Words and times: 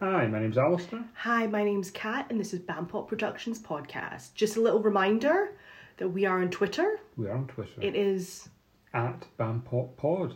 Hi, 0.00 0.26
my 0.28 0.40
name's 0.40 0.56
Alistair. 0.56 1.04
Hi, 1.14 1.46
my 1.46 1.62
name's 1.62 1.90
Kat, 1.90 2.26
and 2.30 2.40
this 2.40 2.54
is 2.54 2.60
Bampop 2.60 3.06
Productions 3.06 3.58
podcast. 3.60 4.32
Just 4.34 4.56
a 4.56 4.60
little 4.60 4.80
reminder 4.80 5.52
that 5.98 6.08
we 6.08 6.24
are 6.24 6.40
on 6.40 6.48
Twitter. 6.48 7.00
We 7.18 7.28
are 7.28 7.36
on 7.36 7.46
Twitter 7.48 7.82
It 7.82 7.94
is 7.94 8.48
at 8.94 9.26
Bampop 9.38 9.96
Pod. 9.98 10.34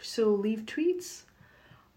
so 0.00 0.30
leave 0.30 0.60
tweets. 0.60 1.24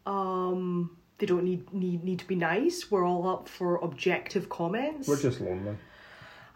Um, 0.06 0.98
they 1.18 1.26
don't 1.26 1.44
need 1.46 1.74
need 1.74 2.04
need 2.04 2.20
to 2.20 2.28
be 2.28 2.36
nice. 2.36 2.92
We're 2.92 3.06
all 3.06 3.28
up 3.28 3.48
for 3.48 3.78
objective 3.78 4.50
comments. 4.50 5.08
We're 5.08 5.22
just 5.22 5.40
lonely. 5.40 5.78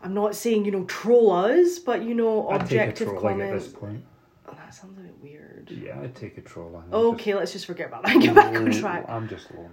I'm 0.01 0.13
not 0.13 0.35
saying 0.35 0.65
you 0.65 0.71
know 0.71 0.83
troll 0.83 1.31
us, 1.31 1.79
but 1.79 2.03
you 2.03 2.13
know 2.13 2.49
I'd 2.49 2.61
take 2.61 2.71
a 2.71 2.83
objective 2.83 3.07
trolling 3.07 3.41
at 3.41 3.45
comments. 3.45 3.65
this 3.67 3.73
point. 3.73 4.03
Oh, 4.49 4.53
that 4.53 4.73
sounds 4.73 4.99
a 4.99 5.01
bit 5.01 5.15
weird. 5.21 5.71
Yeah, 5.71 6.01
I'd 6.01 6.13
take 6.15 6.37
a 6.37 6.41
troll. 6.41 6.83
Okay, 6.91 7.33
let's 7.35 7.53
just 7.53 7.65
forget 7.65 7.87
about 7.87 8.03
that. 8.03 8.17
Get 8.21 8.35
back 8.35 8.53
on 8.53 8.69
track. 8.71 9.05
I'm 9.07 9.29
just 9.29 9.49
lonely. 9.51 9.69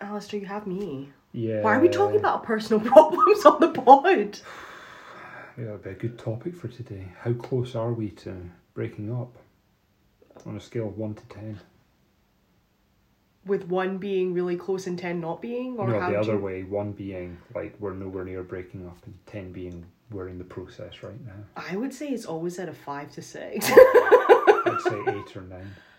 Alistair, 0.00 0.40
you 0.40 0.46
have 0.46 0.66
me. 0.66 1.10
Yeah. 1.32 1.62
Why 1.62 1.76
are 1.76 1.80
we 1.80 1.88
talking 1.88 2.18
about 2.18 2.42
personal 2.42 2.80
problems 2.92 3.44
on 3.44 3.60
the 3.60 3.68
pod? 3.68 4.38
Yeah, 5.58 5.64
that'd 5.64 5.82
be 5.82 5.90
a 5.90 5.94
good 5.94 6.18
topic 6.18 6.54
for 6.56 6.68
today. 6.68 7.06
How 7.20 7.32
close 7.34 7.74
are 7.74 7.92
we 7.92 8.10
to 8.10 8.34
breaking 8.74 9.12
up? 9.12 9.36
On 10.46 10.56
a 10.56 10.60
scale 10.60 10.88
of 10.88 10.96
1 10.96 11.14
to 11.16 11.22
10. 11.26 11.60
With 13.46 13.64
one 13.68 13.98
being 13.98 14.32
really 14.34 14.56
close 14.56 14.86
and 14.86 14.98
ten 14.98 15.20
not 15.20 15.40
being, 15.42 15.76
or 15.78 15.88
no, 15.88 15.98
how 16.00 16.10
the 16.10 16.18
other 16.18 16.34
you- 16.34 16.38
way. 16.40 16.62
1 16.62 16.92
being 16.92 17.38
like 17.54 17.74
we're 17.78 17.94
nowhere 17.94 18.24
near 18.24 18.42
breaking 18.42 18.86
up, 18.86 18.98
and 19.06 19.14
10 19.26 19.52
being 19.52 19.84
we're 20.10 20.28
in 20.28 20.38
the 20.38 20.44
process 20.44 21.02
right 21.02 21.18
now. 21.26 21.32
I 21.56 21.76
would 21.76 21.92
say 21.94 22.08
it's 22.08 22.26
always 22.26 22.58
at 22.58 22.68
a 22.68 22.72
five 22.74 23.10
to 23.12 23.22
six. 23.22 23.66
I'd 23.70 24.78
say 24.82 24.98
8 25.06 25.36
or 25.36 25.42
9. 25.42 25.74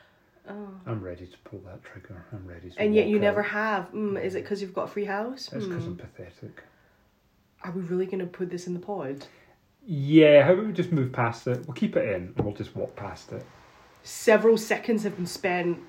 oh. 0.49 0.67
I'm 0.85 1.01
ready 1.03 1.27
to 1.27 1.37
pull 1.43 1.59
that 1.65 1.83
trigger. 1.83 2.25
I'm 2.31 2.45
ready 2.47 2.69
to 2.71 2.81
And 2.81 2.93
yet 2.95 3.07
you 3.07 3.17
out. 3.17 3.21
never 3.21 3.43
have. 3.43 3.91
Mm, 3.93 4.21
is 4.23 4.35
it 4.35 4.43
because 4.43 4.61
you've 4.61 4.73
got 4.73 4.83
a 4.85 4.87
free 4.87 5.05
house? 5.05 5.49
It's 5.53 5.65
because 5.65 5.83
Mm. 5.83 5.87
I'm 5.87 5.95
pathetic. 5.97 6.63
Are 7.63 7.71
we 7.71 7.81
really 7.81 8.05
going 8.05 8.19
to 8.19 8.25
put 8.25 8.49
this 8.49 8.67
in 8.67 8.73
the 8.73 8.79
pod? 8.79 9.25
Yeah, 9.85 10.43
how 10.45 10.53
about 10.53 10.65
we 10.67 10.73
just 10.73 10.91
move 10.91 11.11
past 11.11 11.47
it? 11.47 11.65
We'll 11.67 11.75
keep 11.75 11.95
it 11.95 12.07
in 12.09 12.33
and 12.35 12.45
we'll 12.45 12.53
just 12.55 12.75
walk 12.75 12.95
past 12.95 13.31
it. 13.31 13.45
Several 14.03 14.57
seconds 14.57 15.03
have 15.03 15.15
been 15.15 15.27
spent, 15.27 15.79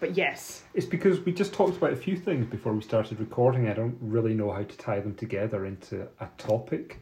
but 0.00 0.16
yes. 0.16 0.62
It's 0.74 0.86
because 0.86 1.20
we 1.20 1.32
just 1.32 1.52
talked 1.52 1.76
about 1.76 1.92
a 1.92 1.96
few 1.96 2.16
things 2.16 2.46
before 2.46 2.72
we 2.72 2.80
started 2.82 3.20
recording. 3.20 3.68
I 3.68 3.74
don't 3.74 3.96
really 4.00 4.34
know 4.34 4.50
how 4.52 4.62
to 4.62 4.76
tie 4.78 5.00
them 5.00 5.14
together 5.14 5.66
into 5.66 6.08
a 6.20 6.28
topic. 6.38 7.00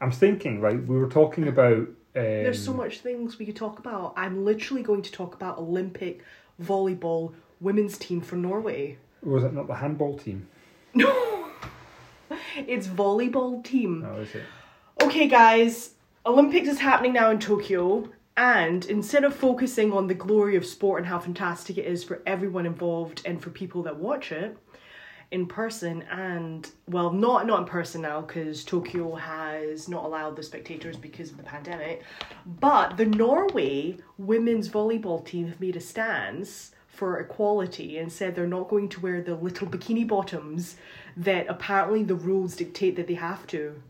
I'm 0.00 0.10
thinking, 0.10 0.60
right, 0.60 0.80
we 0.84 0.96
were 0.96 1.08
talking 1.08 1.46
about. 1.48 1.86
Um, 2.16 2.22
There's 2.22 2.64
so 2.64 2.72
much 2.72 3.00
things 3.00 3.38
we 3.38 3.46
could 3.46 3.56
talk 3.56 3.78
about. 3.78 4.14
I'm 4.16 4.44
literally 4.44 4.82
going 4.82 5.02
to 5.02 5.12
talk 5.12 5.34
about 5.34 5.58
Olympic 5.58 6.24
volleyball 6.60 7.32
women's 7.60 7.98
team 7.98 8.20
for 8.20 8.36
Norway. 8.36 8.98
Was 9.22 9.44
it 9.44 9.52
not 9.52 9.66
the 9.66 9.74
handball 9.74 10.18
team? 10.18 10.48
No, 10.92 11.48
it's 12.56 12.88
volleyball 12.88 13.62
team. 13.62 14.00
No, 14.00 14.16
is 14.16 14.34
it? 14.34 14.42
Okay, 15.02 15.28
guys, 15.28 15.90
Olympics 16.26 16.68
is 16.68 16.80
happening 16.80 17.12
now 17.12 17.30
in 17.30 17.38
Tokyo, 17.38 18.08
and 18.36 18.84
instead 18.86 19.22
of 19.22 19.34
focusing 19.34 19.92
on 19.92 20.08
the 20.08 20.14
glory 20.14 20.56
of 20.56 20.66
sport 20.66 21.00
and 21.00 21.06
how 21.06 21.18
fantastic 21.18 21.78
it 21.78 21.86
is 21.86 22.02
for 22.02 22.22
everyone 22.26 22.66
involved 22.66 23.22
and 23.24 23.40
for 23.40 23.50
people 23.50 23.84
that 23.84 23.96
watch 23.96 24.32
it 24.32 24.56
in 25.30 25.46
person, 25.46 26.02
and 26.10 26.68
well, 26.88 27.12
not 27.12 27.46
not 27.46 27.60
in 27.60 27.64
person 27.64 28.02
now 28.02 28.20
because 28.20 28.64
Tokyo 28.64 29.14
has 29.14 29.88
not 29.88 30.04
allowed 30.04 30.36
the 30.36 30.42
spectators 30.42 30.96
because 30.96 31.30
of 31.30 31.36
the 31.36 31.42
pandemic, 31.42 32.02
but 32.46 32.96
the 32.96 33.06
Norway 33.06 33.96
women's 34.18 34.68
volleyball 34.68 35.24
team 35.24 35.46
have 35.48 35.60
made 35.60 35.76
a 35.76 35.80
stance 35.80 36.72
for 36.88 37.20
equality 37.20 37.98
and 37.98 38.12
said 38.12 38.34
they're 38.34 38.46
not 38.46 38.68
going 38.68 38.88
to 38.88 39.00
wear 39.00 39.22
the 39.22 39.34
little 39.34 39.66
bikini 39.66 40.06
bottoms 40.06 40.76
that 41.16 41.46
apparently 41.48 42.02
the 42.02 42.14
rules 42.14 42.56
dictate 42.56 42.96
that 42.96 43.06
they 43.06 43.14
have 43.14 43.46
to. 43.46 43.80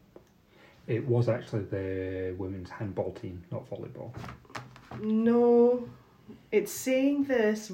It 0.87 1.07
was 1.07 1.29
actually 1.29 1.65
the 1.65 2.35
women's 2.39 2.69
handball 2.69 3.13
team, 3.13 3.43
not 3.51 3.69
volleyball. 3.71 4.13
No, 5.01 5.89
it's 6.53 6.73
saying 6.73 7.25
this. 7.25 7.73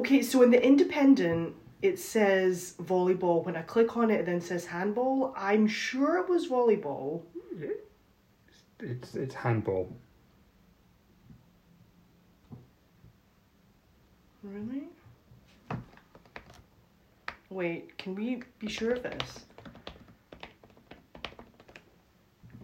Okay, 0.00 0.22
so 0.22 0.40
in 0.40 0.50
the 0.50 0.64
Independent, 0.66 1.54
it 1.82 1.98
says 1.98 2.74
volleyball. 2.82 3.44
When 3.44 3.54
I 3.54 3.60
click 3.60 3.98
on 3.98 4.10
it, 4.10 4.20
it 4.20 4.24
then 4.24 4.40
says 4.40 4.64
handball. 4.64 5.34
I'm 5.36 5.66
sure 5.66 6.16
it 6.16 6.26
was 6.26 6.48
volleyball. 6.48 7.20
It's 8.78 9.14
it's 9.14 9.34
handball. 9.34 9.94
Really? 14.42 14.88
Wait, 17.50 17.98
can 17.98 18.14
we 18.14 18.42
be 18.58 18.70
sure 18.70 18.92
of 18.92 19.02
this? 19.02 19.40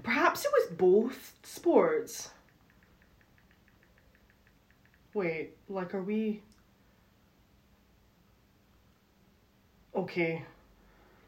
Perhaps 0.02 0.46
it 0.46 0.50
was 0.54 0.70
both 0.78 1.34
sports. 1.42 2.30
Wait, 5.12 5.54
like, 5.68 5.94
are 5.94 6.02
we. 6.02 6.40
Okay. 9.96 10.44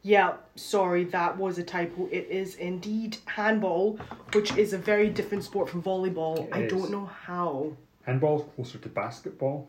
Yeah, 0.03 0.35
sorry, 0.55 1.05
that 1.05 1.37
was 1.37 1.59
a 1.59 1.63
typo. 1.65 2.07
It 2.13 2.29
is 2.31 2.55
indeed 2.55 3.17
handball, 3.27 3.99
which 4.33 4.57
is 4.57 4.73
a 4.73 4.79
very 4.79 5.11
different 5.11 5.43
sport 5.45 5.69
from 5.69 5.83
volleyball. 5.83 6.47
It 6.47 6.53
I 6.53 6.61
is. 6.63 6.73
don't 6.73 6.91
know 6.91 7.07
how. 7.07 7.73
Handball's 8.07 8.45
closer 8.55 8.79
to 8.79 8.89
basketball. 8.89 9.69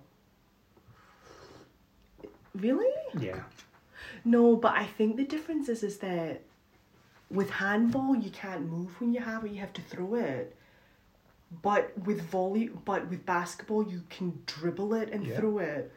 Really? 2.55 2.91
Yeah. 3.19 3.41
No, 4.25 4.55
but 4.55 4.73
I 4.75 4.85
think 4.85 5.17
the 5.17 5.23
difference 5.23 5.69
is 5.69 5.83
is 5.83 5.97
that 5.99 6.41
with 7.31 7.49
handball 7.49 8.15
you 8.15 8.29
can't 8.31 8.69
move 8.69 8.99
when 8.99 9.13
you 9.13 9.21
have 9.21 9.45
it, 9.45 9.51
you 9.51 9.59
have 9.59 9.73
to 9.73 9.81
throw 9.81 10.15
it. 10.15 10.55
But 11.61 11.97
with 12.05 12.21
volley 12.21 12.69
but 12.85 13.07
with 13.09 13.25
basketball 13.25 13.83
you 13.87 14.03
can 14.09 14.41
dribble 14.45 14.93
it 14.95 15.09
and 15.11 15.25
Yeah. 15.25 15.37
throw 15.39 15.59
it. 15.59 15.91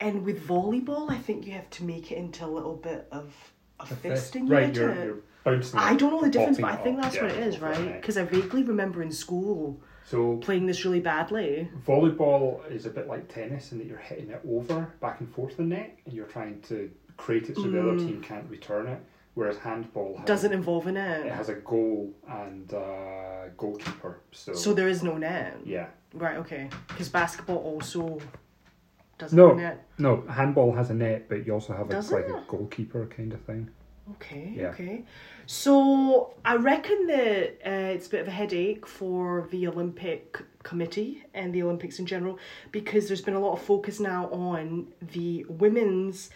And 0.00 0.24
with 0.24 0.46
volleyball 0.46 1.10
I 1.10 1.18
think 1.18 1.46
you 1.46 1.52
have 1.52 1.68
to 1.70 1.84
make 1.84 2.12
it 2.12 2.16
into 2.18 2.44
a 2.44 2.46
little 2.46 2.76
bit 2.76 3.06
of 3.10 3.32
a, 3.80 3.86
fist 3.86 4.34
and 4.36 4.48
you 4.48 4.54
right, 4.54 4.74
you're, 4.74 5.04
you're 5.04 5.18
bouncing. 5.44 5.78
I 5.78 5.94
don't 5.94 6.10
know 6.12 6.20
the 6.20 6.30
difference, 6.30 6.58
but 6.58 6.70
I 6.72 6.76
think 6.76 7.00
that's 7.00 7.16
what 7.16 7.30
it 7.30 7.38
is, 7.38 7.60
right? 7.60 7.94
Because 8.00 8.16
I 8.18 8.24
vaguely 8.24 8.62
remember 8.64 9.02
in 9.02 9.12
school 9.12 9.80
So 10.04 10.36
playing 10.38 10.66
this 10.66 10.84
really 10.84 11.00
badly. 11.00 11.68
volleyball 11.86 12.68
is 12.70 12.86
a 12.86 12.90
bit 12.90 13.06
like 13.08 13.32
tennis 13.32 13.72
in 13.72 13.78
that 13.78 13.86
you're 13.86 13.98
hitting 13.98 14.30
it 14.30 14.40
over 14.48 14.92
back 15.00 15.20
and 15.20 15.32
forth 15.34 15.56
the 15.56 15.62
net, 15.62 15.96
and 16.04 16.14
you're 16.14 16.26
trying 16.26 16.60
to 16.62 16.90
create 17.16 17.48
it 17.48 17.56
so 17.56 17.62
the 17.62 17.80
other 17.80 17.96
team 17.98 18.20
can't 18.20 18.48
return 18.50 18.86
it. 18.88 19.00
Whereas 19.34 19.58
handball 19.58 20.14
has 20.16 20.22
Mm. 20.24 20.26
Doesn't 20.26 20.52
involve 20.52 20.86
a 20.88 20.92
net. 20.92 21.26
it. 21.26 21.32
has 21.32 21.48
a 21.48 21.54
goal 21.54 22.12
and 22.26 22.74
uh, 22.74 23.48
goalkeeper. 23.56 24.20
So, 24.32 24.52
So 24.54 24.74
there 24.74 24.88
is 24.88 25.02
no 25.04 25.16
net. 25.16 25.58
yeah, 25.64 25.86
Right, 26.12 26.36
okay. 26.38 26.68
Because 26.88 27.08
basketball 27.08 27.58
also 27.58 28.18
doesn't 29.18 29.36
No. 29.36 29.48
have 29.48 29.58
a 29.58 29.60
net. 29.60 29.86
no, 29.98 30.24
handball 30.28 30.72
has 30.72 30.90
a 30.90 30.94
net, 30.94 31.28
but 31.28 31.46
you 31.46 31.52
also 31.52 31.72
have 31.74 31.90
a, 31.90 32.00
like 32.14 32.28
a 32.28 32.44
goalkeeper 32.48 33.06
kind 33.06 33.32
of 33.32 33.40
thing. 33.42 33.68
Okay, 34.12 34.54
Yeah. 34.56 34.68
okay. 34.68 35.04
So 35.46 36.34
I 36.44 36.56
reckon 36.56 37.06
that 37.08 37.58
uh, 37.66 37.70
it's 37.94 38.06
a 38.06 38.10
bit 38.10 38.20
of 38.22 38.28
a 38.28 38.30
headache 38.30 38.86
for 38.86 39.48
the 39.50 39.66
Olympic 39.66 40.38
Committee 40.62 41.24
and 41.34 41.54
the 41.54 41.62
Olympics 41.62 41.98
in 41.98 42.06
general 42.06 42.38
because 42.72 43.06
there's 43.08 43.20
been 43.22 43.34
a 43.34 43.40
lot 43.40 43.52
of 43.54 43.62
focus 43.62 44.00
now 44.00 44.28
on 44.30 44.86
the 45.12 45.44
women's 45.48 46.30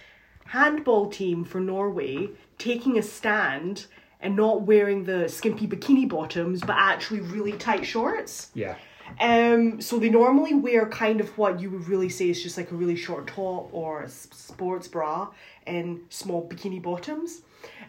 handball 0.46 1.08
team 1.08 1.44
for 1.44 1.60
Norway 1.60 2.28
taking 2.58 2.98
a 2.98 3.02
stand 3.02 3.86
and 4.20 4.36
not 4.36 4.62
wearing 4.62 5.04
the 5.04 5.28
skimpy 5.28 5.66
bikini 5.66 6.08
bottoms 6.08 6.60
but 6.60 6.76
actually 6.78 7.20
really 7.20 7.52
tight 7.52 7.84
shorts. 7.86 8.50
Yeah, 8.54 8.76
Um, 9.20 9.80
so 9.80 9.98
they 9.98 10.08
normally 10.10 10.54
wear 10.54 10.86
kind 10.88 11.20
of 11.20 11.36
what 11.38 11.60
you 11.60 11.70
would 11.70 11.88
really 11.88 12.08
say 12.08 12.30
is 12.30 12.42
just 12.42 12.56
like 12.56 12.70
a 12.70 12.74
really 12.74 12.96
short 12.96 13.26
top 13.26 13.68
or 13.72 14.02
a 14.02 14.08
sports 14.08 14.88
bra 14.88 15.28
and 15.66 16.00
small 16.08 16.48
bikini 16.48 16.82
bottoms. 16.82 17.42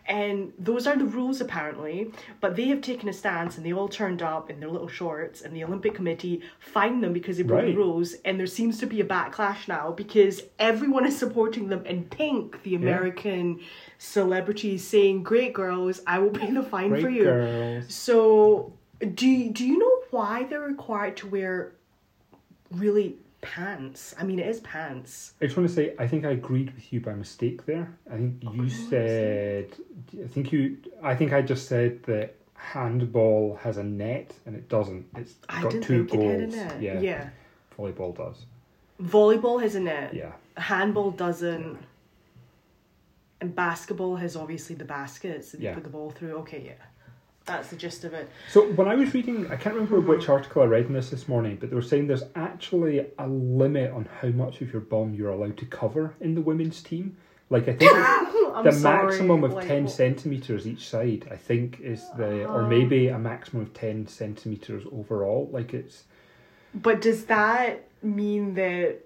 And 0.06 0.52
those 0.60 0.86
are 0.86 0.98
the 0.98 1.06
rules 1.06 1.40
apparently, 1.40 2.12
but 2.42 2.56
they 2.58 2.68
have 2.68 2.81
taken 2.81 3.08
a 3.08 3.14
stance 3.14 3.56
and 3.58 3.66
they 3.66 3.72
all 3.74 3.88
turned 3.88 4.22
up 4.22 4.50
in 4.50 4.60
their 4.60 4.70
little 4.70 4.90
shorts 4.90 5.42
and 5.42 5.56
the 5.56 5.64
Olympic 5.64 5.96
Committee 5.96 6.42
fined 6.60 7.02
them 7.02 7.14
because 7.14 7.38
they 7.38 7.44
broke 7.44 7.62
Right. 7.64 7.72
the 7.72 7.78
rules 7.78 8.14
and 8.26 8.38
there 8.38 8.46
seems 8.46 8.78
to 8.80 8.86
be 8.86 9.00
a 9.00 9.06
backlash 9.06 9.68
now 9.68 9.92
because 9.92 10.42
everyone 10.60 11.06
is 11.08 11.18
supporting 11.18 11.69
them 11.69 11.84
and 11.86 12.10
Pink, 12.12 12.62
the 12.64 12.76
American 12.76 13.62
celebrity, 13.98 14.76
is 14.76 14.86
saying, 14.86 15.24
Great 15.24 15.54
girls, 15.54 16.02
I 16.06 16.19
will 16.19 16.31
pay 16.31 16.52
the 16.52 16.64
fine 16.64 16.90
great 16.90 17.02
for 17.02 17.10
you. 17.10 17.24
girls. 17.24 17.94
So, 17.94 18.74
do 19.00 19.28
you, 19.28 19.51
do 19.51 19.66
you 19.66 19.78
know 19.78 20.01
why 20.12 20.44
they're 20.44 20.62
required 20.62 21.18
to 21.18 21.28
wear 21.28 21.74
really 22.72 23.18
pants? 23.42 24.16
I 24.19 24.24
mean, 24.24 24.40
it 24.40 24.48
is 24.48 24.60
pants. 24.62 25.34
I 25.42 25.45
just 25.45 25.57
want 25.57 25.68
to 25.69 25.75
say, 25.75 25.94
I 26.00 26.07
think 26.07 26.25
I 26.25 26.31
agreed 26.31 26.74
with 26.74 26.92
you 26.94 27.01
by 27.01 27.13
mistake 27.13 27.66
there. 27.66 27.94
I 28.12 28.18
think 28.18 28.44
oh, 28.48 28.54
you 28.54 28.69
said, 28.69 29.68
I 30.24 30.28
think 30.28 30.51
you, 30.51 30.78
I 31.01 31.16
think 31.16 31.34
I 31.34 31.42
just 31.42 31.68
said 31.68 32.04
that 32.04 32.36
handball 32.56 33.60
has 33.62 33.78
a 33.78 33.84
net 33.84 34.34
and 34.45 34.56
it 34.56 34.69
doesn't. 34.69 35.06
It's 35.18 35.36
I 35.50 35.63
got 35.63 35.72
two 35.72 36.07
think 36.07 36.13
it 36.13 36.25
had 36.25 36.40
a 36.40 36.48
goals. 36.48 36.56
net. 36.56 36.81
Yeah, 36.81 37.00
yeah. 37.00 37.30
volleyball 37.78 38.16
does. 38.16 38.45
volleyball 39.01 39.62
has 39.62 39.75
a 39.75 39.81
net. 39.81 40.13
Yeah. 40.13 40.31
Handball 40.56 41.12
doesn't. 41.12 41.78
And 43.42 43.54
basketball 43.54 44.16
has 44.16 44.38
obviously 44.38 44.75
the 44.75 44.86
baskets 44.86 45.54
and 45.54 45.62
you 45.62 45.74
put 45.74 45.84
the 45.84 45.90
ball 45.90 46.12
through. 46.12 46.36
Okay, 46.38 46.63
yeah. 46.66 46.86
That's 47.45 47.69
the 47.69 47.75
gist 47.75 48.06
of 48.06 48.13
it. 48.13 48.30
So 48.50 48.72
when 48.72 48.88
I 48.88 48.95
was 48.95 49.13
reading, 49.13 49.51
I 49.51 49.57
can't 49.57 49.75
remember 49.75 50.00
which 50.00 50.30
article 50.30 50.62
I 50.62 50.66
read 50.66 50.86
in 50.86 50.94
this 50.94 51.10
this 51.10 51.28
morning, 51.28 51.57
but 51.60 51.69
they 51.69 51.75
were 51.75 51.81
saying 51.81 52.07
there's 52.07 52.24
actually 52.36 53.06
a 53.19 53.28
limit 53.28 53.92
on 53.92 54.07
how 54.22 54.30
much 54.30 54.62
of 54.62 54.72
your 54.72 54.81
bomb 54.81 55.13
you're 55.13 55.31
allowed 55.31 55.57
to 55.57 55.66
cover 55.66 56.13
in 56.22 56.36
the 56.36 56.42
women's 56.42 56.81
team. 56.81 57.18
Like 57.50 57.63
I 57.68 57.74
think 57.74 57.92
the 58.63 58.72
sorry, 58.72 59.07
maximum 59.07 59.44
of 59.44 59.54
like, 59.54 59.68
ten 59.68 59.84
what- 59.84 59.92
centimeters 59.94 60.66
each 60.66 60.88
side. 60.88 61.28
I 61.30 61.36
think 61.36 61.81
is 61.81 62.01
the, 62.18 62.45
or 62.45 62.62
Uh-huh. 62.62 62.68
maybe 62.69 63.10
a 63.10 63.19
maximum 63.19 63.63
of 63.63 63.74
ten 63.74 64.07
centimeters 64.07 64.84
overall. 64.92 65.50
Like 65.51 65.74
it's 65.74 66.04
But 66.74 67.01
does 67.01 67.25
that 67.25 67.84
mean 68.01 68.54
that 68.56 69.00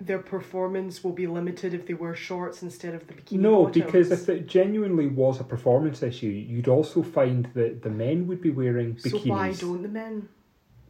their 0.00 0.18
performance 0.18 1.04
will 1.04 1.12
be 1.12 1.26
limited 1.26 1.74
if 1.74 1.86
they 1.86 1.94
wear 1.94 2.14
shorts 2.14 2.62
instead 2.62 2.94
of 2.94 3.06
the 3.06 3.14
bikini 3.14 3.40
no, 3.40 3.64
bottoms? 3.64 3.84
because 3.84 4.10
if 4.12 4.28
it 4.28 4.46
genuinely 4.46 5.06
was 5.06 5.40
a 5.40 5.44
performance 5.44 6.02
issue, 6.02 6.26
you'd 6.26 6.68
also 6.68 7.02
find 7.02 7.46
that 7.54 7.82
the 7.82 7.90
men 7.90 8.26
would 8.26 8.40
be 8.40 8.50
wearing 8.50 8.94
bikinis. 8.94 9.10
so 9.10 9.30
why 9.30 9.52
don't 9.52 9.82
the 9.82 9.88
men? 9.88 10.28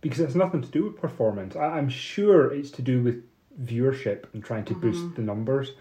because 0.00 0.20
it's 0.20 0.34
nothing 0.34 0.62
to 0.62 0.68
do 0.68 0.84
with 0.84 0.96
performance. 0.96 1.56
I, 1.56 1.64
I'm 1.78 1.88
sure 1.90 2.54
it's 2.54 2.70
to 2.72 2.82
do 2.82 3.02
with 3.02 3.22
viewership 3.62 4.24
and 4.32 4.42
trying 4.42 4.64
to 4.64 4.74
boost 4.74 5.14
the 5.14 5.22
numbers. 5.22 5.72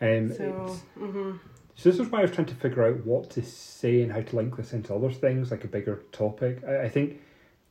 Um, 0.00 0.28
So, 0.30 0.44
it's- 0.44 0.82
hmm 0.96 1.32
so 1.78 1.90
this 1.90 2.00
is 2.00 2.10
why 2.10 2.20
I 2.20 2.22
was 2.22 2.30
trying 2.30 2.46
to 2.46 2.54
figure 2.54 2.84
out 2.84 3.04
what 3.04 3.28
to 3.30 3.42
say 3.42 4.00
and 4.00 4.10
how 4.10 4.22
to 4.22 4.36
link 4.36 4.56
this 4.56 4.72
into 4.72 4.94
other 4.94 5.10
things, 5.12 5.50
like 5.50 5.62
a 5.62 5.68
bigger 5.68 6.04
topic. 6.10 6.64
I, 6.66 6.84
I 6.84 6.88
think 6.88 7.20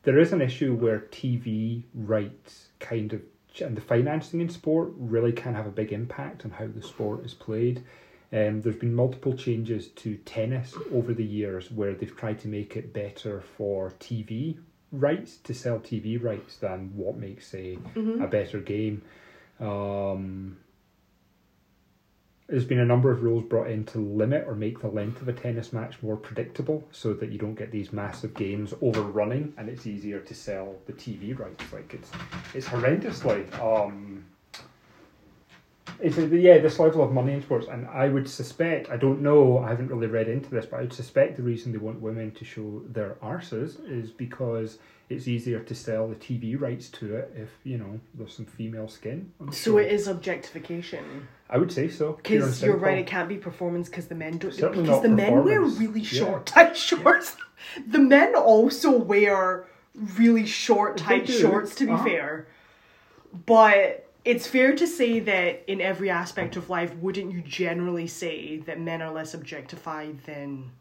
there 0.04 0.20
is 0.20 0.32
an 0.32 0.44
issue 0.44 0.76
where 0.76 1.00
TV 1.12 1.86
rights 1.96 2.68
kind 2.80 3.14
of 3.14 3.24
and 3.62 3.76
the 3.76 3.82
financing 3.82 4.42
in 4.42 4.50
sport 4.50 4.92
really 4.98 5.32
can 5.32 5.56
have 5.56 5.68
a 5.68 5.72
big 5.72 5.92
impact 5.92 6.46
on 6.46 6.52
how 6.52 6.68
the 6.68 6.82
sport 6.82 7.26
is 7.26 7.34
played. 7.34 7.84
Um, 8.34 8.62
there's 8.62 8.76
been 8.76 8.94
multiple 8.94 9.34
changes 9.34 9.90
to 9.90 10.18
tennis 10.18 10.74
over 10.92 11.14
the 11.14 11.24
years 11.24 11.72
where 11.72 11.94
they've 11.94 12.16
tried 12.16 12.40
to 12.40 12.48
make 12.48 12.76
it 12.76 12.94
better 12.94 13.42
for 13.56 13.94
TV 14.00 14.58
rights 14.92 15.38
to 15.38 15.54
sell 15.54 15.80
TV 15.80 16.22
rights 16.22 16.58
than 16.58 16.92
what 16.96 17.18
makes 17.18 17.48
say 17.48 17.78
a 18.24 18.28
better 18.28 18.60
game. 18.60 19.04
Um, 19.60 20.58
there's 22.48 22.66
been 22.66 22.80
a 22.80 22.86
number 22.86 23.12
of 23.12 23.24
rules 23.24 23.44
brought 23.44 23.70
in 23.70 23.84
to 23.86 23.98
limit 23.98 24.46
or 24.48 24.54
make 24.54 24.80
the 24.80 24.88
length 24.88 25.22
of 25.22 25.28
a 25.28 25.34
tennis 25.34 25.74
match 25.74 25.96
more 26.02 26.16
predictable 26.16 26.88
so 26.92 27.14
that 27.14 27.32
you 27.32 27.40
don't 27.40 27.56
get 27.56 27.72
these 27.72 27.92
massive 27.92 28.34
games 28.36 28.74
overrunning 28.82 29.54
and 29.58 29.68
it's 29.68 29.88
easier 29.88 30.20
to 30.20 30.34
sell 30.34 30.76
the 30.86 30.94
TV 30.94 31.38
rights. 31.38 31.74
Like 31.74 31.94
it's 31.94 32.12
it's 32.54 32.68
horrendously 32.68 33.52
um 33.60 34.26
it's 36.00 36.18
a, 36.18 36.28
yeah, 36.28 36.58
this 36.60 36.80
level 36.80 37.04
of 37.04 37.12
money 37.12 37.34
in 37.34 37.42
sports 37.42 37.68
and 37.72 37.88
I 37.88 38.08
would 38.10 38.30
suspect 38.30 38.90
I 38.90 38.98
don't 38.98 39.22
know, 39.22 39.60
I 39.60 39.70
haven't 39.70 39.88
really 39.90 40.08
read 40.08 40.28
into 40.28 40.50
this, 40.50 40.66
but 40.66 40.78
I 40.78 40.82
would 40.82 40.94
suspect 40.94 41.38
the 41.38 41.44
reason 41.44 41.72
they 41.72 41.78
want 41.78 42.02
women 42.02 42.32
to 42.32 42.46
show 42.46 42.82
their 42.90 43.16
arses 43.24 43.78
is 43.90 44.12
because 44.12 44.80
it's 45.10 45.28
easier 45.28 45.60
to 45.60 45.76
sell 45.76 46.08
the 46.08 46.16
TV 46.16 46.60
rights 46.60 46.90
to 46.90 47.16
it 47.16 47.32
if, 47.38 47.50
you 47.64 47.78
know, 47.78 48.00
there's 48.16 48.34
some 48.36 48.46
female 48.46 48.88
skin. 48.88 49.32
So 49.52 49.74
show. 49.74 49.78
it 49.78 49.92
is 49.92 50.08
objectification. 50.08 51.28
I 51.50 51.60
would 51.60 51.72
say 51.72 51.90
so. 51.90 52.14
Because 52.14 52.64
you're 52.64 52.76
right, 52.78 52.98
it 52.98 53.06
can't 53.06 53.30
be 53.30 53.38
performance 53.38 53.88
because 53.88 54.08
the 54.08 54.16
men 54.16 54.40
don't. 54.40 54.52
Certainly 54.52 54.84
because 54.86 55.04
the 55.04 55.10
men 55.10 55.44
wear 55.46 55.62
really 55.62 56.00
Yeah. 56.00 56.20
short 56.20 56.46
tight 56.56 56.76
shorts. 56.76 57.36
the 57.88 58.00
men 58.00 58.34
also 58.36 58.98
wear 58.98 59.68
really 60.18 60.48
short 60.48 60.98
tight 60.98 61.30
shorts. 61.30 61.76
To 61.76 61.86
be 61.86 61.92
Uh-huh. 61.92 62.04
fair, 62.04 62.48
but 63.46 64.05
it's 64.26 64.48
fair 64.48 64.76
to 64.76 64.88
say 64.88 65.20
that 65.20 65.64
in 65.72 65.80
every 65.82 66.10
aspect 66.10 66.56
of 66.56 66.70
life, 66.70 66.94
wouldn't 66.96 67.32
you 67.32 67.42
generally 67.42 68.08
say 68.08 68.58
that 68.58 68.80
men 68.80 69.02
are 69.02 69.12
less 69.14 69.34
objectified 69.34 70.24
than 70.26 70.72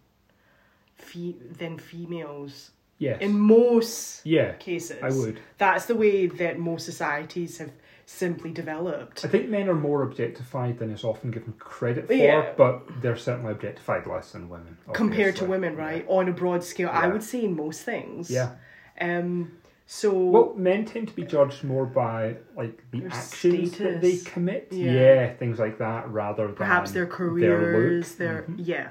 fe- 0.96 1.37
than 1.58 1.79
females 1.79 2.70
Yes. 2.99 3.20
in 3.20 3.38
most 3.38 4.25
yeah. 4.25 4.52
cases? 4.55 4.99
I 5.02 5.11
would. 5.11 5.41
That's 5.58 5.87
the 5.87 5.94
way 5.94 6.26
that 6.26 6.58
most 6.58 6.87
societies 6.87 7.58
have 7.58 7.70
simply 8.06 8.50
developed. 8.52 9.25
I 9.25 9.29
think 9.29 9.49
men 9.49 9.69
are 9.69 9.75
more 9.75 10.02
objectified 10.02 10.79
than 10.79 10.90
is 10.90 11.05
often 11.05 11.31
given 11.31 11.55
credit 11.58 12.06
for, 12.06 12.12
Yeah. 12.12 12.52
but 12.56 12.82
they're 13.02 13.17
certainly 13.17 13.52
objectified 13.52 14.06
less 14.06 14.32
than 14.32 14.49
women. 14.49 14.76
compared 14.93 15.37
to 15.37 15.44
women, 15.44 15.75
right? 15.76 16.05
On 16.08 16.29
a 16.29 16.32
broad 16.32 16.62
scale, 16.64 16.90
I 16.93 17.08
would 17.08 17.23
say 17.23 17.44
in 17.44 17.56
most 17.56 17.82
things. 17.82 18.31
Yeah. 18.31 18.52
Um. 19.00 19.52
So 19.86 20.12
Well, 20.14 20.54
men 20.56 20.86
tend 20.86 21.08
to 21.08 21.14
be 21.14 21.25
judged 21.25 21.62
more 21.62 21.84
by 21.84 22.36
like 22.56 22.82
the 22.90 23.00
Their 23.00 23.12
actions 23.12 23.76
that 23.78 24.00
they 24.00 24.16
commit. 24.19 24.69
Yeah. 24.70 24.92
Yeah. 24.92 25.32
things 25.34 25.58
like 25.58 25.78
that, 25.78 26.10
rather 26.10 26.46
than 26.46 26.56
perhaps 26.56 26.92
their 26.92 27.06
careers, 27.06 28.14
their, 28.16 28.42
Mhm. 28.42 28.54
yeah. 28.58 28.88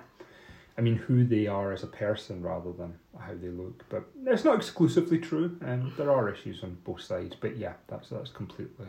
I 0.78 0.81
mean, 0.81 0.95
who 0.95 1.24
they 1.24 1.45
are 1.48 1.72
as 1.72 1.84
a 1.84 1.88
person 1.88 2.42
rather 2.42 2.72
than 2.72 2.95
how 3.19 3.34
they 3.34 3.50
look. 3.50 3.86
But 3.90 4.06
it's 4.25 4.44
not 4.44 4.56
exclusively 4.56 5.19
true, 5.19 5.57
and 5.62 5.92
there 5.98 6.12
are 6.12 6.30
issues 6.30 6.63
on 6.63 6.78
both 6.84 7.01
sides. 7.01 7.36
But 7.39 7.57
yeah, 7.57 7.74
that's 7.88 8.10
that's 8.10 8.31
completely 8.31 8.88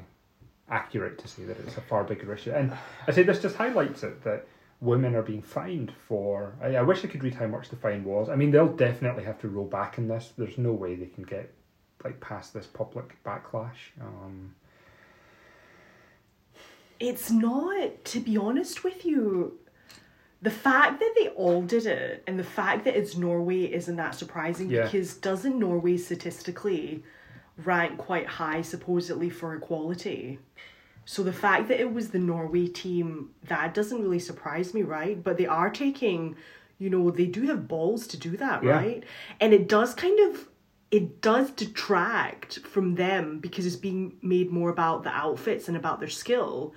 accurate 0.71 1.19
to 1.19 1.29
say 1.29 1.45
that 1.45 1.59
it's 1.61 1.77
a 1.77 1.83
far 1.83 2.05
bigger 2.05 2.33
issue. 2.33 2.53
And 2.53 2.73
I 3.07 3.13
say 3.13 3.23
this 3.23 3.41
just 3.43 3.57
highlights 3.57 4.03
it 4.03 4.23
that 4.25 4.47
women 4.81 5.15
are 5.15 5.23
being 5.23 5.43
fined 5.43 5.93
for. 6.09 6.55
I, 6.63 6.77
I 6.77 6.83
wish 6.83 7.05
I 7.05 7.09
could 7.09 7.23
read 7.23 7.35
how 7.35 7.47
much 7.47 7.69
the 7.69 7.77
fine 7.77 8.05
was. 8.05 8.29
I 8.31 8.37
mean, 8.37 8.51
they'll 8.51 8.75
definitely 8.75 9.25
have 9.25 9.39
to 9.43 9.49
roll 9.49 9.67
back 9.67 9.99
in 9.99 10.09
this. 10.09 10.33
There's 10.39 10.57
no 10.59 10.73
way 10.73 10.95
they 10.95 11.07
can 11.07 11.25
get 11.25 11.53
like 12.03 12.21
past 12.21 12.53
this 12.55 12.67
public 12.67 13.17
backlash. 13.25 13.93
Um, 14.01 14.55
It's 17.01 17.31
not, 17.31 18.05
to 18.07 18.21
be 18.21 18.37
honest 18.37 18.85
with 18.85 19.05
you. 19.05 19.59
The 20.43 20.51
fact 20.51 21.01
that 21.01 21.15
they 21.17 21.29
all 21.29 21.63
did 21.63 21.87
it 21.87 22.23
and 22.27 22.39
the 22.39 22.45
fact 22.45 22.85
that 22.85 22.95
it's 22.97 23.17
Norway 23.17 23.63
isn't 23.65 23.97
that 23.97 24.15
surprising 24.15 24.71
Yeah. 24.71 24.85
because 24.85 25.17
doesn't 25.17 25.59
Norway 25.59 25.97
statistically 25.97 27.03
rank 27.65 27.99
quite 27.99 28.27
high 28.27 28.61
supposedly 28.63 29.31
for 29.31 29.55
equality? 29.55 30.39
So 31.07 31.23
the 31.23 31.33
fact 31.33 31.69
that 31.69 31.81
it 31.81 31.93
was 31.93 32.11
the 32.11 32.19
Norway 32.19 32.67
team, 32.69 33.31
that 33.45 33.75
doesn't 33.75 34.01
really 34.01 34.19
surprise 34.19 34.73
me, 34.75 34.83
right? 34.83 35.23
But 35.23 35.37
they 35.39 35.47
are 35.47 35.71
taking, 35.71 36.37
you 36.79 36.91
know, 36.91 37.11
they 37.11 37.27
do 37.27 37.43
have 37.47 37.67
balls 37.67 38.07
to 38.09 38.17
do 38.19 38.37
that, 38.37 38.63
Yeah. 38.63 38.73
right? 38.73 39.05
And 39.41 39.53
it 39.55 39.67
does 39.69 39.95
kind 39.95 40.19
of 40.21 40.49
it 40.95 41.21
does 41.21 41.51
detract 41.51 42.61
from 42.61 42.95
them 42.95 43.41
because 43.41 43.67
it's 43.67 43.75
being 43.75 44.17
made 44.23 44.53
more 44.53 44.71
about 44.71 45.03
the 45.03 45.11
outfits 45.11 45.67
and 45.67 45.77
about 45.77 45.99
their 45.99 46.09
skill. 46.09 46.73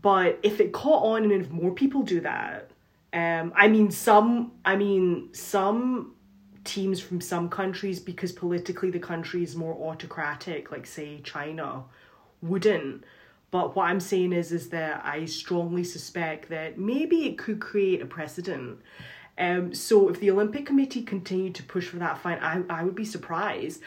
But 0.00 0.38
if 0.44 0.60
it 0.60 0.72
caught 0.72 1.02
on 1.02 1.24
and 1.24 1.32
if 1.32 1.50
more 1.50 1.72
people 1.72 2.04
do 2.04 2.20
that, 2.20 2.70
um, 3.12 3.52
I 3.56 3.66
mean 3.66 3.90
some 3.90 4.52
I 4.64 4.76
mean 4.76 5.30
some 5.32 6.14
teams 6.62 7.00
from 7.00 7.20
some 7.20 7.48
countries 7.48 7.98
because 7.98 8.30
politically 8.30 8.92
the 8.92 9.00
country 9.00 9.42
is 9.42 9.56
more 9.56 9.74
autocratic, 9.74 10.70
like 10.70 10.86
say 10.86 11.20
China, 11.24 11.82
wouldn't. 12.42 13.02
But 13.50 13.74
what 13.74 13.88
I'm 13.88 13.98
saying 13.98 14.34
is 14.34 14.52
is 14.52 14.68
that 14.68 15.04
I 15.04 15.24
strongly 15.24 15.82
suspect 15.82 16.48
that 16.50 16.78
maybe 16.78 17.26
it 17.26 17.38
could 17.38 17.60
create 17.60 18.02
a 18.02 18.06
precedent. 18.06 18.78
Um, 19.38 19.72
so 19.72 20.08
if 20.08 20.18
the 20.18 20.30
Olympic 20.32 20.66
Committee 20.66 21.02
continued 21.02 21.54
to 21.56 21.62
push 21.62 21.86
for 21.86 21.96
that 21.98 22.18
fine, 22.18 22.38
I, 22.40 22.62
I 22.68 22.82
would 22.82 22.96
be 22.96 23.04
surprised. 23.04 23.80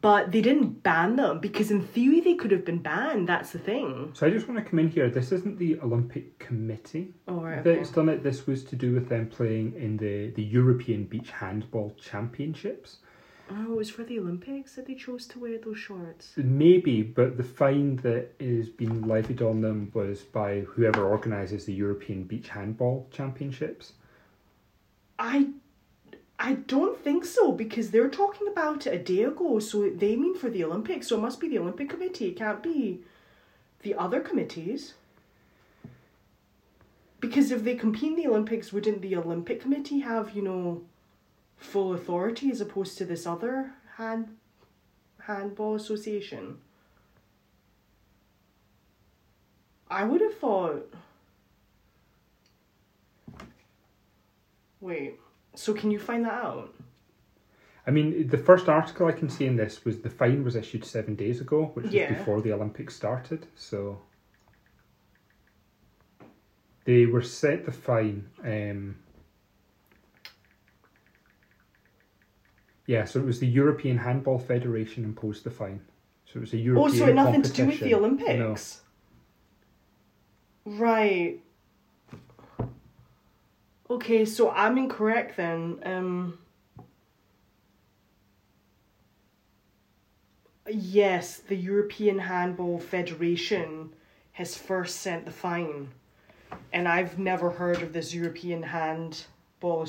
But 0.00 0.32
they 0.32 0.40
didn't 0.40 0.82
ban 0.82 1.16
them 1.16 1.40
because 1.40 1.70
in 1.70 1.82
theory 1.82 2.20
they 2.20 2.34
could 2.34 2.50
have 2.50 2.64
been 2.64 2.78
banned. 2.78 3.28
That's 3.28 3.50
the 3.50 3.58
thing. 3.58 4.10
so 4.14 4.26
I 4.26 4.30
just 4.30 4.48
want 4.48 4.64
to 4.64 4.68
come 4.68 4.78
in 4.78 4.88
here. 4.88 5.10
This 5.10 5.30
isn't 5.30 5.58
the 5.58 5.78
Olympic 5.80 6.38
Committee. 6.38 7.12
Oh, 7.28 7.40
right, 7.40 7.58
okay. 7.58 7.76
that's 7.76 7.90
done 7.90 8.08
it. 8.08 8.22
This 8.22 8.46
was 8.46 8.64
to 8.64 8.76
do 8.76 8.94
with 8.94 9.08
them 9.08 9.28
playing 9.28 9.74
in 9.76 9.98
the, 9.98 10.30
the 10.30 10.42
European 10.42 11.04
Beach 11.04 11.30
Handball 11.30 11.94
Championships. 12.00 12.98
Oh, 13.50 13.72
it 13.72 13.76
was 13.76 13.90
for 13.90 14.04
the 14.04 14.18
Olympics 14.18 14.74
that 14.74 14.86
they 14.86 14.94
chose 14.94 15.26
to 15.26 15.38
wear 15.38 15.58
those 15.58 15.78
shorts. 15.78 16.32
Maybe, 16.36 17.02
but 17.02 17.36
the 17.36 17.42
fine 17.42 17.96
that 17.96 18.30
is 18.38 18.70
being 18.70 19.02
levied 19.02 19.42
on 19.42 19.60
them 19.60 19.90
was 19.92 20.22
by 20.22 20.60
whoever 20.60 21.06
organises 21.06 21.66
the 21.66 21.74
European 21.74 22.24
Beach 22.24 22.48
Handball 22.48 23.06
Championships. 23.10 23.92
I 25.18 25.48
I 26.38 26.54
don't 26.54 26.98
think 26.98 27.24
so 27.24 27.52
because 27.52 27.90
they're 27.90 28.08
talking 28.08 28.48
about 28.48 28.86
it 28.86 28.94
a 28.94 28.98
day 28.98 29.22
ago. 29.22 29.58
So 29.60 29.88
they 29.88 30.16
mean 30.16 30.36
for 30.36 30.50
the 30.50 30.64
Olympics. 30.64 31.08
So 31.08 31.16
it 31.16 31.22
must 31.22 31.40
be 31.40 31.48
the 31.48 31.58
Olympic 31.58 31.88
Committee. 31.88 32.28
It 32.28 32.36
can't 32.36 32.62
be 32.62 33.00
the 33.82 33.94
other 33.94 34.20
committees. 34.20 34.94
Because 37.20 37.50
if 37.50 37.64
they 37.64 37.74
compete 37.74 38.10
in 38.10 38.16
the 38.16 38.26
Olympics, 38.26 38.72
wouldn't 38.72 39.00
the 39.00 39.16
Olympic 39.16 39.60
Committee 39.60 40.00
have, 40.00 40.32
you 40.32 40.42
know, 40.42 40.82
full 41.56 41.94
authority 41.94 42.50
as 42.50 42.60
opposed 42.60 42.98
to 42.98 43.04
this 43.04 43.26
other 43.26 43.72
hand 43.96 44.36
handball 45.20 45.74
association? 45.74 46.58
I 49.88 50.04
would 50.04 50.20
have 50.20 50.36
thought 50.38 50.92
Wait, 54.84 55.18
so 55.54 55.72
can 55.72 55.90
you 55.90 55.98
find 55.98 56.26
that 56.26 56.34
out? 56.34 56.74
I 57.86 57.90
mean, 57.90 58.28
the 58.28 58.36
first 58.36 58.68
article 58.68 59.06
I 59.06 59.12
can 59.12 59.30
see 59.30 59.46
in 59.46 59.56
this 59.56 59.82
was 59.82 60.02
the 60.02 60.10
fine 60.10 60.44
was 60.44 60.56
issued 60.56 60.84
seven 60.84 61.14
days 61.14 61.40
ago, 61.40 61.70
which 61.72 61.86
was 61.86 61.94
Yeah. 61.94 62.12
before 62.12 62.42
the 62.42 62.52
Olympics 62.52 62.94
started. 62.94 63.46
So 63.54 64.02
they 66.84 67.06
were 67.06 67.22
set 67.22 67.64
the 67.64 67.72
fine. 67.72 68.28
Um, 68.42 68.96
yeah, 72.86 73.06
so 73.06 73.20
it 73.20 73.24
was 73.24 73.40
the 73.40 73.46
European 73.46 73.96
Handball 73.96 74.38
Federation 74.38 75.02
imposed 75.04 75.44
the 75.44 75.50
fine. 75.50 75.80
So 76.26 76.36
it 76.36 76.40
was 76.40 76.52
a 76.52 76.58
European 76.58 76.90
Oh, 76.92 76.94
so 76.94 77.04
it 77.04 77.06
had 77.06 77.14
nothing 77.14 77.40
to 77.40 77.52
do 77.52 77.66
with 77.68 77.80
the 77.80 77.90
competition. 77.92 78.42
Olympics. 78.42 78.82
Right. 80.66 81.40
Okay, 83.94 84.24
so 84.24 84.50
I'm 84.50 84.76
incorrect 84.76 85.36
then. 85.36 85.78
Um 85.84 86.38
Yes, 90.68 91.38
the 91.38 91.54
European 91.56 92.18
Handball 92.18 92.78
Federation 92.78 93.90
has 94.32 94.56
first 94.56 94.96
sent 95.00 95.26
the 95.26 95.30
fine. 95.30 95.88
And 96.72 96.88
I've 96.88 97.18
never 97.18 97.50
heard 97.50 97.82
of 97.82 97.92
this 97.92 98.14
European 98.14 98.62
Handball 98.62 99.86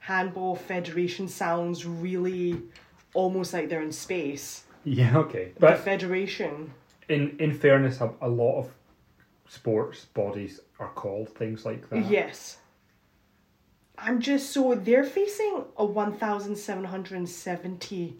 Handball 0.00 0.56
Federation 0.56 1.28
sounds 1.28 1.86
really 1.86 2.60
almost 3.14 3.52
like 3.52 3.68
they're 3.68 3.82
in 3.82 3.92
space. 3.92 4.64
Yeah, 4.84 5.18
okay. 5.18 5.52
the 5.54 5.60
But 5.60 5.78
Federation. 5.78 6.72
in 7.08 7.36
in 7.38 7.52
fairness, 7.54 8.00
a, 8.00 8.10
a 8.20 8.28
lot 8.28 8.58
of 8.58 8.66
sports 9.48 10.04
bodies 10.04 10.60
are 10.78 10.90
called 11.02 11.28
things 11.30 11.64
like 11.64 11.88
that. 11.90 12.10
Yes. 12.10 12.58
I'm 14.00 14.20
just 14.20 14.52
so 14.52 14.74
they're 14.74 15.04
facing 15.04 15.64
a 15.76 15.84
1,770 15.84 18.16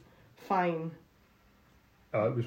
fine. 0.48 0.90
Uh, 2.14 2.28
it 2.30 2.36
was 2.36 2.46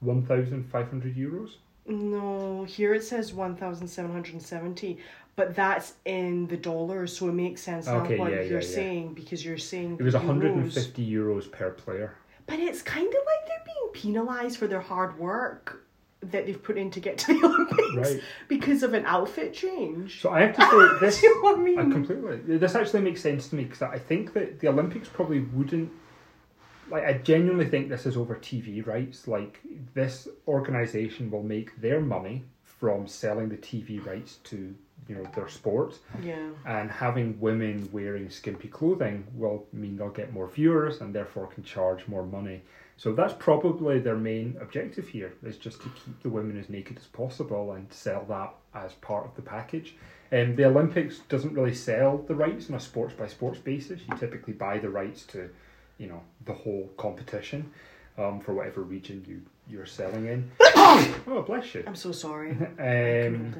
one 0.00 0.22
thousand 0.26 0.64
five 0.70 0.88
hundred 0.88 1.16
euros. 1.16 1.52
No, 1.86 2.64
here 2.64 2.92
it 2.94 3.02
says 3.02 3.32
1,770, 3.32 4.98
but 5.34 5.56
that's 5.56 5.94
in 6.04 6.46
the 6.46 6.56
dollars, 6.56 7.16
so 7.16 7.28
it 7.28 7.32
makes 7.32 7.62
sense 7.62 7.86
now 7.86 8.04
Okay, 8.04 8.18
what 8.18 8.30
yeah, 8.30 8.42
you're 8.42 8.60
yeah, 8.60 8.68
yeah. 8.68 8.74
saying 8.74 9.14
because 9.14 9.44
you're 9.44 9.58
saying 9.58 9.96
It 9.98 10.02
was 10.02 10.14
euros. 10.14 10.26
150 10.26 11.10
euros 11.10 11.50
per 11.50 11.70
player. 11.70 12.14
But 12.46 12.60
it's 12.60 12.82
kind 12.82 13.08
of 13.08 13.14
like 13.14 13.48
they're 13.48 13.64
being 13.64 13.88
penalized 13.92 14.58
for 14.58 14.66
their 14.68 14.80
hard 14.80 15.18
work 15.18 15.82
that 16.22 16.44
they've 16.46 16.62
put 16.62 16.76
in 16.76 16.90
to 16.90 17.00
get 17.00 17.16
to 17.18 17.38
the 17.40 17.46
Olympics 17.46 18.10
Right. 18.12 18.22
because 18.48 18.82
of 18.82 18.92
an 18.94 19.04
outfit 19.06 19.54
change. 19.54 20.20
So 20.20 20.30
I 20.30 20.42
have 20.42 20.56
to 20.56 20.62
say 20.62 20.98
this. 21.06 21.22
You 21.22 21.34
know 21.36 21.40
what 21.42 21.58
I 21.58 21.60
I 21.60 21.64
mean? 21.64 21.92
completely. 21.92 22.56
This 22.58 22.74
actually 22.74 23.00
makes 23.02 23.22
sense 23.22 23.48
to 23.48 23.54
me 23.56 23.64
because 23.64 23.82
I 23.82 23.98
think 23.98 24.32
that 24.34 24.60
the 24.60 24.68
Olympics 24.68 25.08
probably 25.08 25.40
wouldn't. 25.40 25.90
Like 26.90 27.04
I 27.04 27.14
genuinely 27.14 27.68
think 27.68 27.88
this 27.88 28.04
is 28.04 28.16
over 28.16 28.34
TV 28.36 28.84
rights. 28.86 29.28
Like 29.28 29.60
this 29.94 30.28
organization 30.48 31.30
will 31.30 31.42
make 31.44 31.80
their 31.80 32.00
money 32.00 32.44
from 32.64 33.06
selling 33.06 33.48
the 33.48 33.56
TV 33.56 34.04
rights 34.04 34.36
to 34.44 34.74
you 35.08 35.14
know 35.14 35.24
their 35.34 35.48
sport, 35.48 35.98
yeah. 36.22 36.48
and 36.66 36.90
having 36.90 37.38
women 37.40 37.88
wearing 37.92 38.28
skimpy 38.30 38.68
clothing 38.68 39.24
will 39.34 39.66
mean 39.72 39.96
they'll 39.96 40.10
get 40.10 40.32
more 40.32 40.48
viewers 40.48 41.00
and 41.00 41.14
therefore 41.14 41.46
can 41.46 41.62
charge 41.62 42.06
more 42.08 42.24
money. 42.24 42.62
So 43.00 43.14
that's 43.14 43.32
probably 43.38 43.98
their 43.98 44.18
main 44.18 44.58
objective 44.60 45.08
here 45.08 45.32
is 45.42 45.56
just 45.56 45.80
to 45.80 45.88
keep 45.88 46.22
the 46.22 46.28
women 46.28 46.58
as 46.60 46.68
naked 46.68 46.98
as 46.98 47.06
possible 47.06 47.72
and 47.72 47.90
sell 47.90 48.26
that 48.28 48.52
as 48.74 48.92
part 48.92 49.24
of 49.24 49.34
the 49.36 49.40
package. 49.40 49.94
Um, 50.30 50.54
the 50.54 50.66
Olympics 50.66 51.20
doesn't 51.30 51.54
really 51.54 51.74
sell 51.74 52.18
the 52.18 52.34
rights 52.34 52.68
on 52.68 52.76
a 52.76 52.80
sports 52.80 53.14
by 53.14 53.26
sports 53.26 53.58
basis. 53.58 54.02
You 54.06 54.18
typically 54.18 54.52
buy 54.52 54.76
the 54.76 54.90
rights 54.90 55.22
to, 55.28 55.48
you 55.96 56.08
know, 56.08 56.20
the 56.44 56.52
whole 56.52 56.90
competition, 56.98 57.72
um, 58.18 58.38
for 58.38 58.52
whatever 58.52 58.82
region 58.82 59.24
you 59.26 59.40
you're 59.66 59.86
selling 59.86 60.26
in. 60.26 60.50
oh, 60.60 61.42
bless 61.46 61.74
you. 61.74 61.84
I'm 61.86 61.96
so 61.96 62.12
sorry. 62.12 62.50
Um, 62.60 62.76
it. 62.76 63.54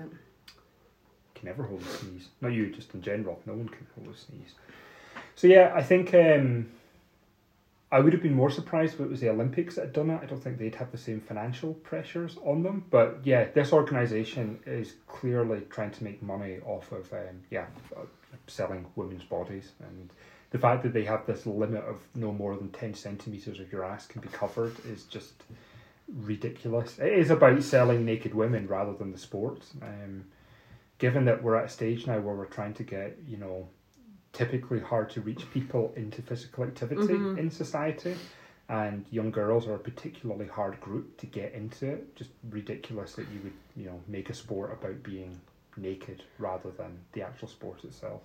can 1.34 1.44
never 1.44 1.62
hold 1.62 1.80
a 1.80 1.84
sneeze. 1.86 2.28
Not 2.42 2.52
you, 2.52 2.68
just 2.68 2.92
in 2.92 3.00
general. 3.00 3.40
No 3.46 3.54
one 3.54 3.70
can 3.70 3.86
hold 3.94 4.14
a 4.14 4.18
sneeze. 4.18 4.52
So 5.34 5.46
yeah, 5.46 5.72
I 5.74 5.82
think 5.82 6.12
um, 6.12 6.66
I 7.92 8.00
would 8.00 8.12
have 8.12 8.22
been 8.22 8.34
more 8.34 8.50
surprised 8.50 8.94
if 8.94 9.00
it 9.00 9.10
was 9.10 9.20
the 9.20 9.30
Olympics 9.30 9.74
that 9.74 9.86
had 9.86 9.92
done 9.92 10.10
it. 10.10 10.20
I 10.22 10.26
don't 10.26 10.42
think 10.42 10.58
they'd 10.58 10.74
have 10.76 10.92
the 10.92 10.98
same 10.98 11.20
financial 11.20 11.74
pressures 11.74 12.36
on 12.44 12.62
them. 12.62 12.84
But 12.90 13.20
yeah, 13.24 13.48
this 13.52 13.72
organisation 13.72 14.60
is 14.64 14.94
clearly 15.08 15.62
trying 15.70 15.90
to 15.92 16.04
make 16.04 16.22
money 16.22 16.58
off 16.64 16.92
of 16.92 17.12
um, 17.12 17.42
yeah 17.50 17.66
selling 18.46 18.86
women's 18.96 19.24
bodies 19.24 19.72
and. 19.80 20.10
The 20.50 20.58
fact 20.58 20.82
that 20.82 20.92
they 20.92 21.04
have 21.04 21.26
this 21.26 21.46
limit 21.46 21.84
of 21.84 22.00
no 22.16 22.32
more 22.32 22.56
than 22.56 22.70
10 22.70 22.94
centimetres 22.94 23.60
of 23.60 23.70
your 23.70 23.84
ass 23.84 24.08
can 24.08 24.20
be 24.20 24.26
covered 24.26 24.74
is 24.84 25.04
just 25.04 25.44
ridiculous. 26.08 26.98
It 26.98 27.12
is 27.12 27.30
about 27.30 27.62
selling 27.62 28.04
naked 28.04 28.34
women 28.34 28.66
rather 28.66 28.92
than 28.92 29.12
the 29.12 29.18
sport. 29.18 29.62
Um, 29.80 30.24
given 30.98 31.24
that 31.26 31.42
we're 31.42 31.56
at 31.56 31.66
a 31.66 31.68
stage 31.68 32.06
now 32.06 32.18
where 32.18 32.34
we're 32.34 32.46
trying 32.46 32.74
to 32.74 32.82
get, 32.82 33.16
you 33.26 33.36
know, 33.36 33.68
typically 34.32 34.80
hard 34.80 35.10
to 35.10 35.20
reach 35.20 35.50
people 35.52 35.92
into 35.96 36.22
physical 36.22 36.64
activity 36.64 37.14
Mhm. 37.14 37.38
in 37.38 37.50
society, 37.50 38.16
and 38.68 39.04
young 39.10 39.30
girls 39.30 39.66
are 39.66 39.74
a 39.74 39.78
particularly 39.78 40.46
hard 40.46 40.80
group 40.80 41.16
to 41.18 41.26
get 41.26 41.52
into. 41.52 42.06
Just 42.14 42.30
ridiculous 42.50 43.14
that 43.14 43.26
you 43.28 43.40
would, 43.42 43.52
you 43.76 43.86
know, 43.86 44.00
make 44.06 44.30
a 44.30 44.34
sport 44.34 44.72
about 44.72 45.02
being 45.02 45.40
naked 45.76 46.22
rather 46.38 46.70
than 46.70 46.98
the 47.12 47.22
actual 47.22 47.48
sport 47.48 47.84
itself. 47.84 48.22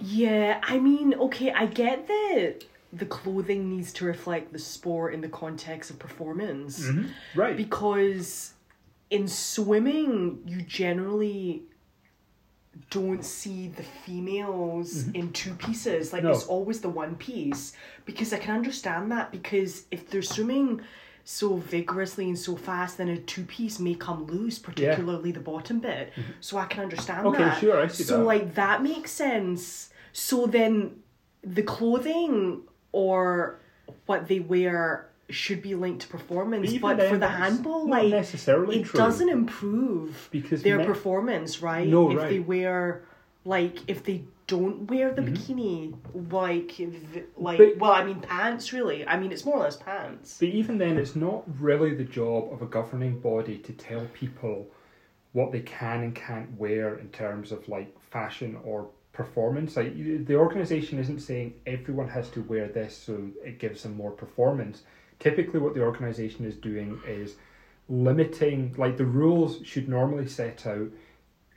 Yeah, 0.00 0.60
I 0.62 0.78
mean, 0.78 1.14
okay, 1.14 1.50
I 1.52 1.66
get 1.66 2.06
that 2.06 2.64
the 2.92 3.06
clothing 3.06 3.68
needs 3.68 3.92
to 3.94 4.04
reflect 4.04 4.52
the 4.52 4.58
sport 4.58 5.14
in 5.14 5.20
the 5.20 5.28
context 5.28 5.90
of 5.90 5.98
performance. 5.98 6.88
Right. 7.34 7.56
Because 7.56 8.54
in 9.10 9.28
swimming, 9.28 10.42
you 10.46 10.62
generally 10.62 11.62
don't 12.90 13.24
see 13.24 13.68
the 13.68 13.82
females 13.82 15.08
in 15.14 15.32
two 15.32 15.54
pieces. 15.54 16.12
Like, 16.12 16.20
Mm-hmm. 16.22 16.28
No. 16.28 16.34
it's 16.34 16.46
always 16.46 16.80
the 16.80 16.88
one 16.88 17.14
piece. 17.16 17.72
Because 18.04 18.32
I 18.32 18.38
can 18.38 18.54
understand 18.54 19.10
that, 19.12 19.30
because 19.32 19.84
if 19.90 20.08
they're 20.10 20.22
swimming 20.22 20.80
so 21.24 21.56
vigorously 21.56 22.26
and 22.28 22.38
so 22.38 22.56
fast, 22.56 22.98
then 22.98 23.08
a 23.08 23.18
two 23.18 23.44
piece 23.44 23.78
may 23.78 23.94
come 23.94 24.26
loose, 24.26 24.58
particularly 24.58 25.32
the 25.32 25.40
bottom 25.40 25.78
bit. 25.80 26.12
So 26.40 26.56
I 26.58 26.64
can 26.66 26.82
understand 26.82 27.26
Mm-hmm. 27.26 27.28
Okay, 27.34 27.44
that. 27.44 27.60
sure, 27.60 27.80
I 27.82 27.86
see 27.88 28.02
so, 28.04 28.18
that. 28.18 28.24
like, 28.24 28.54
that 28.54 28.82
makes 28.82 29.10
sense. 29.10 29.90
So 30.12 30.46
then 30.46 30.96
the 31.42 31.62
clothing 31.62 32.62
or 32.92 33.60
what 34.06 34.28
they 34.28 34.40
wear 34.40 35.09
should 35.34 35.62
be 35.62 35.74
linked 35.74 36.02
to 36.02 36.08
performance, 36.08 36.68
Even 36.70 36.80
but 36.80 36.96
then, 36.98 37.10
for 37.12 37.18
the 37.18 37.28
handball, 37.28 37.88
like 37.88 38.08
necessarily 38.08 38.80
it 38.80 38.84
true. 38.86 38.98
doesn't 38.98 39.28
improve 39.28 40.28
Because 40.30 40.62
their 40.62 40.84
performance, 40.84 41.62
right? 41.62 41.86
No, 41.86 42.10
if 42.10 42.18
right. 42.18 42.28
they 42.30 42.38
wear 42.40 43.02
like 43.44 43.78
if 43.88 44.04
they 44.04 44.24
don't 44.46 44.90
wear 44.90 45.12
the 45.12 45.22
bikini, 45.22 45.94
like 46.14 46.78
like 47.36 47.58
Mm-hmm. 47.58 47.64
But- 47.70 47.78
well, 47.78 47.92
I 47.92 48.04
mean 48.04 48.20
pants, 48.20 48.72
really. 48.72 49.06
I 49.06 49.18
mean 49.18 49.32
it's 49.32 49.44
more 49.44 49.56
or 49.56 49.62
less 49.62 49.76
pants. 49.76 50.36
But 50.38 50.48
even 50.48 50.78
then, 50.78 50.98
it's 50.98 51.16
not 51.16 51.44
really 51.60 51.94
the 51.94 52.04
job 52.04 52.52
of 52.52 52.60
a 52.62 52.66
governing 52.66 53.20
body 53.20 53.58
to 53.58 53.72
tell 53.72 54.06
people 54.12 54.68
what 55.32 55.52
they 55.52 55.60
can 55.60 56.02
and 56.02 56.14
can't 56.14 56.58
wear 56.58 56.96
in 56.96 57.08
terms 57.10 57.52
of 57.52 57.68
like 57.68 57.94
fashion 58.10 58.58
or 58.64 58.88
performance. 59.12 59.76
Like 59.76 59.94
the 60.26 60.34
organization 60.34 60.98
isn't 60.98 61.20
saying 61.20 61.54
everyone 61.66 62.08
has 62.08 62.28
to 62.30 62.42
wear 62.42 62.66
this 62.68 62.96
so 62.96 63.28
it 63.44 63.58
gives 63.58 63.82
them 63.84 63.96
more 63.96 64.10
performance. 64.10 64.82
Typically, 65.20 65.60
what 65.60 65.74
the 65.74 65.82
organization 65.82 66.44
is 66.44 66.56
doing 66.56 67.00
is 67.06 67.36
limiting. 67.88 68.74
Like 68.76 68.96
the 68.96 69.04
rules 69.04 69.64
should 69.64 69.88
normally 69.88 70.26
set 70.26 70.66
out 70.66 70.88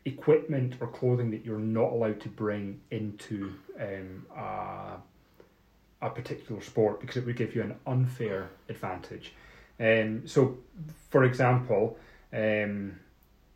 equipment 0.06 0.76
or 0.82 0.88
clothing 0.88 1.32
that 1.32 1.46
you're 1.46 1.60
not 1.60 1.92
allowed 1.92 2.20
to 2.22 2.30
bring 2.30 2.82
into 2.92 3.54
um, 3.80 4.26
a, 4.38 4.98
a 6.02 6.10
particular 6.10 6.62
sport 6.62 7.00
because 7.00 7.18
it 7.18 7.26
would 7.26 7.38
give 7.38 7.56
you 7.56 7.62
an 7.62 7.76
unfair 7.88 8.50
advantage. 8.70 9.34
Um, 9.80 10.28
so, 10.28 10.58
for 11.10 11.24
example, 11.24 11.98
um, 12.34 13.00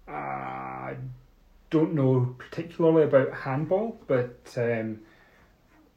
I 0.08 0.96
don't 1.70 1.94
know 1.94 2.36
particularly 2.38 3.04
about 3.04 3.34
handball, 3.34 4.00
but 4.08 4.54
um, 4.56 5.00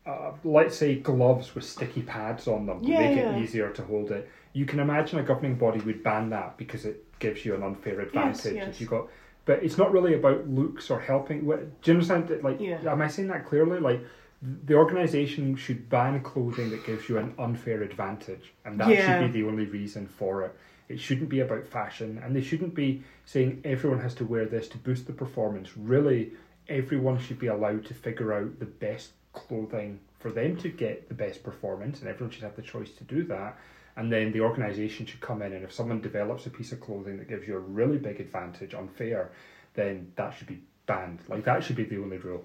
uh, 0.06 0.32
let's 0.44 0.76
say 0.76 0.96
gloves 0.96 1.54
with 1.54 1.64
sticky 1.64 2.02
pads 2.02 2.48
on 2.48 2.66
them 2.66 2.82
Yeah, 2.82 3.00
make 3.00 3.16
yeah. 3.16 3.36
it 3.36 3.42
easier 3.42 3.70
to 3.70 3.82
hold 3.82 4.10
it. 4.10 4.28
You 4.52 4.64
can 4.64 4.80
imagine 4.80 5.18
a 5.18 5.22
governing 5.22 5.56
body 5.56 5.80
would 5.80 6.02
ban 6.02 6.30
that 6.30 6.56
because 6.56 6.84
it 6.84 7.04
gives 7.18 7.44
you 7.44 7.54
an 7.54 7.62
unfair 7.62 8.00
advantage 8.00 8.56
yes. 8.56 8.68
if 8.68 8.80
you 8.80 8.86
got. 8.86 9.08
But 9.44 9.62
it's 9.62 9.78
not 9.78 9.92
really 9.92 10.14
about 10.14 10.48
looks 10.48 10.90
or 10.90 11.00
helping. 11.00 11.44
What, 11.46 11.82
do 11.82 11.90
you 11.90 11.94
understand? 11.96 12.28
That, 12.28 12.42
like, 12.42 12.60
Yeah. 12.60 12.80
am 12.86 13.02
I 13.02 13.08
saying 13.08 13.28
that 13.28 13.46
clearly? 13.46 13.78
Like, 13.78 14.00
the 14.42 14.74
organisation 14.74 15.54
should 15.54 15.88
ban 15.90 16.22
clothing 16.22 16.70
that 16.70 16.86
gives 16.86 17.08
you 17.08 17.18
an 17.18 17.34
unfair 17.38 17.82
advantage, 17.82 18.54
and 18.64 18.80
that 18.80 18.88
should 18.88 19.32
be 19.32 19.40
the 19.40 19.46
only 19.46 19.66
reason 19.66 20.06
for 20.06 20.44
it. 20.44 20.56
It 20.88 20.98
shouldn't 20.98 21.28
be 21.28 21.40
about 21.40 21.66
fashion, 21.66 22.20
and 22.24 22.34
they 22.34 22.40
shouldn't 22.40 22.74
be 22.74 23.02
saying 23.26 23.60
everyone 23.64 24.00
has 24.00 24.14
to 24.16 24.24
wear 24.24 24.46
this 24.46 24.68
to 24.70 24.78
boost 24.78 25.06
the 25.06 25.12
performance. 25.12 25.76
Really, 25.76 26.32
everyone 26.68 27.18
should 27.18 27.38
be 27.38 27.48
allowed 27.48 27.84
to 27.86 27.94
figure 27.94 28.32
out 28.32 28.58
the 28.58 28.66
best 28.66 29.10
clothing 29.32 30.00
for 30.18 30.30
them 30.30 30.56
to 30.58 30.68
get 30.68 31.08
the 31.08 31.14
best 31.14 31.42
performance, 31.42 32.00
and 32.00 32.08
everyone 32.08 32.30
should 32.32 32.42
have 32.42 32.56
the 32.56 32.62
choice 32.62 32.90
to 32.92 33.04
do 33.04 33.24
that. 33.24 33.56
And 33.96 34.10
then 34.12 34.32
the 34.32 34.40
organisation 34.40 35.04
should 35.06 35.20
come 35.20 35.42
in, 35.42 35.52
and 35.52 35.64
if 35.64 35.72
someone 35.72 36.00
develops 36.00 36.46
a 36.46 36.50
piece 36.50 36.72
of 36.72 36.80
clothing 36.80 37.18
that 37.18 37.28
gives 37.28 37.46
you 37.46 37.56
a 37.56 37.60
really 37.60 37.98
big 37.98 38.20
advantage, 38.20 38.72
unfair, 38.74 39.30
then 39.74 40.12
that 40.16 40.34
should 40.34 40.46
be 40.46 40.60
banned. 40.86 41.20
Like 41.28 41.44
that 41.44 41.62
should 41.64 41.76
be 41.76 41.84
the 41.84 41.98
only 41.98 42.18
rule. 42.18 42.44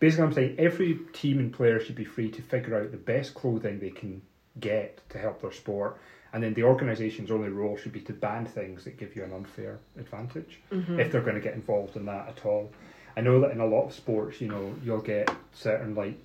Basically, 0.00 0.24
I'm 0.24 0.32
saying 0.32 0.56
every 0.58 0.98
team 1.12 1.38
and 1.40 1.52
player 1.52 1.80
should 1.80 1.96
be 1.96 2.04
free 2.04 2.30
to 2.30 2.42
figure 2.42 2.80
out 2.80 2.90
the 2.90 2.96
best 2.96 3.34
clothing 3.34 3.80
they 3.80 3.90
can 3.90 4.22
get 4.60 5.00
to 5.10 5.18
help 5.18 5.40
their 5.40 5.52
sport, 5.52 5.98
and 6.32 6.42
then 6.42 6.54
the 6.54 6.62
organisation's 6.62 7.30
only 7.30 7.48
role 7.48 7.76
should 7.76 7.92
be 7.92 8.00
to 8.02 8.12
ban 8.12 8.46
things 8.46 8.84
that 8.84 8.96
give 8.98 9.16
you 9.16 9.24
an 9.24 9.32
unfair 9.32 9.78
advantage 9.98 10.60
Mm-hmm. 10.72 11.00
if 11.00 11.10
they're 11.10 11.20
going 11.20 11.34
to 11.34 11.40
get 11.40 11.54
involved 11.54 11.96
in 11.96 12.06
that 12.06 12.28
at 12.28 12.44
all. 12.46 12.70
I 13.18 13.20
know 13.20 13.40
that 13.40 13.50
in 13.50 13.58
a 13.58 13.66
lot 13.66 13.86
of 13.86 13.92
sports, 13.92 14.40
you 14.40 14.46
know, 14.46 14.72
you'll 14.84 15.00
get 15.00 15.28
certain 15.52 15.96
like 15.96 16.16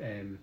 um, 0.00 0.38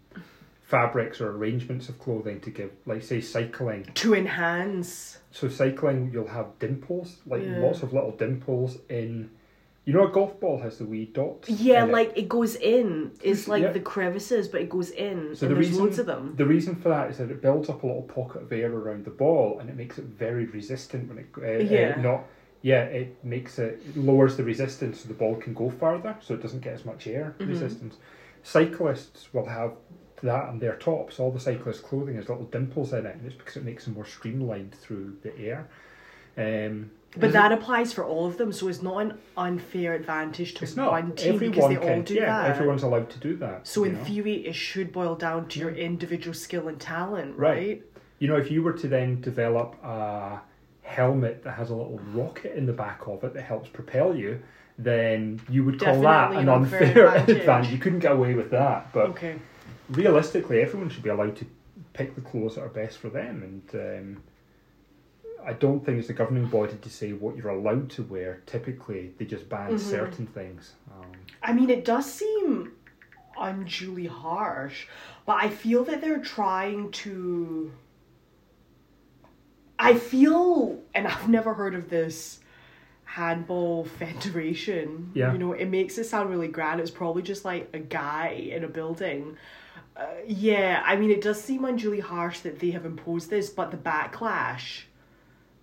fabrics 0.64 1.22
or 1.22 1.30
arrangements 1.32 1.88
of 1.88 1.98
clothing 2.00 2.42
to 2.42 2.50
give, 2.50 2.72
like 2.86 3.02
say 3.02 3.22
cycling. 3.22 3.86
To 3.94 4.14
enhance. 4.14 5.20
So 5.32 5.48
cycling, 5.48 6.10
you'll 6.12 6.28
have 6.28 6.48
dimples, 6.60 7.20
like 7.26 7.44
Yeah. 7.44 7.60
lots 7.60 7.82
of 7.82 7.94
little 7.94 8.12
dimples 8.12 8.78
in. 8.90 9.30
You 9.86 9.94
know, 9.94 10.08
a 10.08 10.12
golf 10.12 10.38
ball 10.40 10.60
has 10.64 10.80
the 10.80 10.86
wee 10.86 11.06
dots. 11.06 11.48
Yeah, 11.48 11.84
in 11.84 11.90
it? 11.90 11.94
like 11.94 12.18
it 12.18 12.28
goes 12.28 12.56
in. 12.58 13.12
It's 13.24 13.48
like 13.48 13.62
Yeah. 13.64 13.72
the 13.72 13.80
crevices, 13.80 14.50
but 14.50 14.60
it 14.62 14.70
goes 14.70 14.90
in. 14.90 15.34
So 15.36 15.46
and 15.46 15.52
the 15.52 15.56
there's 15.56 15.68
reason 15.70 15.84
loads 15.86 16.00
of 16.00 16.08
them. 16.08 16.34
the 16.36 16.46
reason 16.46 16.76
for 16.76 16.90
that 16.90 17.12
is 17.12 17.20
that 17.20 17.32
it 17.32 17.42
builds 17.42 17.70
up 17.70 17.84
a 17.84 17.88
little 17.88 18.02
pocket 18.02 18.42
of 18.42 18.52
air 18.52 18.74
around 18.74 19.06
the 19.06 19.12
ball, 19.12 19.60
and 19.60 19.70
it 19.70 19.78
makes 19.78 19.98
it 19.98 20.04
very 20.06 20.46
resistant 20.46 21.08
when 21.08 21.20
it 21.20 21.28
uh, 21.38 21.74
Yeah. 21.74 21.96
uh, 21.98 22.02
not 22.02 22.24
yeah 22.72 22.84
it 23.02 23.10
makes 23.24 23.60
it, 23.60 23.80
it 23.88 23.96
lowers 23.96 24.36
the 24.38 24.44
resistance 24.44 25.02
so 25.02 25.08
the 25.08 25.14
ball 25.14 25.36
can 25.36 25.54
go 25.54 25.70
further, 25.70 26.16
so 26.20 26.34
it 26.34 26.42
doesn't 26.42 26.62
get 26.68 26.74
as 26.74 26.84
much 26.84 27.06
air 27.06 27.36
Mhm. 27.40 27.50
resistance. 27.50 27.98
Cyclists 28.42 29.32
will 29.34 29.46
have 29.46 29.74
that 30.24 30.46
on 30.50 30.58
their 30.58 30.76
tops. 30.88 31.20
All 31.20 31.32
the 31.32 31.40
cyclist 31.40 31.84
clothing 31.84 32.16
has 32.16 32.28
little 32.28 32.46
dimples 32.46 32.92
in 32.94 33.06
it, 33.06 33.16
and 33.18 33.24
it's 33.28 33.36
because 33.36 33.58
it 33.58 33.66
makes 33.66 33.86
them 33.86 33.94
more 33.94 34.06
streamlined 34.06 34.74
through 34.74 35.08
the 35.22 35.34
air. 35.38 35.68
Um, 36.38 36.90
But 37.18 37.32
that 37.34 37.52
applies 37.52 37.94
for 37.94 38.04
all 38.04 38.26
of 38.26 38.38
them, 38.38 38.52
so 38.52 38.68
it's 38.68 38.82
not 38.82 38.98
an 39.06 39.12
unfair 39.38 39.94
advantage 39.94 40.56
to 40.56 40.64
it's 40.64 40.76
not 40.76 40.92
one 40.92 41.12
team 41.16 41.38
because 41.38 41.64
everyone 41.66 41.70
they 41.74 41.78
all 41.80 41.88
can. 41.98 42.02
do 42.04 42.14
yeah, 42.16 42.42
that. 42.42 42.50
everyone's 42.56 42.84
allowed 42.84 43.10
to 43.12 43.20
do 43.20 43.36
that. 43.38 43.68
So 43.68 43.84
in 43.84 43.94
know? 43.94 44.04
theory, 44.06 44.34
it 44.48 44.56
should 44.56 44.92
boil 44.92 45.16
down 45.16 45.48
to 45.50 45.60
your 45.60 45.70
individual 45.72 46.34
skill 46.34 46.68
and 46.68 46.80
talent, 46.80 47.38
Right. 47.38 47.58
right? 47.68 47.84
you 48.20 48.28
know, 48.28 48.38
if 48.38 48.50
you 48.50 48.64
were 48.64 48.74
to 48.74 48.88
then 48.88 49.22
develop 49.22 49.76
a 49.84 50.40
helmet 50.86 51.44
that 51.44 51.52
has 51.52 51.72
a 51.72 51.76
little 51.76 52.00
rocket 52.14 52.56
in 52.56 52.66
the 52.66 52.74
back 52.74 53.08
of 53.08 53.24
it 53.24 53.34
that 53.34 53.42
helps 53.42 53.68
propel 53.70 54.16
you, 54.16 54.40
then 54.78 55.42
you 55.50 55.64
would 55.66 55.80
call 55.80 56.02
Definitely 56.02 56.38
that 56.38 56.42
an 56.44 56.50
unfair 56.50 57.08
advantage. 57.16 57.38
advantage. 57.38 57.72
You 57.72 57.78
couldn't 57.80 58.00
get 58.00 58.12
away 58.14 58.34
with 58.36 58.52
that. 58.52 58.92
But 58.94 59.10
Okay. 59.10 59.36
realistically, 59.90 60.62
everyone 60.62 60.90
should 60.90 61.04
be 61.04 61.10
allowed 61.10 61.36
to 61.38 61.46
pick 61.94 62.16
the 62.16 62.22
clothes 62.22 62.56
that 62.56 62.62
are 62.62 62.70
best 62.70 62.98
for 63.00 63.10
them. 63.10 63.42
And 63.74 63.82
um, 64.16 64.24
I 65.46 65.54
don't 65.54 65.86
think 65.86 65.98
it's 66.00 66.08
the 66.08 66.14
governing 66.14 66.48
body 66.48 66.76
to 66.82 66.90
say 66.90 67.14
what 67.14 67.36
you're 67.36 67.50
allowed 67.50 67.90
to 67.92 68.04
wear. 68.04 68.42
Typically, 68.46 69.12
they 69.18 69.26
just 69.26 69.50
ban 69.50 69.72
Mhm. 69.76 69.80
certain 69.80 70.28
things. 70.28 70.74
Um, 70.92 71.12
I 71.42 71.54
mean, 71.54 71.70
it 71.70 71.84
does 71.86 72.12
seem 72.12 72.74
unduly 73.38 74.06
harsh, 74.08 74.88
but 75.26 75.38
I 75.44 75.50
feel 75.50 75.84
that 75.86 76.00
they're 76.02 76.20
trying 76.22 76.92
to. 76.92 77.72
I 79.78 79.96
feel, 79.96 80.80
and 80.94 81.08
I've 81.08 81.30
never 81.30 81.54
heard 81.54 81.76
of 81.76 81.90
this 81.90 82.40
handball 83.04 83.86
federation. 84.00 85.12
Yeah. 85.14 85.32
You 85.34 85.40
know, 85.40 85.54
it 85.54 85.68
makes 85.68 85.98
it 85.98 86.06
sound 86.06 86.30
really 86.30 86.48
grand. 86.48 86.80
It's 86.80 86.92
probably 86.92 87.22
just 87.22 87.46
like 87.46 87.70
a 87.74 87.80
guy 87.80 88.30
in 88.52 88.64
a 88.64 88.68
building. 88.68 89.38
Uh, 89.96 90.08
yeah, 90.28 90.84
I 90.86 90.98
mean, 90.98 91.10
it 91.10 91.22
does 91.22 91.42
seem 91.42 91.64
unduly 91.64 92.02
harsh 92.02 92.40
that 92.42 92.60
they 92.60 92.72
have 92.72 92.86
imposed 92.86 93.30
this, 93.30 93.50
but 93.50 93.72
the 93.72 93.78
backlash 93.78 94.84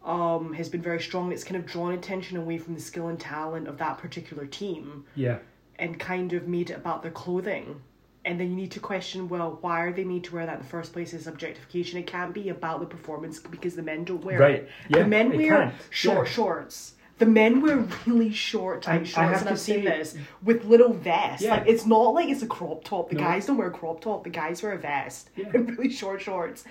um, 0.05 0.55
has 0.55 0.69
been 0.69 0.81
very 0.81 1.01
strong. 1.01 1.33
It's 1.33 1.45
kind 1.45 1.57
of 1.57 1.67
drawn 1.67 1.93
attention 1.93 2.39
away 2.39 2.57
from 2.59 2.75
the 2.75 2.81
skill 2.81 3.09
and 3.09 3.21
talent 3.21 3.69
of 3.69 3.79
that 3.79 3.99
particular 3.99 4.47
team 4.47 5.05
yeah, 5.15 5.39
and 5.79 5.99
kind 5.99 6.33
of 6.33 6.49
made 6.49 6.71
it 6.71 6.77
about 6.77 7.03
their 7.03 7.13
clothing. 7.13 7.83
And 8.25 8.39
then 8.39 8.51
you 8.51 8.57
need 8.57 8.71
to 8.73 8.81
question, 8.81 9.29
well, 9.29 9.59
why 9.63 9.81
are 9.81 9.93
they 9.93 10.05
need 10.05 10.23
to 10.25 10.35
wear 10.37 10.47
that 10.47 10.57
in 10.59 10.63
the 10.63 10.69
first 10.69 10.93
place? 10.93 11.13
Is 11.13 11.27
objectification? 11.27 11.99
It 11.99 12.07
can't 12.07 12.33
be 12.33 12.51
about 12.51 12.79
the 12.81 12.87
performance 12.87 13.41
because 13.41 13.75
the 13.75 13.83
men 13.83 14.05
don't 14.05 14.25
wear 14.25 14.39
Right. 14.39 14.55
it. 14.55 14.69
Yeah, 14.89 14.99
the 15.03 15.09
men 15.09 15.37
wear 15.37 15.57
can't. 15.57 15.75
short 15.91 16.27
Yeah. 16.29 16.33
shorts. 16.33 16.95
The 17.19 17.27
men 17.27 17.61
wear 17.61 17.85
really 18.07 18.31
short 18.33 18.89
I- 18.89 18.95
I 18.95 18.99
tight 18.99 19.07
shorts, 19.09 19.17
have 19.17 19.37
and 19.39 19.47
to 19.47 19.53
I've 19.53 19.59
seen 19.61 19.85
this 19.85 20.17
with 20.43 20.65
little 20.65 20.93
vests. 20.93 21.45
Yeah. 21.45 21.55
Like 21.57 21.67
it's 21.67 21.85
not 21.87 22.15
like 22.15 22.29
it's 22.29 22.43
a 22.43 22.47
crop 22.47 22.85
top. 22.85 23.11
The 23.11 23.17
No. 23.17 23.23
guys 23.23 23.47
don't 23.47 23.57
wear 23.59 23.69
a 23.69 23.73
crop 23.73 24.01
top. 24.01 24.25
The 24.25 24.31
guys 24.31 24.63
wear 24.63 24.73
a 24.73 24.79
vest 24.79 25.31
Yeah. 25.37 25.51
and 25.55 25.69
really 25.79 25.91
short 25.91 26.21
shorts. 26.23 26.65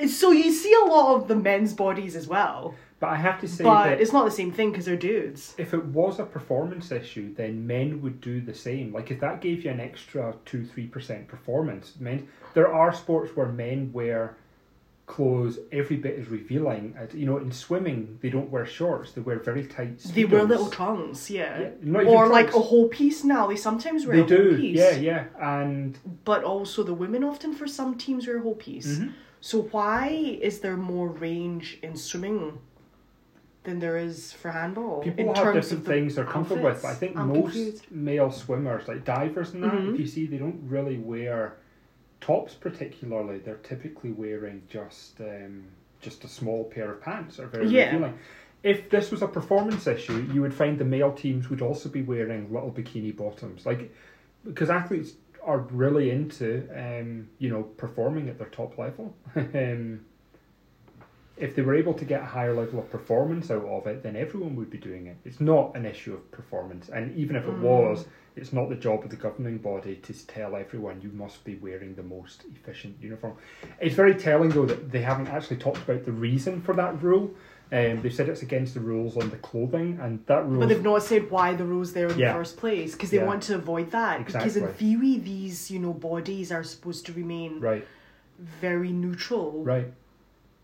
Eh, 0.00 0.06
so 0.06 0.32
you 0.32 0.50
see 0.50 0.72
a 0.74 0.84
lot 0.86 1.14
of 1.16 1.28
the 1.28 1.36
men's 1.36 1.72
bodies 1.74 2.16
as 2.16 2.26
well, 2.26 2.74
but 3.00 3.08
I 3.08 3.16
have 3.16 3.40
to 3.40 3.48
say 3.48 3.64
but 3.64 3.84
that 3.84 4.00
it's 4.00 4.12
not 4.12 4.24
the 4.26 4.30
same 4.30 4.52
thing 4.52 4.70
because 4.70 4.84
they're 4.84 4.96
dudes. 4.96 5.54
if 5.58 5.72
it 5.74 5.84
was 5.86 6.20
a 6.20 6.24
performance 6.24 6.92
issue, 6.92 7.34
then 7.34 7.66
men 7.66 8.00
would 8.02 8.20
do 8.20 8.40
the 8.40 8.54
same. 8.54 8.92
Like 8.92 9.10
if 9.10 9.18
that 9.20 9.40
gave 9.40 9.64
you 9.64 9.70
an 9.70 9.80
extra 9.80 10.34
two, 10.44 10.64
three 10.64 10.86
percent 10.86 11.26
performance, 11.26 11.94
men. 11.98 12.28
There 12.54 12.72
are 12.72 12.92
sports 12.92 13.34
where 13.36 13.46
men 13.46 13.90
wear 13.92 14.36
clothes 15.06 15.58
every 15.72 15.96
bit 15.96 16.18
as 16.20 16.28
revealing. 16.28 16.94
As 16.96 17.12
you 17.14 17.26
know, 17.26 17.38
in 17.38 17.50
swimming, 17.50 18.18
they 18.22 18.28
don't 18.30 18.50
wear 18.50 18.64
shorts; 18.66 19.12
they 19.12 19.20
wear 19.20 19.38
very 19.38 19.64
tight. 19.66 19.98
They 20.00 20.24
wear 20.24 20.42
speedos. 20.44 20.48
little 20.48 20.70
trunks, 20.70 21.30
yeah. 21.30 21.60
Yeah, 21.60 21.70
not 21.82 22.02
even 22.02 22.14
or 22.14 22.28
like 22.28 22.48
a 22.48 22.50
trunks. 22.52 22.68
whole 22.68 22.88
piece 22.88 23.24
now. 23.24 23.46
They 23.48 23.56
sometimes 23.56 24.06
wear 24.06 24.16
They 24.16 24.22
a 24.22 24.26
whole 24.38 24.50
do, 24.52 24.56
piece. 24.58 24.78
yeah, 24.78 24.94
yeah, 24.96 25.24
and 25.40 25.98
But 26.24 26.44
also 26.44 26.82
the 26.82 26.94
women 26.94 27.24
often 27.24 27.54
for 27.54 27.66
some 27.66 27.96
teams 27.96 28.26
wear 28.26 28.38
a 28.38 28.42
whole 28.42 28.54
piece. 28.54 28.98
Mhm. 28.98 29.12
So 29.40 29.62
why 29.72 30.08
is 30.42 30.60
there 30.60 30.76
more 30.76 31.08
range 31.08 31.78
in 31.82 31.96
swimming 31.96 32.58
than 33.64 33.78
there 33.78 33.96
is 33.98 34.32
for 34.32 34.50
handball? 34.50 35.02
people 35.02 35.30
in 35.30 35.34
have 35.34 35.54
different 35.54 35.84
things 35.84 36.14
they're 36.14 36.24
comfortable 36.24 36.64
with. 36.64 36.82
But 36.82 36.88
I 36.88 36.94
think 36.94 37.16
I'm 37.16 37.28
most 37.28 37.52
confused. 37.52 37.90
male 37.90 38.30
swimmers, 38.30 38.88
like 38.88 39.04
divers 39.04 39.52
and 39.54 39.62
that, 39.64 39.72
Mhm. 39.72 39.94
if 39.94 40.00
you 40.00 40.06
see, 40.06 40.26
they 40.26 40.38
don't 40.38 40.60
really 40.66 40.98
wear 40.98 41.56
tops 42.20 42.54
particularly. 42.54 43.38
They're 43.38 43.56
typically 43.56 44.12
wearing 44.12 44.62
just 44.68 45.20
um, 45.20 45.64
just 46.00 46.24
a 46.24 46.28
small 46.28 46.64
pair 46.64 46.90
of 46.92 47.02
pants 47.02 47.38
are 47.38 47.46
very 47.46 47.68
Yeah. 47.68 47.92
revealing. 47.92 48.14
If 48.62 48.88
this 48.90 49.10
was 49.10 49.22
a 49.22 49.28
performance 49.28 49.86
issue, 49.86 50.26
you 50.32 50.40
would 50.42 50.54
find 50.54 50.78
the 50.78 50.84
male 50.84 51.12
teams 51.12 51.48
would 51.50 51.60
also 51.62 51.88
be 51.88 52.02
wearing 52.02 52.52
little 52.52 52.70
bikini 52.70 53.14
bottoms, 53.14 53.64
like 53.66 53.90
because 54.44 54.70
athletes 54.70 55.14
are 55.42 55.58
really 55.70 56.10
into 56.10 56.66
um, 56.74 57.28
you 57.38 57.48
know 57.50 57.62
performing 57.62 58.28
at 58.30 58.38
their 58.38 58.48
top 58.48 58.78
level. 58.78 59.14
um, 59.36 60.00
if 61.40 61.56
they 61.56 61.62
were 61.62 61.74
able 61.74 61.94
to 61.94 62.04
get 62.04 62.20
a 62.22 62.26
higher 62.26 62.54
level 62.54 62.78
of 62.78 62.90
performance 62.90 63.50
out 63.50 63.64
of 63.64 63.86
it, 63.86 64.02
then 64.02 64.14
everyone 64.14 64.54
would 64.56 64.70
be 64.70 64.78
doing 64.78 65.06
it. 65.06 65.16
It's 65.24 65.40
not 65.40 65.74
an 65.74 65.86
issue 65.86 66.12
of 66.14 66.30
performance, 66.30 66.88
and 66.90 67.16
even 67.16 67.34
if 67.36 67.44
it 67.44 67.54
Mm. 67.56 67.60
was, 67.60 68.06
it's 68.36 68.52
not 68.52 68.68
the 68.68 68.76
job 68.76 69.02
of 69.04 69.10
the 69.10 69.16
governing 69.16 69.58
body 69.58 69.96
to 69.96 70.26
tell 70.26 70.54
everyone 70.54 71.00
you 71.02 71.10
must 71.12 71.42
be 71.44 71.56
wearing 71.56 71.94
the 71.94 72.02
most 72.02 72.44
efficient 72.54 72.96
uniform. 73.00 73.34
It's 73.80 73.94
very 73.94 74.14
telling 74.14 74.50
though 74.50 74.66
that 74.66 74.92
they 74.92 75.00
haven't 75.02 75.28
actually 75.28 75.56
talked 75.56 75.78
about 75.78 76.04
the 76.04 76.12
reason 76.12 76.60
for 76.60 76.74
that 76.74 77.02
rule. 77.02 77.32
Um, 77.72 78.02
they've 78.02 78.12
said 78.12 78.28
it's 78.28 78.42
against 78.42 78.74
the 78.74 78.80
rules 78.80 79.16
on 79.16 79.30
the 79.30 79.36
clothing, 79.36 79.98
and 80.02 80.24
that 80.26 80.44
rule. 80.46 80.60
But 80.60 80.68
they've 80.70 80.82
not 80.82 81.02
said 81.04 81.30
why 81.30 81.54
the 81.54 81.64
rule's 81.64 81.92
there 81.92 82.08
in 82.08 82.18
Yeah. 82.18 82.32
the 82.32 82.38
first 82.40 82.56
place 82.56 82.92
because 82.92 83.10
they 83.10 83.18
Yeah. 83.18 83.26
want 83.26 83.44
to 83.44 83.54
avoid 83.54 83.92
that. 83.92 84.20
Exactly. 84.20 84.50
Because 84.50 84.68
in 84.70 84.74
theory, 84.74 85.18
these 85.18 85.70
you 85.70 85.78
know 85.78 85.92
bodies 85.92 86.50
are 86.52 86.64
supposed 86.64 87.06
to 87.06 87.12
remain 87.12 87.60
Right, 87.60 87.86
very 88.38 88.90
neutral. 88.92 89.62
right. 89.64 89.86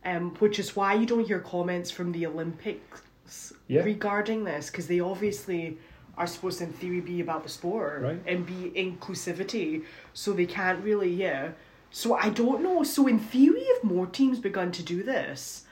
Um, 0.06 0.30
which 0.38 0.58
is 0.58 0.74
why 0.76 0.94
you 0.94 1.04
don't 1.04 1.26
hear 1.26 1.40
comments 1.40 1.90
from 1.90 2.12
the 2.12 2.24
Olympics 2.26 3.52
Yeah. 3.68 3.82
regarding 3.82 4.44
this, 4.44 4.70
because 4.70 4.86
they 4.86 5.00
obviously 5.00 5.76
are 6.16 6.26
supposed 6.26 6.58
to, 6.58 6.64
in 6.64 6.72
theory, 6.72 7.00
be 7.00 7.20
about 7.20 7.42
the 7.42 7.48
sport 7.50 8.02
Right. 8.02 8.22
and 8.26 8.46
be 8.46 8.70
inclusivity. 8.74 9.84
So 10.14 10.32
they 10.32 10.46
can't 10.46 10.82
really, 10.82 11.12
yeah. 11.12 11.50
So 11.90 12.14
I 12.14 12.30
don't 12.30 12.62
know. 12.62 12.82
So 12.84 13.06
in 13.06 13.18
theory, 13.18 13.60
if 13.60 13.84
more 13.84 14.06
teams 14.06 14.38
begun 14.38 14.70
to 14.72 14.82
do 14.82 15.02
this, 15.02 15.64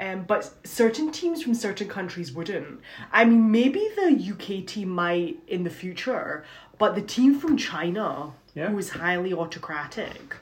um, 0.00 0.24
but 0.24 0.50
certain 0.66 1.10
teams 1.12 1.42
from 1.42 1.54
certain 1.54 1.88
countries 1.88 2.32
wouldn't. 2.32 2.80
I 3.12 3.24
mean, 3.24 3.50
maybe 3.50 3.88
the 3.96 4.10
UK 4.32 4.64
team 4.66 4.88
might 4.88 5.38
in 5.46 5.64
the 5.64 5.70
future, 5.70 6.44
but 6.78 6.94
the 6.94 7.02
team 7.02 7.34
from 7.38 7.56
China, 7.56 8.32
Yeah. 8.54 8.68
who 8.70 8.78
is 8.78 8.90
highly 8.90 9.32
autocratic, 9.34 10.36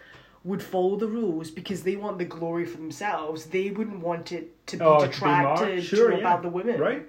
would 0.45 0.63
follow 0.63 0.97
the 0.97 1.07
rules 1.07 1.51
because 1.51 1.83
they 1.83 1.97
want 1.97 2.19
the 2.19 2.25
glory 2.25 2.65
for 2.65 2.79
themselves. 2.79 3.47
They 3.47 3.71
wouldn't 3.71 4.01
want 4.01 4.33
it 4.33 4.67
to 4.69 4.77
be 4.79 4.85
Oh, 4.85 5.01
to 5.01 5.07
be 5.07 5.13
detracted? 5.13 5.85
Sure, 5.85 6.11
to 6.11 6.15
yeah. 6.17 6.21
about 6.21 6.43
the 6.43 6.49
women, 6.49 6.81
Right. 6.81 7.07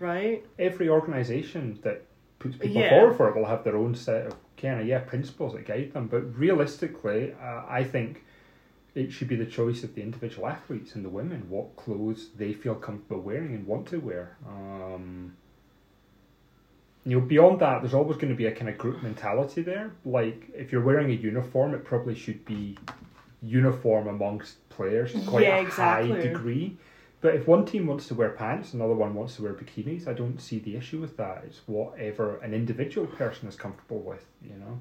Right? 0.00 0.44
Every 0.58 0.88
organisation 0.88 1.78
that 1.82 2.02
puts 2.38 2.56
people 2.56 2.82
Yeah. 2.82 2.90
forward 2.90 3.16
for 3.16 3.28
it 3.30 3.36
will 3.36 3.46
have 3.46 3.64
their 3.64 3.76
own 3.76 3.94
set 3.94 4.26
of 4.26 4.34
kind 4.56 4.80
of 4.80 4.86
yeah 4.86 4.98
principles 5.00 5.54
that 5.54 5.64
guide 5.66 5.92
them. 5.92 6.06
But 6.08 6.22
realistically, 6.36 7.34
uh, 7.40 7.62
I 7.68 7.84
think 7.84 8.24
it 8.94 9.12
should 9.12 9.28
be 9.28 9.36
the 9.36 9.46
choice 9.46 9.84
of 9.84 9.94
the 9.94 10.02
individual 10.02 10.46
athletes 10.48 10.94
and 10.96 11.04
the 11.04 11.08
women 11.08 11.46
what 11.48 11.76
clothes 11.76 12.30
they 12.36 12.52
feel 12.52 12.74
comfortable 12.74 13.20
wearing 13.22 13.54
and 13.54 13.66
want 13.66 13.86
to 13.88 13.98
wear. 14.00 14.36
Um, 14.46 15.36
you 17.06 17.18
know, 17.20 17.24
beyond 17.24 17.60
that, 17.60 17.80
there's 17.82 17.94
always 17.94 18.16
going 18.16 18.30
to 18.30 18.36
be 18.36 18.46
a 18.46 18.52
kind 18.52 18.68
of 18.68 18.76
group 18.76 19.02
mentality 19.02 19.62
there. 19.62 19.92
Like 20.04 20.48
if 20.54 20.72
you're 20.72 20.82
wearing 20.82 21.10
a 21.10 21.14
uniform, 21.14 21.72
it 21.72 21.84
probably 21.84 22.16
should 22.16 22.44
be 22.44 22.76
uniform 23.42 24.08
amongst 24.08 24.68
players 24.68 25.12
to 25.12 25.20
quite 25.20 25.44
Yeah, 25.44 25.58
a 25.58 25.62
exactly. 25.62 26.10
high 26.10 26.20
degree. 26.20 26.76
But 27.20 27.34
if 27.36 27.46
one 27.46 27.64
team 27.64 27.86
wants 27.86 28.08
to 28.08 28.14
wear 28.14 28.30
pants, 28.30 28.74
another 28.74 28.92
one 28.94 29.14
wants 29.14 29.36
to 29.36 29.42
wear 29.44 29.54
bikinis, 29.54 30.06
I 30.08 30.12
don't 30.14 30.38
see 30.40 30.58
the 30.58 30.76
issue 30.76 31.00
with 31.00 31.16
that. 31.16 31.44
It's 31.46 31.60
whatever 31.66 32.38
an 32.38 32.52
individual 32.52 33.06
person 33.06 33.48
is 33.48 33.56
comfortable 33.56 34.00
with, 34.00 34.24
you 34.42 34.56
know. 34.56 34.78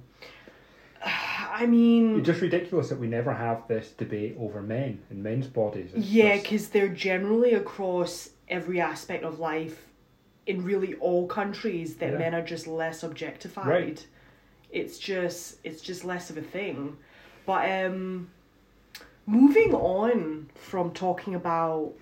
I 1.06 1.66
mean, 1.68 2.18
It's 2.18 2.26
just 2.26 2.42
ridiculous 2.42 2.90
that 2.90 3.00
we 3.00 3.08
never 3.08 3.34
have 3.34 3.68
this 3.68 3.92
debate 3.92 4.36
over 4.40 4.62
men 4.62 5.00
and 5.12 5.22
men's 5.24 5.48
bodies. 5.48 5.92
It's 5.94 6.08
Yeah, 6.08 6.34
just- 6.34 6.44
because 6.44 6.70
they're 6.70 6.88
generally 6.90 7.54
across 7.54 8.32
every 8.50 8.82
aspect 8.82 9.24
of 9.24 9.40
life 9.40 9.86
in 10.48 10.64
really 10.64 10.94
all 10.96 11.28
countries 11.28 11.96
that 11.98 12.12
Yeah. 12.12 12.18
men 12.20 12.36
are 12.36 12.42
just 12.42 12.68
less 12.68 13.04
objectified. 13.04 13.68
Right. 13.68 14.08
It's 14.72 14.98
just 15.00 15.58
it's 15.64 15.82
just 15.82 16.04
less 16.06 16.30
of 16.30 16.38
a 16.38 16.42
thing. 16.42 16.98
But 17.46 17.70
um 17.86 18.30
moving 19.26 19.74
on 19.74 20.50
from 20.56 20.92
talking 20.92 21.36
about 21.36 21.94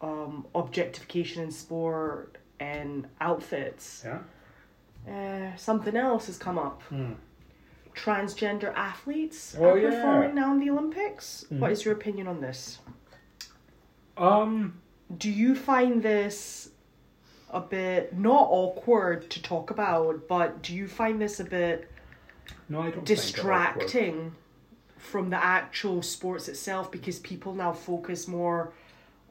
um 0.00 0.46
objectification 0.54 1.42
in 1.42 1.50
sport 1.50 2.36
and 2.60 3.06
outfits, 3.20 4.04
yeah. 4.04 4.20
uh, 5.52 5.56
something 5.56 5.96
else 5.96 6.26
has 6.26 6.36
come 6.38 6.58
up. 6.58 6.82
Hmm. 6.84 7.12
Transgender 7.94 8.72
athletes 8.76 9.56
Oh, 9.58 9.70
are 9.70 9.78
yeah. 9.78 9.90
performing 9.90 10.34
now 10.34 10.52
in 10.52 10.60
the 10.60 10.70
Olympics. 10.70 11.44
What 11.48 11.68
Mhm. 11.70 11.72
is 11.72 11.84
your 11.84 11.94
opinion 11.94 12.28
on 12.28 12.40
this? 12.40 12.78
Um. 14.16 14.80
do 15.18 15.28
you 15.30 15.56
find 15.56 16.02
this 16.04 16.70
a 17.52 17.60
bit 17.60 18.16
not 18.16 18.46
awkward 18.50 19.28
to 19.30 19.42
talk 19.42 19.70
about, 19.70 20.28
but 20.28 20.62
do 20.62 20.74
you 20.74 20.86
find 20.88 21.20
this 21.20 21.40
a 21.40 21.44
bit 21.44 21.90
No, 22.68 22.80
I 22.80 22.84
don't. 22.84 22.92
find 22.94 22.96
it 22.96 22.98
awkward. 22.98 23.04
distracting 23.06 24.32
from 24.96 25.30
the 25.30 25.42
actual 25.42 26.02
sports 26.02 26.48
itself 26.48 26.90
because 26.90 27.18
people 27.20 27.54
now 27.54 27.72
focus 27.72 28.28
more 28.28 28.72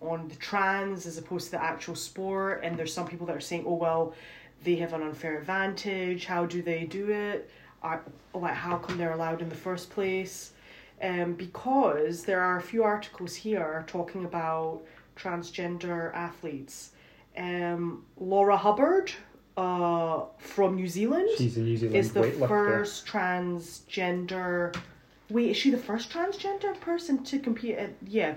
on 0.02 0.28
the 0.28 0.36
trans 0.36 1.06
as 1.06 1.18
opposed 1.18 1.46
to 1.46 1.52
the 1.52 1.64
actual 1.64 1.94
sport 1.96 2.62
and 2.64 2.78
there's 2.78 2.94
some 2.94 3.06
people 3.08 3.28
that 3.28 3.36
are 3.36 3.42
saying 3.42 3.64
oh 3.68 3.74
well 3.76 4.14
they 4.64 4.76
have 4.76 4.94
an 4.94 5.02
unfair 5.04 5.38
advantage 5.38 6.26
how 6.26 6.46
do 6.46 6.62
they 6.62 6.86
do 6.86 7.10
it 7.10 7.50
are, 7.84 8.02
like 8.34 8.54
how 8.56 8.78
come 8.78 8.98
they're 8.98 9.12
allowed 9.14 9.42
in 9.42 9.50
the 9.50 9.56
first 9.56 9.90
place 9.92 10.54
um, 11.04 11.34
because 11.34 12.24
there 12.24 12.42
are 12.42 12.58
a 12.58 12.62
few 12.62 12.84
articles 12.84 13.36
here 13.36 13.84
talking 13.88 14.26
about 14.26 14.82
transgender 15.18 16.14
athletes 16.16 16.92
um, 17.40 18.06
Laura 18.18 18.58
Hubbard 18.58 19.12
uh, 19.58 20.22
from 20.38 20.76
New 20.76 20.88
Zealand 20.88 21.30
She's 21.38 21.58
a 21.58 21.62
New 21.62 21.78
Zealand 21.78 21.96
is 21.96 22.12
the 22.14 22.32
first 22.48 23.06
transgender. 23.08 24.76
Wait, 25.30 25.50
is 25.52 25.58
she 25.58 25.70
the 25.70 25.78
first 25.78 26.10
transgender 26.12 26.80
person 26.80 27.24
to 27.24 27.40
compete 27.40 27.76
at? 27.78 27.92
Yeah. 28.08 28.36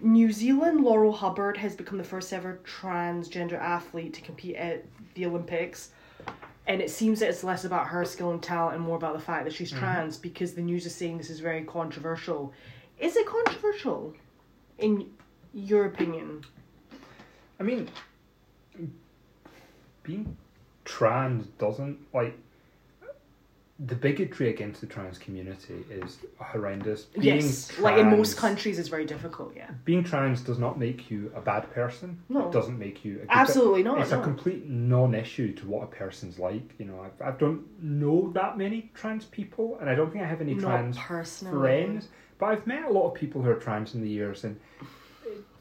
New 0.00 0.30
Zealand 0.30 0.82
Laurel 0.82 1.12
Hubbard 1.12 1.56
has 1.56 1.74
become 1.74 1.98
the 1.98 2.04
first 2.04 2.32
ever 2.32 2.60
transgender 2.64 3.58
athlete 3.58 4.14
to 4.14 4.20
compete 4.20 4.56
at 4.56 4.84
the 5.14 5.26
Olympics. 5.26 5.90
And 6.68 6.80
it 6.82 6.90
seems 6.90 7.20
that 7.20 7.30
it's 7.30 7.42
less 7.42 7.64
about 7.64 7.86
her 7.88 8.04
skill 8.04 8.30
and 8.30 8.42
talent 8.42 8.76
and 8.76 8.84
more 8.84 8.96
about 8.96 9.14
the 9.14 9.20
fact 9.20 9.44
that 9.44 9.54
she's 9.54 9.70
Mm-hmm. 9.72 9.80
trans 9.80 10.16
because 10.16 10.54
the 10.54 10.60
news 10.62 10.86
is 10.86 10.94
saying 10.94 11.18
this 11.18 11.30
is 11.30 11.40
very 11.40 11.64
controversial. 11.64 12.52
Is 12.98 13.16
it 13.16 13.26
controversial? 13.26 14.14
In 14.78 15.10
your 15.54 15.86
opinion? 15.86 16.44
I 17.58 17.62
mean, 17.64 17.88
being 20.08 20.36
trans 20.84 21.46
doesn't 21.58 21.98
like 22.14 22.34
the 23.86 23.94
bigotry 23.94 24.48
against 24.48 24.80
the 24.80 24.88
trans 24.88 25.18
community 25.18 25.84
is 25.88 26.18
horrendous. 26.38 27.02
Being 27.04 27.36
yes. 27.36 27.78
Like 27.78 27.96
in 27.98 28.10
most 28.10 28.36
countries, 28.36 28.76
is 28.78 28.88
very 28.88 29.04
difficult, 29.04 29.52
yeah. 29.54 29.70
being 29.84 30.02
trans 30.02 30.40
does 30.40 30.58
not 30.58 30.80
make 30.80 31.10
you 31.10 31.30
a 31.36 31.40
bad 31.40 31.70
person. 31.72 32.18
No. 32.28 32.48
It 32.48 32.52
doesn't 32.52 32.76
make 32.76 33.04
you 33.04 33.16
a 33.16 33.18
good 33.18 33.26
Absolutely 33.30 33.84
not. 33.84 34.00
It's 34.00 34.10
no. 34.10 34.20
a 34.20 34.24
complete 34.24 34.66
non-issue 34.66 35.54
to 35.54 35.66
what 35.68 35.84
a 35.84 35.86
person's 35.86 36.40
like. 36.40 36.74
You 36.78 36.86
know, 36.86 37.06
I, 37.20 37.28
I 37.28 37.30
don't 37.32 37.62
know 37.80 38.32
that 38.32 38.58
many 38.58 38.90
trans 38.94 39.26
people, 39.26 39.78
and 39.80 39.88
I 39.88 39.94
don't 39.94 40.10
think 40.10 40.24
I 40.24 40.26
have 40.26 40.40
any 40.40 40.54
Not 40.54 40.62
trans 40.62 40.98
personally. 40.98 41.60
friends. 41.60 42.08
But 42.38 42.46
I've 42.46 42.66
met 42.66 42.84
a 42.84 42.90
lot 42.90 43.08
of 43.08 43.14
people 43.14 43.42
who 43.42 43.50
are 43.50 43.56
trans 43.56 43.94
in 43.94 44.00
the 44.00 44.08
years, 44.08 44.42
and 44.42 44.58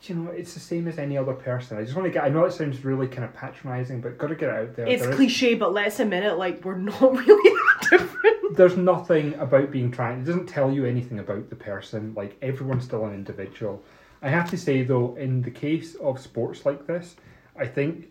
you 0.04 0.16
know, 0.16 0.32
it's 0.32 0.54
the 0.54 0.60
same 0.60 0.88
as 0.88 1.00
any 1.00 1.18
other 1.18 1.34
person. 1.34 1.78
I 1.78 1.84
just 1.84 1.96
want 1.96 2.06
to 2.06 2.12
get. 2.12 2.24
I 2.24 2.30
know 2.30 2.46
it 2.46 2.54
sounds 2.54 2.86
really 2.86 3.08
kind 3.08 3.24
of 3.24 3.34
patronising, 3.34 4.02
but 4.02 4.18
got 4.18 4.28
to 4.28 4.36
get 4.36 4.50
it 4.50 4.56
out 4.56 4.76
there. 4.76 4.88
It's 4.88 5.02
There 5.02 5.12
is- 5.12 5.16
cliche, 5.16 5.56
but 5.56 5.74
let's 5.74 6.00
admit 6.00 6.24
it. 6.24 6.34
Like 6.34 6.64
we're 6.64 6.78
not 6.78 7.02
really 7.28 7.60
different. 7.90 8.56
there's 8.56 8.78
nothing 8.78 9.34
about 9.36 9.72
being 9.72 9.92
trans. 9.92 10.28
It 10.28 10.32
doesn't 10.32 10.48
tell 10.48 10.72
you 10.72 10.86
anything 10.86 11.20
about 11.20 11.50
the 11.50 11.56
person. 11.56 12.14
Like 12.16 12.38
everyone's 12.42 12.84
still 12.84 13.06
an 13.06 13.14
individual. 13.14 13.84
I 14.22 14.30
have 14.30 14.50
to 14.52 14.58
say 14.58 14.84
though, 14.84 15.16
in 15.16 15.42
the 15.42 15.52
case 15.52 15.96
of 15.96 16.20
sports 16.20 16.66
like 16.66 16.86
this, 16.88 17.16
I 17.56 17.66
think 17.66 18.10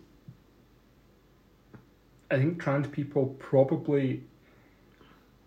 I 2.29 2.37
think 2.37 2.61
trans 2.61 2.87
people 2.87 3.35
probably 3.39 4.23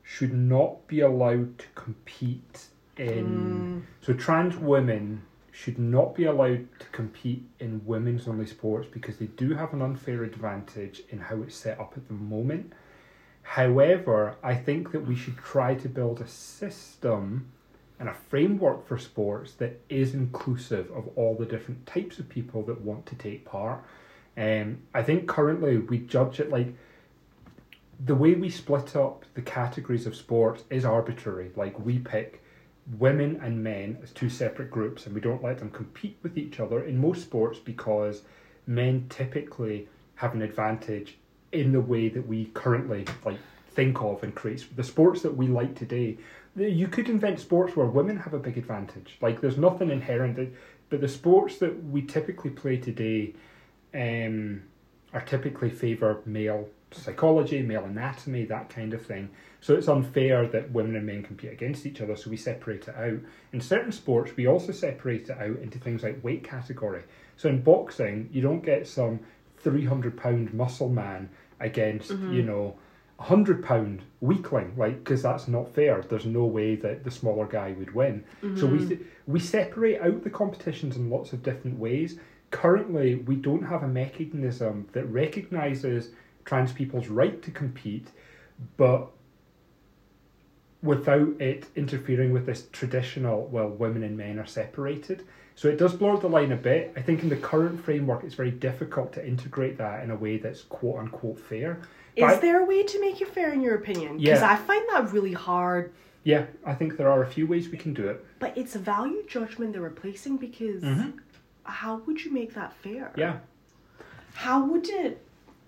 should 0.03 0.33
not 0.33 0.87
be 0.87 1.01
allowed 1.01 1.59
to 1.59 1.67
compete 1.75 2.67
in 2.97 3.85
mm. 3.85 4.05
so 4.05 4.13
trans 4.13 4.57
women 4.57 5.23
should 5.61 5.79
not 5.79 6.15
be 6.15 6.25
allowed 6.25 6.67
to 6.79 6.87
compete 6.91 7.43
in 7.59 7.85
women's 7.85 8.27
only 8.27 8.47
sports 8.47 8.89
because 8.91 9.19
they 9.19 9.27
do 9.27 9.53
have 9.53 9.75
an 9.75 9.83
unfair 9.83 10.25
advantage 10.25 11.03
in 11.11 11.19
how 11.19 11.43
it's 11.43 11.55
set 11.55 11.79
up 11.79 11.93
at 11.97 12.09
the 12.09 12.15
moment. 12.15 12.73
However, 13.43 14.37
I 14.43 14.55
think 14.55 14.91
that 14.93 15.07
we 15.07 15.15
should 15.15 15.37
try 15.37 15.75
to 15.75 15.89
build 15.89 16.21
a 16.23 16.27
system 16.27 17.51
and 17.99 18.09
a 18.09 18.15
framework 18.15 18.89
for 18.89 18.97
sports 18.97 19.53
that 19.55 19.79
is 19.91 20.15
inclusive 20.15 20.91
of 20.93 21.11
all 21.15 21.37
the 21.37 21.45
different 21.45 21.85
types 21.85 22.19
of 22.19 22.29
people 22.31 22.63
that 22.63 22.81
want 22.81 23.05
to 23.07 23.15
take 23.17 23.45
part. 23.45 23.85
Um, 24.39 24.79
I 24.95 25.03
think 25.03 25.29
currently 25.29 25.77
we 25.77 25.99
judge 25.99 26.41
it 26.41 26.49
like 26.49 26.73
the 28.03 28.15
way 28.15 28.33
we 28.33 28.49
split 28.49 28.97
up 28.97 29.27
the 29.35 29.43
categories 29.43 30.07
of 30.07 30.17
sports 30.17 30.65
is 30.71 30.87
arbitrary. 30.87 31.51
Like 31.55 31.79
we 31.79 31.99
pick 31.99 32.40
women 32.99 33.41
and 33.43 33.63
men 33.63 33.99
as 34.03 34.11
two 34.11 34.29
separate 34.29 34.71
groups 34.71 35.07
and 35.07 35.15
we 35.15 35.21
don't 35.21 35.43
let 35.43 35.59
them 35.59 35.71
compete 35.71 36.17
with 36.23 36.37
each 36.37 36.59
other 36.59 36.85
in 36.85 36.99
most 36.99 37.23
sports 37.23 37.59
because 37.59 38.23
men 38.67 39.07
typically 39.09 39.89
have 40.17 40.35
an 40.35 40.43
advantage 40.43 41.17
in 41.53 41.73
the 41.73 41.81
way 41.81 42.09
that 42.09 42.27
we 42.27 42.47
currently 42.47 43.05
like 43.25 43.39
think 43.69 44.01
of 44.03 44.23
and 44.23 44.35
create 44.35 44.65
the 44.77 44.85
sports 44.85 45.23
that 45.23 45.37
we 45.37 45.47
like 45.47 45.75
today. 45.77 46.17
You 46.57 46.89
could 46.89 47.09
invent 47.09 47.39
sports 47.39 47.77
where 47.77 47.87
women 47.87 48.17
have 48.19 48.35
a 48.35 48.39
big 48.39 48.59
advantage. 48.59 49.17
Like 49.21 49.41
there's 49.41 49.57
nothing 49.57 49.91
inherent 49.91 50.53
but 50.89 51.01
the 51.01 51.09
sports 51.09 51.59
that 51.59 51.85
we 51.85 52.03
typically 52.03 52.51
play 52.51 52.77
today 52.77 53.35
um, 53.95 54.63
are 55.15 55.21
typically 55.21 55.71
favour 55.71 56.21
male 56.27 56.69
psychology, 56.93 57.63
male 57.63 57.85
anatomy, 57.85 58.45
that 58.47 58.69
kind 58.69 58.95
of 58.95 59.05
thing. 59.05 59.31
So 59.61 59.75
it's 59.75 59.89
unfair 59.89 60.47
that 60.49 60.71
women 60.73 60.97
and 60.97 61.07
men 61.07 61.23
compete 61.23 61.53
against 61.53 61.85
each 61.87 62.01
other, 62.01 62.17
so 62.17 62.31
we 62.31 62.37
separate 62.37 62.89
it 62.89 62.97
out. 62.97 63.19
In 63.53 63.61
certain 63.61 63.93
sports, 63.93 64.33
we 64.37 64.47
also 64.47 64.73
separate 64.73 65.29
it 65.29 65.39
out 65.39 65.59
into 65.61 65.79
things 65.79 66.03
like 66.03 66.25
weight 66.25 66.43
category. 66.43 67.03
So 67.37 67.49
in 67.49 67.63
boxing, 67.63 68.29
you 68.33 68.41
don't 68.41 68.65
get 68.65 68.87
some 68.87 69.21
300 69.59 70.17
pound 70.17 70.55
muscle 70.55 70.89
man 70.89 71.29
against, 71.61 72.11
mm-hmm. 72.11 72.33
you 72.33 72.43
know, 72.43 72.79
a 73.19 73.23
100 73.23 73.63
pound 73.63 74.03
weakling, 74.23 74.73
like, 74.79 75.05
because 75.05 75.23
that's 75.23 75.47
not 75.47 75.75
fair. 75.75 76.03
There's 76.03 76.25
no 76.25 76.47
way 76.47 76.75
that 76.77 77.05
the 77.05 77.11
smaller 77.11 77.47
guy 77.47 77.73
would 77.73 77.95
win. 77.95 78.25
So 78.57 78.67
we, 78.67 78.79
mm-hmm. 78.79 79.03
we 79.27 79.41
separate 79.41 80.01
out 80.01 80.25
the 80.25 80.31
competitions 80.31 80.97
in 80.97 81.11
lots 81.11 81.35
of 81.35 81.43
different 81.43 81.79
ways. 81.79 82.19
Currently, 82.51 83.17
we 83.17 83.37
don't 83.37 83.63
have 83.63 83.83
a 83.83 83.89
mechanism 83.89 84.89
that 84.93 85.05
recognises 85.05 86.11
trans 86.51 86.73
people's 86.73 87.07
right 87.07 87.41
to 87.45 87.51
compete, 87.53 88.09
but 88.77 89.07
without 90.83 91.41
it 91.41 91.67
interfering 91.77 92.33
with 92.33 92.45
this 92.45 92.67
traditional, 92.73 93.47
well, 93.47 93.69
women 93.69 94.03
and 94.03 94.17
men 94.17 94.37
are 94.37 94.47
separated. 94.47 95.25
So 95.55 95.69
it 95.69 95.77
does 95.79 95.95
blur 95.95 96.17
the 96.17 96.29
line 96.29 96.51
a 96.51 96.57
bit. 96.57 96.93
I 96.97 97.03
think 97.03 97.23
in 97.23 97.29
the 97.29 97.37
current 97.37 97.81
framework, 97.85 98.25
it's 98.25 98.35
very 98.35 98.51
difficult 98.51 99.13
to 99.13 99.25
integrate 99.25 99.79
that 99.79 100.03
in 100.03 100.11
a 100.11 100.17
way 100.17 100.39
that's 100.39 100.63
quote 100.63 100.99
unquote 100.99 101.39
fair. 101.39 101.79
Is 102.17 102.23
But 102.25 102.31
I- 102.35 102.41
there 102.41 102.61
a 102.63 102.65
way 102.65 102.83
to 102.83 103.01
make 103.01 103.21
it 103.21 103.29
fair 103.29 103.53
in 103.53 103.61
your 103.61 103.77
opinion? 103.77 104.17
Because 104.19 104.41
Yeah. 104.41 104.51
I 104.51 104.57
find 104.57 104.85
that 104.91 105.13
really 105.13 105.35
hard. 105.35 105.93
Yeah, 106.25 106.47
I 106.67 106.75
think 106.75 106.97
there 106.97 107.09
are 107.09 107.23
a 107.23 107.27
few 107.29 107.47
ways 107.47 107.69
we 107.69 107.79
can 107.79 107.95
do 107.95 108.09
it. 108.09 108.25
But 108.41 108.59
it's 108.59 108.75
a 108.75 108.81
value 108.81 109.23
judgment 109.29 109.73
they're 109.73 109.83
replacing 109.83 110.37
because 110.39 110.83
Mhm. 110.83 111.13
how 111.63 111.99
would 112.07 112.25
you 112.25 112.33
make 112.33 112.55
that 112.55 112.73
fair? 112.73 113.13
Yeah. 113.17 113.37
How 114.35 114.65
would 114.67 114.89
it 114.89 115.23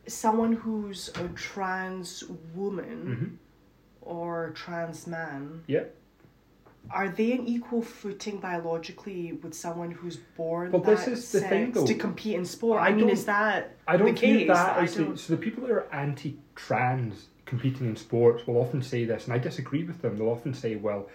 someone 0.07 0.53
who's 0.53 1.09
a 1.17 1.29
trans 1.29 2.25
woman 2.55 3.17
hmm 3.17 3.35
or 4.05 4.51
trans 4.57 5.07
man 5.07 5.63
Yeah. 5.69 5.85
are 6.91 7.09
they 7.09 7.31
an 7.35 7.47
equal 7.47 7.83
footing 7.83 8.39
biologically 8.41 9.35
with 9.35 9.55
someone 9.55 9.93
who's 9.93 10.17
born 10.37 10.73
Well, 10.73 10.83
that 10.83 10.97
this 10.97 11.07
is 11.07 11.31
the 11.31 11.39
sex 11.39 11.49
thing, 11.51 11.71
though. 11.73 11.87
to 11.87 11.95
compete 11.95 12.35
in 12.35 12.45
sport? 12.45 12.81
I 12.83 12.89
I, 12.89 12.93
mean, 12.95 13.09
is 13.09 13.25
that 13.27 13.77
I 13.87 13.97
don't 13.97 14.15
the 14.15 14.21
case? 14.21 14.49
that 14.49 14.77
I 14.77 14.87
the, 14.87 15.17
so 15.17 15.35
the 15.35 15.37
people 15.37 15.63
that 15.65 15.71
are 15.73 15.87
anti-trans 15.93 17.29
competing 17.47 17.87
in 17.87 17.95
sports 17.95 18.45
will 18.47 18.57
often 18.57 18.83
say 18.83 19.05
this, 19.05 19.27
and 19.27 19.33
I 19.35 19.39
disagree 19.39 19.85
with 19.85 20.03
them. 20.03 20.17
They'll 20.19 20.31
often 20.31 20.53
say, 20.53 20.75
"Well, 20.75 21.09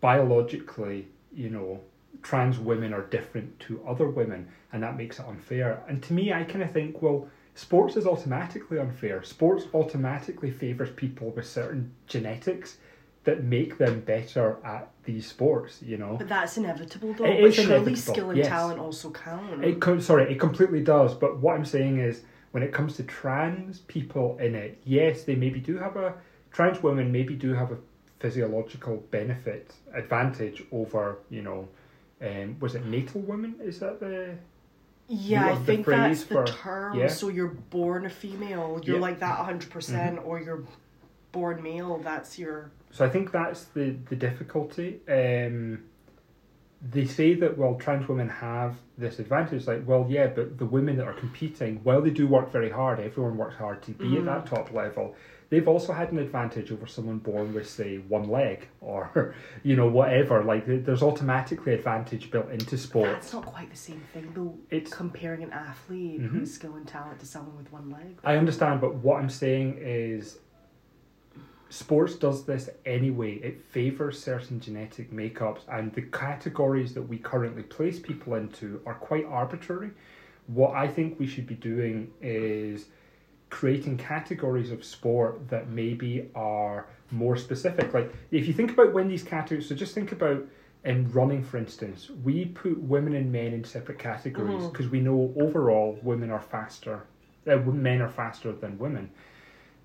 biologically, 0.00 1.08
you 1.34 1.50
know, 1.50 1.80
trans 2.22 2.58
women 2.58 2.92
are 2.94 3.02
different 3.02 3.60
to 3.60 3.82
other 3.86 4.08
women, 4.08 4.48
and 4.72 4.82
that 4.82 4.96
makes 4.96 5.18
it 5.18 5.26
unfair." 5.26 5.82
And 5.88 6.02
to 6.04 6.12
me, 6.14 6.32
I 6.32 6.44
kind 6.44 6.62
of 6.62 6.70
think, 6.72 7.02
well, 7.02 7.28
sports 7.60 7.96
is 7.96 8.06
automatically 8.06 8.78
unfair. 8.78 9.22
Sports 9.22 9.66
automatically 9.74 10.50
favors 10.50 10.90
people 10.90 11.30
with 11.30 11.46
certain 11.46 11.92
genetics 12.06 12.78
that 13.24 13.44
make 13.44 13.76
them 13.76 14.00
better 14.00 14.56
at 14.64 14.88
these 15.04 15.26
sports. 15.26 15.82
You 15.82 15.98
know, 15.98 16.16
But 16.16 16.28
that's 16.28 16.56
inevitable, 16.56 17.12
though. 17.12 17.26
It 17.26 17.40
but 17.42 17.48
is 17.48 17.54
surely 17.56 17.74
inevitable, 17.74 18.14
skill 18.14 18.30
and 18.30 18.38
yes. 18.38 18.48
talent 18.48 18.80
also 18.80 19.10
count. 19.10 19.62
It 19.62 20.02
sorry, 20.02 20.32
it 20.32 20.40
completely 20.40 20.82
does. 20.82 21.14
But 21.14 21.38
what 21.38 21.54
I'm 21.54 21.66
saying 21.66 21.98
is, 21.98 22.22
when 22.52 22.62
it 22.62 22.72
comes 22.72 22.96
to 22.96 23.02
trans 23.02 23.80
people 23.80 24.38
in 24.38 24.54
it, 24.54 24.78
yes, 24.84 25.24
they 25.24 25.34
maybe 25.34 25.60
do 25.60 25.76
have 25.76 25.96
a 25.96 26.14
trans 26.52 26.82
women 26.82 27.12
maybe 27.12 27.34
do 27.34 27.52
have 27.52 27.70
a 27.70 27.78
physiological 28.18 28.96
benefit 29.10 29.72
advantage 29.94 30.62
over 30.72 31.18
you 31.30 31.42
know, 31.42 31.68
um, 32.22 32.56
was 32.58 32.74
it 32.74 32.86
natal 32.86 33.20
women? 33.20 33.54
Is 33.60 33.78
that 33.80 34.00
the 34.00 34.34
yeah, 35.10 35.46
the- 35.46 35.50
I 35.50 35.54
the 35.58 35.64
think 35.64 35.86
that's 35.86 35.98
phrase 35.98 36.24
the 36.24 36.34
for- 36.34 36.46
term. 36.46 36.96
yeah. 36.98 37.08
So 37.08 37.28
you're 37.28 37.48
born 37.48 38.06
a 38.06 38.10
female, 38.10 38.80
you're 38.84 38.96
Yeah. 38.96 39.02
like 39.02 39.18
that 39.20 39.38
100%, 39.38 39.68
percent 39.70 40.16
Mm-hmm. 40.18 40.28
or 40.28 40.40
you're 40.40 40.62
born 41.32 41.62
male, 41.62 41.98
that's 41.98 42.38
your. 42.38 42.70
So 42.92 43.04
I 43.04 43.08
think 43.08 43.30
that's 43.32 43.64
the 43.64 43.96
the 44.08 44.16
difficulty. 44.16 45.00
Um, 45.08 45.84
they 46.82 47.04
say 47.04 47.34
that 47.34 47.58
well, 47.58 47.74
trans 47.74 48.08
women 48.08 48.28
have 48.28 48.76
this 48.96 49.18
advantage. 49.18 49.66
Like, 49.66 49.86
well, 49.86 50.06
yeah, 50.08 50.28
but 50.28 50.58
the 50.58 50.64
women 50.66 50.96
that 50.96 51.06
are 51.06 51.12
competing, 51.12 51.80
while 51.84 52.00
they 52.00 52.10
do 52.10 52.26
work 52.26 52.50
very 52.50 52.70
hard, 52.70 52.98
everyone 53.00 53.36
works 53.36 53.56
hard 53.56 53.82
to 53.82 53.90
be 53.92 54.16
at 54.16 54.24
that 54.24 54.46
top 54.46 54.72
level. 54.72 55.14
They've 55.50 55.66
also 55.66 55.92
had 55.92 56.12
an 56.12 56.18
advantage 56.18 56.70
over 56.70 56.86
someone 56.86 57.18
born 57.18 57.52
with, 57.52 57.68
say, 57.68 57.98
one 57.98 58.28
leg 58.30 58.68
or, 58.80 59.34
you 59.64 59.74
know, 59.74 59.88
whatever. 59.88 60.44
Like, 60.44 60.64
there's 60.66 61.02
automatically 61.02 61.74
advantage 61.74 62.30
built 62.30 62.50
into 62.50 62.78
sport. 62.78 63.10
That's 63.10 63.32
not 63.32 63.44
quite 63.46 63.68
the 63.68 63.76
same 63.76 64.00
thing, 64.14 64.30
though. 64.32 64.56
It's- 64.70 64.92
comparing 64.94 65.42
an 65.42 65.52
athlete 65.52 66.20
Mhm. 66.20 66.28
who's 66.28 66.54
skill 66.54 66.76
and 66.76 66.86
talent 66.86 67.18
to 67.18 67.26
someone 67.26 67.56
with 67.56 67.72
one 67.72 67.90
leg. 67.90 68.18
I 68.22 68.36
understand, 68.36 68.80
but 68.80 68.94
what 68.94 69.20
I'm 69.20 69.28
saying 69.28 69.78
is 69.80 70.38
sports 71.68 72.14
does 72.14 72.44
this 72.44 72.70
anyway. 72.86 73.34
It 73.34 73.60
favors 73.60 74.22
certain 74.22 74.60
genetic 74.60 75.10
makeups, 75.12 75.62
and 75.68 75.92
the 75.94 76.02
categories 76.02 76.94
that 76.94 77.02
we 77.02 77.18
currently 77.18 77.64
place 77.64 77.98
people 77.98 78.34
into 78.36 78.80
are 78.86 78.94
quite 78.94 79.24
arbitrary. 79.24 79.90
What 80.46 80.74
I 80.74 80.86
think 80.86 81.18
we 81.18 81.26
should 81.26 81.46
be 81.48 81.54
doing 81.56 82.12
is 82.20 82.86
creating 83.50 83.98
categories 83.98 84.70
of 84.70 84.84
sport 84.84 85.48
that 85.48 85.68
maybe 85.68 86.30
are 86.34 86.86
more 87.10 87.36
specific. 87.36 87.92
Like 87.92 88.12
if 88.30 88.46
you 88.46 88.54
think 88.54 88.70
about 88.70 88.92
when 88.92 89.08
these 89.08 89.22
categories, 89.22 89.68
so 89.68 89.74
just 89.74 89.94
think 89.94 90.12
about 90.12 90.44
in 90.84 91.10
running, 91.12 91.42
for 91.42 91.58
instance, 91.58 92.10
we 92.24 92.46
put 92.46 92.80
women 92.80 93.14
and 93.14 93.30
men 93.30 93.52
in 93.52 93.64
separate 93.64 93.98
categories 93.98 94.66
because 94.68 94.88
we 94.88 95.00
know 95.00 95.34
overall 95.38 95.98
women 96.02 96.30
are 96.30 96.40
faster, 96.40 97.04
uh, 97.46 97.56
men 97.56 98.00
are 98.00 98.08
faster 98.08 98.52
than 98.52 98.78
women. 98.78 99.10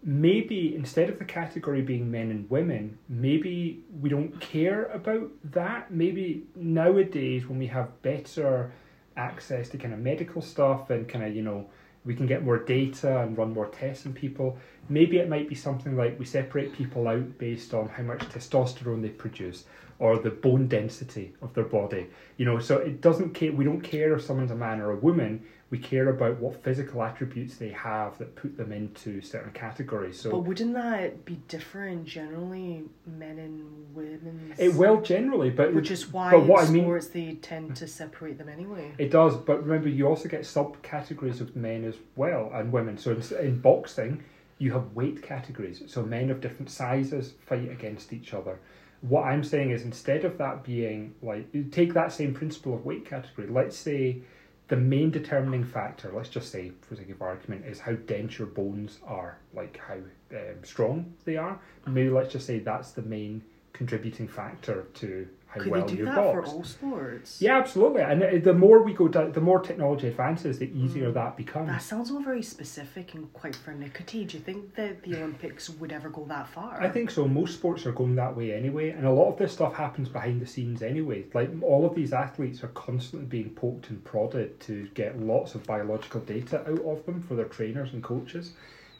Maybe 0.03 0.75
instead 0.75 1.09
of 1.09 1.17
the 1.17 1.25
category 1.25 1.81
being 1.81 2.09
men 2.09 2.29
and 2.29 2.49
women, 2.49 2.97
maybe 3.09 3.83
we 3.99 4.07
don't 4.07 4.39
care 4.39 4.85
about 4.85 5.31
that. 5.51 5.91
Maybe 5.91 6.43
nowadays, 6.55 7.47
when 7.47 7.57
we 7.57 7.67
have 7.67 8.01
better 8.03 8.71
access 9.17 9.67
to 9.69 9.77
kind 9.77 9.93
of 9.93 9.99
medical 9.99 10.41
stuff 10.41 10.91
and 10.91 11.07
kind 11.09 11.25
of, 11.25 11.35
you 11.35 11.41
know, 11.41 11.65
we 12.05 12.15
can 12.15 12.27
get 12.27 12.43
more 12.43 12.59
data 12.59 13.21
and 13.21 13.37
run 13.37 13.53
more 13.53 13.67
tests 13.67 14.05
on 14.05 14.13
people. 14.13 14.57
Maybe 14.89 15.17
it 15.17 15.27
might 15.27 15.49
be 15.49 15.55
something 15.55 15.97
like 15.97 16.19
we 16.19 16.25
separate 16.25 16.73
people 16.73 17.07
out 17.07 17.37
based 17.37 17.73
on 17.73 17.89
how 17.89 18.03
much 18.03 18.19
testosterone 18.19 19.01
they 19.01 19.09
produce 19.09 19.65
or 19.97 20.19
the 20.19 20.29
bone 20.29 20.67
density 20.67 21.33
of 21.41 21.53
their 21.53 21.63
body. 21.63 22.07
You 22.37 22.45
know, 22.45 22.59
so 22.59 22.77
it 22.77 23.01
doesn't 23.01 23.33
care. 23.33 23.51
We 23.51 23.65
don't 23.65 23.81
care 23.81 24.13
if 24.13 24.23
someone's 24.23 24.51
a 24.51 24.55
man 24.55 24.79
or 24.79 24.91
a 24.91 24.97
woman. 24.97 25.43
We 25.71 25.79
care 25.79 26.09
about 26.09 26.39
what 26.39 26.63
physical 26.63 27.01
attributes 27.01 27.55
they 27.57 27.69
have 27.69 28.17
that 28.19 28.35
put 28.35 28.55
them 28.55 28.71
into 28.71 29.19
certain 29.21 29.51
categories. 29.51 30.19
So 30.19 30.29
But 30.29 30.39
wouldn't 30.41 30.75
that 30.75 31.25
be 31.25 31.39
different 31.47 32.05
generally, 32.05 32.83
men 33.07 33.39
and 33.39 33.95
women? 33.95 34.53
it 34.59 34.75
will 34.75 35.01
generally, 35.01 35.49
but 35.49 35.73
Which 35.73 35.89
is 35.89 36.13
why 36.13 36.29
but 36.31 36.45
what 36.45 36.63
in 36.63 36.67
I 36.67 36.71
mean- 36.71 36.83
sports 36.83 37.07
they 37.07 37.33
tend 37.41 37.75
to 37.77 37.87
separate 37.87 38.37
them 38.37 38.47
anyway. 38.47 38.91
It 38.99 39.09
does, 39.09 39.35
but 39.37 39.63
remember, 39.63 39.89
you 39.89 40.07
also 40.07 40.29
get 40.29 40.41
subcategories 40.41 41.41
of 41.41 41.55
men 41.55 41.83
as 41.83 41.95
well 42.15 42.51
and 42.53 42.71
women. 42.71 42.97
So 42.97 43.11
in, 43.11 43.21
in 43.45 43.59
boxing, 43.59 44.23
you 44.59 44.71
have 44.73 44.93
weight 44.93 45.23
categories. 45.23 45.81
So 45.87 46.03
men 46.03 46.29
of 46.29 46.41
different 46.41 46.69
sizes 46.69 47.33
fight 47.47 47.69
against 47.71 48.13
each 48.13 48.33
other. 48.35 48.59
What 49.01 49.23
I'm 49.23 49.43
saying 49.43 49.71
is, 49.71 49.83
instead 49.83 50.25
of 50.25 50.37
that 50.37 50.63
being 50.63 51.15
like, 51.21 51.47
take 51.71 51.93
that 51.95 52.13
same 52.13 52.33
principle 52.35 52.73
of 52.75 52.85
weight 52.85 53.05
category. 53.05 53.47
Let's 53.47 53.75
say 53.75 54.21
the 54.67 54.75
main 54.75 55.11
determining 55.11 55.63
factor, 55.63 56.11
let's 56.15 56.29
just 56.29 56.51
say, 56.51 56.71
for 56.81 56.95
sake 56.95 57.09
of 57.09 57.21
argument, 57.21 57.65
is 57.65 57.79
how 57.79 57.93
dense 57.93 58.39
your 58.39 58.47
bones 58.47 58.99
are, 59.05 59.37
like 59.53 59.79
how 59.87 59.97
um, 60.31 60.63
strong 60.63 61.13
they 61.23 61.37
are. 61.37 61.59
Maybe 61.85 62.09
let's 62.09 62.33
just 62.33 62.47
say 62.47 62.59
that's 62.59 62.91
the 62.91 63.03
main 63.03 63.43
contributing 63.73 64.27
factor 64.27 64.87
to 64.95 65.27
how 65.55 65.61
Could 65.61 65.71
well 65.71 65.85
they 65.85 65.93
do 65.93 65.99
you 65.99 66.05
that 66.05 66.15
box. 66.15 66.49
for 66.49 66.55
all 66.55 66.63
sports? 66.63 67.41
Yeah, 67.41 67.57
absolutely. 67.57 68.01
And 68.01 68.43
the 68.43 68.53
more 68.53 68.83
we 68.83 68.93
go 68.93 69.07
down, 69.07 69.31
the 69.31 69.39
more 69.39 69.61
technology 69.61 70.07
advances, 70.07 70.59
the 70.59 70.69
easier 70.77 71.11
that 71.11 71.37
becomes. 71.37 71.69
That 71.69 71.81
sounds 71.81 72.11
all 72.11 72.21
very 72.21 72.43
specific 72.43 73.13
and 73.13 73.31
quite 73.31 73.55
finicky. 73.55 74.25
Do 74.25 74.37
you 74.37 74.43
think 74.43 74.75
that 74.75 75.01
the 75.03 75.15
Olympics 75.15 75.69
would 75.69 75.93
ever 75.93 76.09
go 76.09 76.25
that 76.25 76.49
far? 76.49 76.81
I 76.81 76.89
think 76.89 77.09
so. 77.09 77.25
Most 77.27 77.53
sports 77.53 77.85
are 77.85 77.93
going 77.93 78.15
that 78.15 78.35
way 78.35 78.53
anyway, 78.53 78.89
and 78.89 79.05
a 79.05 79.11
lot 79.11 79.31
of 79.31 79.37
this 79.37 79.53
stuff 79.53 79.73
happens 79.73 80.09
behind 80.09 80.41
the 80.41 80.47
scenes 80.47 80.81
anyway. 80.81 81.25
Like 81.33 81.49
all 81.61 81.85
of 81.85 81.95
these 81.95 82.11
athletes 82.11 82.63
are 82.63 82.69
constantly 82.69 83.27
being 83.27 83.51
poked 83.51 83.89
and 83.89 84.03
prodded 84.03 84.59
to 84.61 84.89
get 84.93 85.19
lots 85.21 85.55
of 85.55 85.63
biological 85.65 86.19
data 86.21 86.59
out 86.69 86.81
of 86.81 87.05
them 87.05 87.21
for 87.21 87.35
their 87.35 87.45
trainers 87.45 87.93
and 87.93 88.03
coaches. 88.03 88.51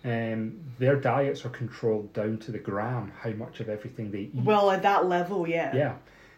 Um, 0.06 0.60
their 0.78 0.96
diets 0.98 1.46
are 1.46 1.50
controlled 1.50 2.14
down 2.14 2.38
to 2.38 2.52
the 2.52 2.60
gram, 2.60 3.12
how 3.20 3.32
much 3.32 3.60
of 3.60 3.70
everything 3.70 4.12
they 4.12 4.20
eat. 4.20 4.36
Well, 4.36 4.70
at 4.70 4.84
that 4.84 5.08
level, 5.08 5.48
yeah. 5.50 5.76
yeah, 5.76 5.96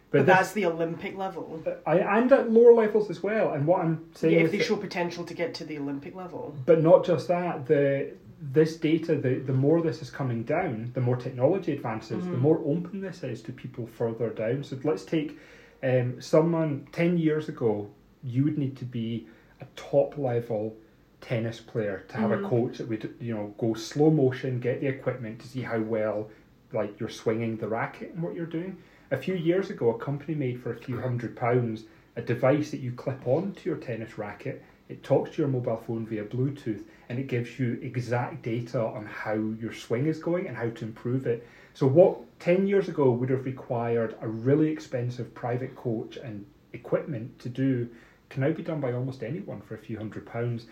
But, 0.09 0.19
but, 0.19 0.25
that's 0.25 0.53
the 0.53 0.65
Olympic 0.65 1.17
level. 1.17 1.61
I, 1.85 1.99
and 1.99 2.31
at 2.31 2.49
lower 2.49 2.73
levels 2.73 3.09
as 3.09 3.21
well. 3.21 3.51
And 3.51 3.67
what 3.67 3.81
I'm 3.81 4.09
saying 4.15 4.33
Yeah, 4.33 4.39
is 4.41 4.45
if 4.45 4.51
they 4.51 4.57
that- 4.59 4.63
show 4.65 4.77
potential 4.77 5.25
to 5.25 5.33
get 5.33 5.53
to 5.55 5.65
the 5.65 5.77
Olympic 5.77 6.15
level. 6.15 6.55
But 6.65 6.81
not 6.81 7.05
just 7.05 7.27
that, 7.27 7.65
the 7.67 8.13
this 8.39 8.77
data, 8.77 9.15
the, 9.15 9.39
the 9.39 9.53
more 9.53 9.81
this 9.81 10.01
is 10.01 10.11
coming 10.11 10.43
down, 10.43 10.91
the 10.93 11.01
more 11.01 11.15
technology 11.15 11.73
advances, 11.73 12.23
the 12.23 12.37
more 12.37 12.59
open 12.59 13.01
this 13.01 13.23
is 13.23 13.41
to 13.41 13.51
people 13.51 13.87
further 13.87 14.29
down. 14.29 14.63
So 14.63 14.77
let's 14.83 15.03
take 15.03 15.39
um, 15.83 16.21
someone 16.21 16.87
10 16.91 17.17
years 17.17 17.49
ago, 17.49 17.89
you 18.23 18.43
would 18.43 18.57
need 18.57 18.77
to 18.77 18.85
be 18.85 19.27
a 19.59 19.65
top 19.75 20.17
level 20.19 20.75
tennis 21.19 21.59
player 21.59 22.05
to 22.09 22.17
have 22.17 22.31
a 22.31 22.41
coach 22.41 22.77
that 22.77 22.87
would, 22.87 23.15
you 23.19 23.33
know, 23.33 23.55
go 23.57 23.73
slow 23.73 24.11
motion, 24.11 24.59
get 24.59 24.81
the 24.81 24.87
equipment 24.87 25.39
to 25.39 25.47
see 25.47 25.61
how 25.61 25.79
well 25.79 26.29
like 26.73 26.99
you're 26.99 27.09
swinging 27.09 27.57
the 27.57 27.67
racket 27.67 28.13
and 28.13 28.21
what 28.21 28.35
you're 28.35 28.45
doing. 28.45 28.77
A 29.09 29.17
few 29.17 29.35
years 29.35 29.69
ago, 29.69 29.91
a 29.91 29.97
company 29.97 30.35
made 30.35 30.61
for 30.61 30.73
a 30.73 30.77
few 30.77 30.99
hundred 30.99 31.35
pounds 31.37 31.85
a 32.17 32.21
device 32.21 32.71
that 32.71 32.81
you 32.81 32.91
clip 32.91 33.25
on 33.25 33.53
to 33.53 33.69
your 33.69 33.77
tennis 33.77 34.17
racket. 34.17 34.63
It 34.89 35.03
talks 35.03 35.31
to 35.31 35.41
your 35.41 35.47
mobile 35.47 35.77
phone 35.77 36.05
via 36.05 36.25
Bluetooth 36.25 36.83
and 37.07 37.17
it 37.17 37.27
gives 37.27 37.57
you 37.57 37.79
exact 37.81 38.41
data 38.41 38.81
on 38.81 39.05
how 39.05 39.35
your 39.35 39.71
swing 39.71 40.07
is 40.07 40.19
going 40.19 40.47
and 40.47 40.57
how 40.57 40.69
to 40.71 40.85
improve 40.85 41.25
it. 41.25 41.47
So, 41.73 41.87
what 41.87 42.17
10 42.39 42.67
years 42.67 42.89
ago 42.89 43.11
would 43.11 43.29
have 43.29 43.45
required 43.45 44.17
a 44.19 44.27
really 44.27 44.67
expensive 44.67 45.33
private 45.33 45.75
coach 45.75 46.17
and 46.17 46.45
equipment 46.73 47.39
to 47.39 47.49
do 47.49 47.87
can 48.29 48.41
now 48.41 48.51
be 48.51 48.63
done 48.63 48.81
by 48.81 48.91
almost 48.91 49.23
anyone 49.23 49.61
for 49.61 49.75
a 49.75 49.79
few 49.79 49.97
hundred 49.97 50.25
pounds. 50.25 50.65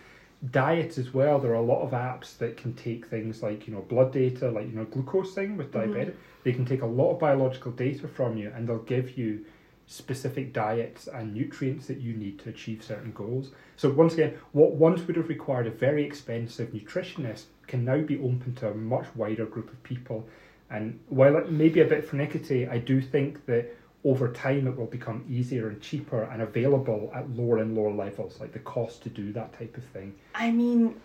Diet 0.52 0.98
as 0.98 1.14
well, 1.14 1.40
there 1.40 1.52
are 1.52 1.56
a 1.56 1.62
lot 1.62 1.84
of 1.84 1.92
apps 1.92 2.38
that 2.40 2.58
can 2.58 2.74
take 2.74 3.06
things 3.06 3.42
like, 3.42 3.68
you 3.68 3.74
know, 3.74 3.82
blood 3.82 4.12
data, 4.12 4.50
like, 4.52 4.66
you 4.66 4.74
know, 4.74 4.84
glucose 4.84 5.34
thing 5.34 5.56
with 5.56 5.72
mm-hmm. 5.72 5.94
diabetic. 5.94 6.16
They 6.46 6.54
can 6.54 6.64
take 6.64 6.84
a 6.84 6.86
lot 6.86 7.12
of 7.12 7.20
biological 7.20 7.72
data 7.72 8.08
from 8.08 8.38
you 8.38 8.54
and 8.56 8.70
they'll 8.70 8.78
give 8.78 9.18
you 9.18 9.46
specific 9.88 10.54
diets 10.54 11.08
and 11.08 11.34
nutrients 11.34 11.88
that 11.88 12.00
you 12.00 12.14
need 12.14 12.38
to 12.40 12.50
achieve 12.50 12.84
certain 12.84 13.12
goals. 13.14 13.50
So 13.78 13.90
once 13.90 14.14
again, 14.14 14.36
what 14.52 14.74
once 14.74 15.06
would 15.08 15.16
have 15.16 15.28
required 15.28 15.66
a 15.66 15.72
very 15.72 16.06
expensive 16.06 16.70
nutritionist 16.70 17.46
can 17.66 17.84
now 17.84 18.00
be 18.00 18.18
open 18.18 18.54
to 18.58 18.70
a 18.70 18.76
much 18.76 19.08
wider 19.16 19.48
group 19.48 19.72
of 19.72 19.82
people. 19.82 20.28
And 20.70 21.00
while 21.10 21.36
it 21.36 21.52
may 21.52 21.70
be 21.70 21.82
a 21.82 21.86
bit 21.86 22.08
finicky, 22.08 22.68
I 22.68 22.78
do 22.78 23.02
think 23.02 23.48
that 23.48 23.76
over 24.04 24.32
time 24.32 24.68
it 24.68 24.78
will 24.78 24.86
become 24.86 25.26
easier 25.28 25.70
and 25.70 25.82
cheaper 25.82 26.26
and 26.26 26.44
available 26.44 27.12
at 27.16 27.28
lower 27.32 27.58
and 27.58 27.76
lower 27.76 27.92
levels, 27.92 28.40
like 28.40 28.54
the 28.54 28.60
cost 28.60 29.02
to 29.02 29.10
do 29.10 29.34
that 29.34 29.58
type 29.58 29.76
of 29.78 29.84
thing. 29.86 30.14
I 30.36 30.52
mean, 30.52 31.02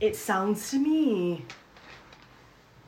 it 0.00 0.16
sounds 0.16 0.70
to 0.70 0.78
me 0.78 1.44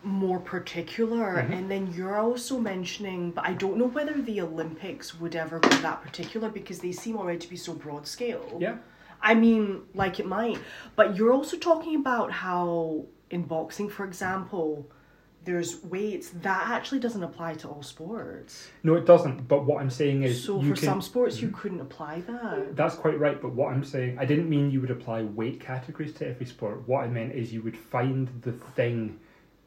more 0.05 0.41
particular 0.41 1.37
Mhm. 1.37 1.53
and 1.53 1.71
then 1.71 1.93
you're 1.95 2.17
also 2.19 2.59
mentioning 2.59 3.31
but 3.31 3.45
i 3.47 3.53
don't 3.53 3.77
know 3.77 3.87
whether 3.87 4.15
the 4.21 4.41
olympics 4.41 5.19
would 5.21 5.35
ever 5.37 5.59
go 5.59 5.69
that 5.69 6.03
particular 6.03 6.49
because 6.49 6.81
they 6.81 6.93
seem 6.93 7.17
already 7.17 7.38
to 7.38 7.49
be 7.49 7.57
so 7.57 7.73
broad 7.73 8.07
scale 8.07 8.59
Yeah. 8.61 8.77
i 9.21 9.35
mean 9.35 9.83
like 9.95 10.19
it 10.19 10.27
might 10.27 10.59
but 10.97 11.17
you're 11.17 11.33
also 11.33 11.57
talking 11.57 11.95
about 11.97 12.33
how 12.33 13.07
in 13.31 13.43
boxing 13.43 13.88
for 13.88 14.05
example 14.05 14.91
there's 15.45 15.83
weights 15.85 16.31
that 16.43 16.69
actually 16.71 17.01
doesn't 17.01 17.23
apply 17.25 17.55
to 17.55 17.69
all 17.69 17.83
sports 17.83 18.69
No, 18.85 18.95
it 18.95 19.05
doesn't. 19.07 19.49
But 19.49 19.65
what 19.65 19.81
I'm 19.83 19.91
saying 19.91 20.23
is, 20.23 20.45
so 20.45 20.61
for 20.61 20.67
can, 20.75 20.77
some 20.77 21.03
sports 21.03 21.43
you 21.43 21.49
couldn't 21.49 21.81
apply 21.81 22.21
that 22.29 22.77
That's 22.77 22.95
quite 22.95 23.19
right, 23.19 23.43
but 23.43 23.53
what 23.53 23.73
I'm 23.73 23.83
saying, 23.83 24.19
I 24.21 24.25
didn't 24.25 24.49
mean 24.49 24.71
you 24.71 24.81
would 24.81 24.93
apply 24.93 25.25
weight 25.25 25.59
categories 25.59 26.12
to 26.15 26.29
every 26.29 26.47
sport. 26.47 26.87
What 26.87 27.03
I 27.03 27.09
meant 27.09 27.33
is 27.35 27.53
you 27.53 27.61
would 27.62 27.77
find 27.77 28.29
the 28.43 28.53
thing 28.77 29.19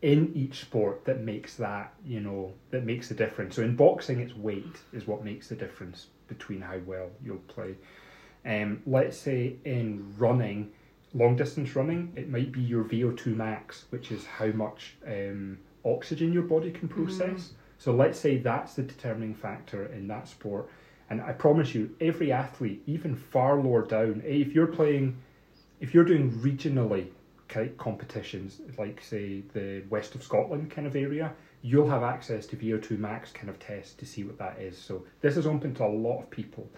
in 0.05 0.31
each 0.35 0.61
sport 0.61 1.03
that 1.03 1.21
makes 1.21 1.55
that, 1.55 1.91
you 2.05 2.19
know, 2.19 2.53
that 2.69 2.85
makes 2.85 3.09
the 3.09 3.15
difference. 3.15 3.55
So 3.55 3.63
in 3.63 3.75
boxing, 3.75 4.19
it's 4.19 4.35
weight 4.35 4.77
is 4.93 5.07
what 5.07 5.25
makes 5.25 5.47
the 5.47 5.55
difference 5.55 6.05
between 6.27 6.61
how 6.61 6.77
well 6.85 7.09
you'll 7.23 7.37
play. 7.47 7.73
Um, 8.45 8.83
let's 8.85 9.17
say 9.17 9.55
in 9.65 10.13
running, 10.19 10.71
long 11.15 11.35
distance 11.35 11.75
running, 11.75 12.13
it 12.15 12.29
might 12.29 12.51
be 12.51 12.61
your 12.61 12.83
VO2 12.83 13.35
max, 13.35 13.85
which 13.89 14.11
is 14.11 14.27
how 14.27 14.45
much 14.49 14.95
um, 15.07 15.57
oxygen 15.83 16.31
your 16.31 16.43
body 16.43 16.69
can 16.69 16.87
process. 16.87 17.53
So 17.79 17.91
let's 17.91 18.19
say 18.19 18.37
that's 18.37 18.75
the 18.75 18.83
determining 18.83 19.33
factor 19.33 19.87
in 19.87 20.07
that 20.09 20.27
sport. 20.27 20.69
And 21.09 21.19
I 21.19 21.31
promise 21.31 21.73
you, 21.73 21.95
every 21.99 22.31
athlete, 22.31 22.83
even 22.85 23.15
far 23.15 23.59
lower 23.59 23.83
down, 23.83 24.21
if 24.23 24.53
you're 24.53 24.67
playing, 24.67 25.17
if 25.79 25.95
you're 25.95 26.05
doing 26.05 26.31
regionally 26.31 27.07
competitions, 27.77 28.61
like 28.77 29.01
say 29.01 29.43
the 29.53 29.83
west 29.89 30.15
of 30.15 30.23
Scotland 30.23 30.71
kind 30.71 30.87
of 30.87 30.95
area, 30.95 31.33
you'll 31.61 31.89
have 31.89 32.03
access 32.03 32.45
to 32.47 32.55
VO2 32.55 32.97
max 32.97 33.31
kind 33.31 33.49
of 33.49 33.59
test 33.59 33.97
to 33.99 34.05
see 34.05 34.23
what 34.23 34.37
that 34.37 34.59
is. 34.59 34.77
So 34.77 35.05
this 35.21 35.37
is 35.37 35.47
open 35.47 35.73
to 35.75 35.85
a 35.85 35.87
lot 35.87 36.19
of 36.21 36.29
people. 36.29 36.69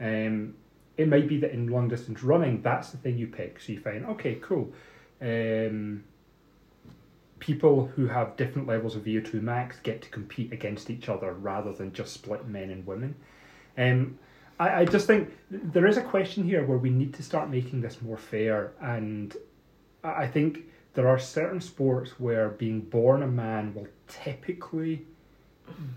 Um, 0.00 0.54
it 0.96 1.08
might 1.08 1.28
be 1.28 1.38
that 1.40 1.52
in 1.52 1.68
long 1.68 1.88
distance 1.88 2.22
running, 2.22 2.62
that's 2.62 2.90
the 2.90 2.98
thing 2.98 3.18
you 3.18 3.26
pick. 3.26 3.60
So 3.60 3.72
you 3.72 3.80
find, 3.80 4.04
okay, 4.06 4.36
cool. 4.36 4.72
Um, 5.20 6.04
people 7.38 7.86
who 7.94 8.06
have 8.06 8.36
different 8.36 8.66
levels 8.66 8.96
of 8.96 9.04
VO2 9.04 9.42
max 9.42 9.78
get 9.82 10.02
to 10.02 10.08
compete 10.08 10.52
against 10.52 10.90
each 10.90 11.08
other 11.08 11.34
rather 11.34 11.72
than 11.72 11.92
just 11.92 12.14
split 12.14 12.46
men 12.46 12.70
and 12.70 12.86
women. 12.86 13.14
Um, 13.76 14.18
I, 14.58 14.80
I 14.80 14.84
just 14.84 15.06
think 15.06 15.28
th- 15.50 15.62
there 15.64 15.86
is 15.86 15.96
a 15.96 16.02
question 16.02 16.44
here 16.44 16.64
where 16.64 16.78
we 16.78 16.90
need 16.90 17.14
to 17.14 17.22
start 17.22 17.50
making 17.50 17.82
this 17.82 18.00
more 18.00 18.16
fair, 18.16 18.72
and 18.80 19.36
I 20.06 20.24
I 20.24 20.26
think 20.28 20.50
there 20.94 21.08
are 21.08 21.18
certain 21.18 21.60
sports 21.60 22.18
where 22.18 22.48
being 22.50 22.80
born 22.80 23.22
a 23.22 23.26
man 23.26 23.74
will 23.74 23.88
typically 24.08 25.04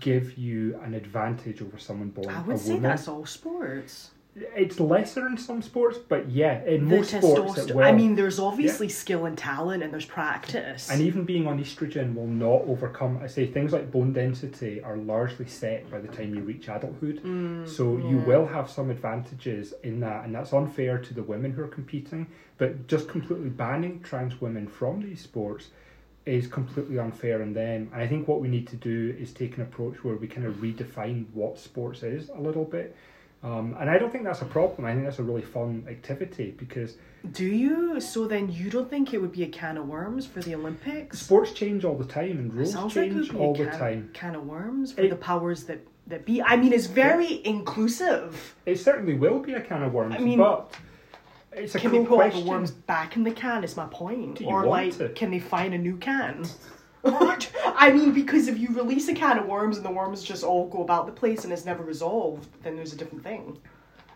give 0.00 0.36
you 0.36 0.78
an 0.84 0.94
advantage 0.94 1.62
over 1.62 1.78
someone 1.78 2.10
born 2.10 2.28
i 2.28 2.40
a 2.40 2.42
would 2.42 2.58
say 2.58 2.70
woman. 2.74 2.82
that's 2.82 3.06
all 3.08 3.24
sports 3.24 4.10
It's 4.36 4.78
lesser 4.78 5.26
in 5.26 5.36
some 5.36 5.60
sports, 5.60 5.98
but 5.98 6.30
yeah, 6.30 6.62
in 6.64 6.88
the 6.88 6.96
most 6.96 7.10
sports 7.10 7.58
it 7.58 7.74
will. 7.74 7.82
i 7.82 7.90
mean 7.90 8.14
there's 8.14 8.38
obviously 8.38 8.88
skill 8.88 9.26
and 9.26 9.36
talent 9.36 9.82
and 9.82 9.92
there's 9.92 10.04
practice 10.04 10.88
And 10.88 11.00
even 11.02 11.24
being 11.24 11.48
on 11.48 11.58
estrogen 11.58 12.14
will 12.14 12.28
not 12.28 12.62
overcome. 12.68 13.18
I 13.20 13.26
say 13.26 13.46
things 13.48 13.72
like 13.72 13.90
bone 13.90 14.12
density 14.12 14.80
are 14.82 14.96
largely 14.96 15.46
set 15.46 15.90
by 15.90 15.98
the 15.98 16.06
time 16.08 16.32
you 16.34 16.42
reach 16.42 16.68
adulthood. 16.68 17.20
Mm, 17.24 17.68
so 17.68 17.96
you 17.96 18.18
will 18.18 18.46
have 18.46 18.70
some 18.70 18.88
advantages 18.90 19.74
in 19.82 19.98
that, 20.00 20.24
and 20.24 20.34
that's 20.34 20.52
unfair 20.52 20.98
to 20.98 21.12
the 21.12 21.24
women 21.24 21.50
who 21.50 21.62
are 21.62 21.68
competing. 21.68 22.28
But 22.56 22.86
just 22.86 23.08
completely 23.08 23.48
banning 23.48 24.00
trans 24.00 24.40
women 24.40 24.68
from 24.68 25.00
these 25.02 25.20
sports 25.22 25.70
is 26.24 26.46
completely 26.46 26.98
unfair 26.98 27.42
in 27.42 27.52
them. 27.52 27.90
And 27.92 28.00
I 28.02 28.06
think 28.06 28.28
what 28.28 28.40
we 28.40 28.46
need 28.48 28.68
to 28.68 28.76
do 28.76 29.16
is 29.18 29.32
take 29.32 29.56
an 29.56 29.62
approach 29.62 30.04
where 30.04 30.14
we 30.14 30.28
kind 30.28 30.46
of 30.46 30.56
redefine 30.56 31.26
what 31.32 31.58
sports 31.58 32.04
is 32.04 32.28
a 32.28 32.38
little 32.38 32.64
bit. 32.64 32.94
Um, 33.42 33.74
and 33.80 33.88
I 33.88 33.96
don't 33.98 34.12
think 34.12 34.24
that's 34.24 34.42
a 34.42 34.46
problem. 34.46 34.84
I 34.86 34.92
think 34.92 35.04
that's 35.04 35.18
a 35.18 35.22
really 35.22 35.40
fun 35.42 35.86
activity 35.88 36.54
because 36.58 36.96
Do 37.32 37.46
you? 37.46 37.98
So 38.00 38.26
then 38.26 38.50
you 38.52 38.68
don't 38.68 38.88
think 38.90 39.14
it 39.14 39.18
would 39.18 39.32
be 39.32 39.44
a 39.44 39.48
can 39.48 39.78
of 39.78 39.88
worms 39.88 40.26
for 40.26 40.40
the 40.40 40.54
Olympics? 40.54 41.20
sports 41.20 41.52
change 41.52 41.84
all 41.84 41.96
the 41.96 42.04
time 42.04 42.32
and 42.32 42.52
rules 42.52 42.74
like 42.74 42.84
it 42.86 42.90
change 43.12 43.30
be 43.30 43.38
all 43.38 43.54
a 43.54 43.58
the 43.58 43.70
can, 43.70 43.78
time. 43.78 44.10
can 44.12 44.34
of 44.34 44.46
worms 44.46 44.92
for 44.92 45.00
It- 45.02 45.10
the 45.10 45.16
powers 45.16 45.64
that, 45.64 45.78
that 46.08 46.26
be. 46.26 46.42
I 46.42 46.56
mean, 46.56 46.72
it's 46.74 46.86
very 46.86 47.44
inclusive. 47.46 48.54
It 48.66 48.78
certainly 48.78 49.14
will 49.14 49.38
be 49.38 49.54
a 49.54 49.60
can 49.62 49.82
of 49.84 49.92
worms, 49.94 50.16
I 50.16 50.18
mean, 50.18 50.38
but 50.38 50.74
it's 51.52 51.74
a 51.74 51.78
Can 51.80 51.90
cool 51.92 52.00
they 52.02 52.06
put 52.06 52.34
all 52.34 52.42
the 52.42 52.46
worms 52.50 52.72
back 52.72 53.16
in 53.16 53.22
the 53.24 53.32
can? 53.32 53.64
Is 53.64 53.74
my 53.74 53.86
point. 53.86 54.36
Do 54.36 54.44
you 54.44 54.50
or 54.50 54.66
want 54.66 54.68
like, 54.68 54.96
to? 54.98 55.08
can 55.14 55.30
they 55.30 55.38
find 55.40 55.72
a 55.72 55.78
new 55.78 55.96
can? 55.96 56.44
I 57.04 57.90
mean, 57.92 58.12
because 58.12 58.48
if 58.48 58.58
you 58.58 58.68
release 58.68 59.08
a 59.08 59.14
can 59.14 59.38
of 59.38 59.46
worms 59.46 59.76
and 59.76 59.86
the 59.86 59.90
worms 59.90 60.22
just 60.22 60.44
all 60.44 60.68
go 60.68 60.82
about 60.82 61.06
the 61.06 61.12
place 61.12 61.44
and 61.44 61.52
it's 61.52 61.64
never 61.64 61.82
resolved, 61.82 62.46
then 62.62 62.76
there's 62.76 62.92
a 62.92 62.96
different 62.96 63.24
thing. 63.24 63.58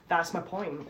That's 0.08 0.34
my 0.34 0.40
point. 0.40 0.86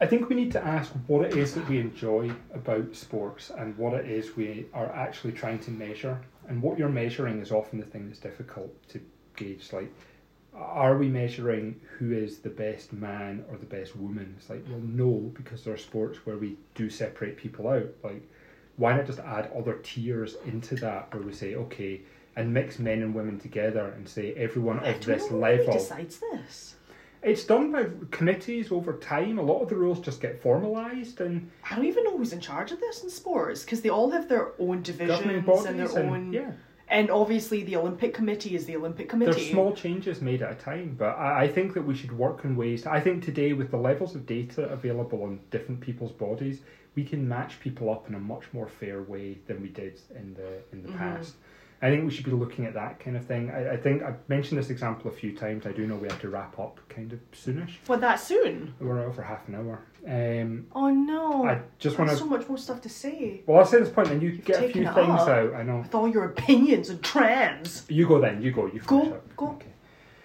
I 0.00 0.06
think 0.06 0.30
we 0.30 0.34
need 0.36 0.52
to 0.52 0.64
ask 0.64 0.90
what 1.06 1.26
it 1.26 1.36
is 1.36 1.54
that 1.54 1.68
we 1.68 1.78
enjoy 1.78 2.32
about 2.54 2.96
sports 2.96 3.50
and 3.50 3.76
what 3.76 3.92
it 3.92 4.06
is 4.06 4.34
we 4.34 4.66
are 4.72 4.90
actually 4.92 5.32
trying 5.32 5.58
to 5.60 5.70
measure. 5.70 6.18
And 6.48 6.62
what 6.62 6.78
you're 6.78 6.88
measuring 6.88 7.40
is 7.40 7.52
often 7.52 7.78
the 7.78 7.84
thing 7.84 8.06
that's 8.06 8.18
difficult 8.18 8.72
to 8.88 9.00
gauge. 9.36 9.70
Like, 9.74 9.92
are 10.54 10.96
we 10.96 11.08
measuring 11.08 11.78
who 11.98 12.12
is 12.12 12.38
the 12.38 12.48
best 12.48 12.94
man 12.94 13.44
or 13.50 13.58
the 13.58 13.66
best 13.66 13.94
woman? 13.94 14.34
It's 14.38 14.48
like, 14.48 14.64
well, 14.68 14.80
no, 14.80 15.30
because 15.34 15.64
there 15.64 15.74
are 15.74 15.78
sports 15.78 16.24
where 16.24 16.38
we 16.38 16.56
do 16.74 16.88
separate 16.88 17.36
people 17.36 17.68
out. 17.68 17.90
Like, 18.02 18.26
why 18.80 18.96
not 18.96 19.04
just 19.04 19.18
add 19.18 19.52
other 19.54 19.74
tiers 19.82 20.36
into 20.46 20.74
that 20.76 21.12
where 21.12 21.22
we 21.22 21.34
say, 21.34 21.54
okay, 21.54 22.00
and 22.34 22.52
mix 22.52 22.78
men 22.78 23.02
and 23.02 23.14
women 23.14 23.38
together 23.38 23.92
and 23.96 24.08
say 24.08 24.32
everyone 24.34 24.80
I 24.80 24.88
of 24.88 25.04
this 25.04 25.30
level. 25.30 25.74
decides 25.74 26.18
this. 26.32 26.76
It's 27.22 27.44
done 27.44 27.70
by 27.70 27.88
committees 28.10 28.72
over 28.72 28.94
time. 28.94 29.38
A 29.38 29.42
lot 29.42 29.60
of 29.60 29.68
the 29.68 29.76
rules 29.76 30.00
just 30.00 30.22
get 30.22 30.42
formalised 30.42 31.20
and 31.20 31.50
I 31.70 31.76
don't 31.76 31.84
even 31.84 32.04
know 32.04 32.16
who's 32.16 32.32
in 32.32 32.40
charge 32.40 32.72
of 32.72 32.80
this 32.80 33.02
in 33.02 33.10
sports 33.10 33.64
because 33.64 33.82
they 33.82 33.90
all 33.90 34.10
have 34.10 34.30
their 34.30 34.52
own 34.58 34.80
divisions 34.80 35.44
bodies 35.44 35.66
and 35.66 35.78
their 35.78 35.98
and, 35.98 36.10
own. 36.10 36.32
yeah. 36.32 36.52
And 36.88 37.08
obviously, 37.08 37.62
the 37.62 37.76
Olympic 37.76 38.14
Committee 38.14 38.56
is 38.56 38.64
the 38.64 38.74
Olympic 38.74 39.08
Committee. 39.08 39.32
There's 39.32 39.50
small 39.50 39.72
changes 39.72 40.20
made 40.20 40.42
at 40.42 40.50
a 40.50 40.54
time, 40.56 40.96
but 40.98 41.16
I, 41.16 41.44
I 41.44 41.48
think 41.48 41.72
that 41.74 41.82
we 41.82 41.94
should 41.94 42.10
work 42.10 42.44
in 42.44 42.56
ways. 42.56 42.84
I 42.84 42.98
think 42.98 43.22
today, 43.22 43.52
with 43.52 43.70
the 43.70 43.76
levels 43.76 44.16
of 44.16 44.26
data 44.26 44.64
available 44.70 45.22
on 45.22 45.38
different 45.52 45.80
people's 45.80 46.10
bodies, 46.10 46.62
we 46.96 47.04
can 47.04 47.28
match 47.28 47.60
people 47.60 47.90
up 47.90 48.08
in 48.08 48.14
a 48.14 48.18
much 48.18 48.44
more 48.52 48.66
fair 48.68 49.02
way 49.02 49.38
than 49.46 49.62
we 49.62 49.68
did 49.68 50.00
in 50.14 50.34
the 50.34 50.58
in 50.72 50.82
the 50.82 50.88
Mhm. 50.88 50.96
past. 50.98 51.34
I 51.82 51.88
think 51.88 52.04
we 52.04 52.10
should 52.10 52.26
be 52.26 52.30
looking 52.32 52.66
at 52.66 52.74
that 52.74 53.00
kind 53.00 53.16
of 53.16 53.24
thing. 53.24 53.50
I, 53.50 53.72
I 53.72 53.76
think 53.78 54.02
I've 54.02 54.18
mentioned 54.28 54.58
this 54.60 54.68
example 54.68 55.10
a 55.10 55.14
few 55.14 55.34
times. 55.34 55.64
I 55.64 55.72
do 55.72 55.86
know 55.86 55.96
we 55.96 56.08
have 56.08 56.20
to 56.20 56.28
wrap 56.28 56.58
up 56.58 56.78
kind 56.90 57.10
of 57.10 57.20
soonish. 57.32 57.76
What 57.86 58.02
that 58.02 58.20
soon? 58.20 58.74
We're 58.78 59.02
out 59.06 59.14
for 59.14 59.22
half 59.22 59.48
an 59.48 59.54
hour. 59.54 59.80
Um, 60.06 60.66
Oh 60.74 60.90
no! 60.90 61.46
I 61.46 61.62
just 61.78 61.98
want 61.98 62.10
to. 62.10 62.16
so 62.18 62.26
much 62.26 62.46
more 62.48 62.58
stuff 62.58 62.82
to 62.82 62.90
say. 62.90 63.42
Well, 63.46 63.58
I'll 63.60 63.64
say 63.66 63.78
this 63.80 63.88
point, 63.88 64.08
and 64.10 64.20
you 64.20 64.32
get 64.32 64.62
a 64.62 64.68
few 64.68 64.84
things 64.84 64.96
up. 65.20 65.28
out. 65.28 65.54
I 65.54 65.62
know. 65.62 65.78
With 65.78 65.94
all 65.94 66.06
your 66.08 66.24
opinions 66.24 66.90
and 66.90 67.02
trends. 67.02 67.86
You 67.88 68.06
go 68.06 68.20
then. 68.20 68.42
You 68.42 68.50
go. 68.52 68.66
You 68.66 68.80
Go, 68.80 69.02
up. 69.14 69.36
go. 69.36 69.46
Okay. 69.52 69.66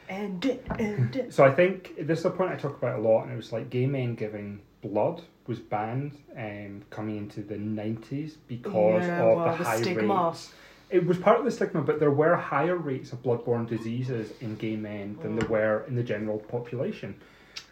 And 0.10 0.44
it, 0.46 0.66
and 0.78 1.16
it. 1.16 1.34
So 1.38 1.44
I 1.46 1.52
think 1.52 1.94
this 2.00 2.20
is 2.20 2.26
a 2.26 2.30
point 2.32 2.52
I 2.52 2.56
talk 2.58 2.78
about 2.78 3.00
a 3.00 3.02
lot, 3.02 3.24
and 3.24 3.32
it 3.34 3.38
was 3.38 3.54
like 3.54 3.70
gay 3.70 3.86
men 3.86 4.16
giving 4.16 4.60
blood 4.82 5.22
was 5.48 5.60
banned 5.60 6.18
um, 6.38 6.84
coming 6.90 7.18
into 7.18 7.42
the 7.42 7.58
nineties 7.58 8.38
because 8.48 9.04
Yeah, 9.04 9.24
of 9.24 9.38
well, 9.38 9.52
the 9.52 9.58
the 9.58 9.64
high 9.64 9.82
stigma. 9.82 10.28
rates. 10.30 10.54
It 10.90 11.06
was 11.06 11.18
part 11.18 11.40
of 11.40 11.46
the 11.46 11.52
stigma, 11.52 11.82
but 11.82 12.00
there 12.00 12.12
were 12.12 12.36
higher 12.36 12.76
rates 12.78 13.12
of 13.12 13.24
bloodborne 13.24 13.68
diseases 13.68 14.34
in 14.40 14.56
gay 14.56 14.76
men 14.76 15.18
than 15.22 15.36
there 15.36 15.50
were 15.50 15.84
in 15.88 15.96
the 15.96 16.04
general 16.04 16.38
population. 16.38 17.16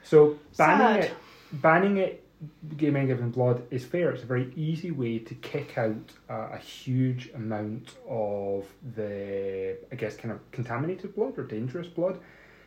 So 0.03 0.39
banning 0.57 1.01
Sad. 1.01 1.11
it, 1.11 1.13
banning 1.51 1.97
it, 1.97 2.23
gay 2.75 2.89
men 2.89 3.07
giving 3.07 3.29
blood 3.29 3.63
is 3.71 3.85
fair. 3.85 4.11
It's 4.11 4.23
a 4.23 4.25
very 4.25 4.51
easy 4.55 4.91
way 4.91 5.19
to 5.19 5.35
kick 5.35 5.77
out 5.77 6.11
uh, 6.29 6.49
a 6.53 6.57
huge 6.57 7.29
amount 7.35 7.95
of 8.09 8.65
the, 8.95 9.77
I 9.91 9.95
guess, 9.95 10.15
kind 10.17 10.31
of 10.31 10.39
contaminated 10.51 11.15
blood 11.15 11.37
or 11.37 11.43
dangerous 11.43 11.87
blood. 11.87 12.19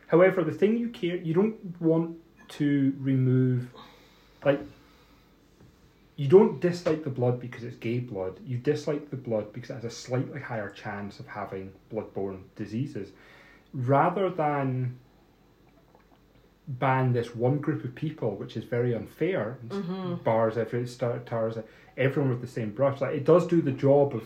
However, 0.07 0.43
the 0.43 0.53
thing 0.53 0.77
you 0.77 0.89
care, 0.89 1.17
you 1.17 1.33
don't 1.33 1.79
want 1.81 2.17
to 2.49 2.93
remove, 2.99 3.67
like, 4.45 4.61
you 6.17 6.27
don't 6.27 6.59
dislike 6.59 7.03
the 7.03 7.11
blood 7.11 7.39
because 7.39 7.63
it's 7.63 7.77
gay 7.77 7.99
blood. 7.99 8.39
You 8.43 8.57
dislike 8.57 9.11
the 9.11 9.15
blood 9.15 9.53
because 9.53 9.69
it 9.69 9.75
has 9.75 9.85
a 9.85 9.91
slightly 9.91 10.41
higher 10.41 10.69
chance 10.69 11.19
of 11.19 11.27
having 11.27 11.71
bloodborne 11.91 12.41
diseases. 12.55 13.11
Rather 13.71 14.29
than 14.31 14.97
ban 16.67 17.13
this 17.13 17.35
one 17.35 17.59
group 17.59 17.83
of 17.83 17.93
people, 17.93 18.35
which 18.35 18.57
is 18.57 18.63
very 18.63 18.93
unfair, 18.95 19.59
and 19.61 19.71
Mhm. 19.71 20.23
bars 20.23 20.57
every 20.57 20.85
everyone 21.97 22.31
with 22.31 22.41
the 22.41 22.47
same 22.47 22.71
brush. 22.71 22.99
Like 22.99 23.15
it 23.15 23.23
does 23.23 23.47
do 23.47 23.61
the 23.61 23.71
job 23.71 24.15
of 24.15 24.23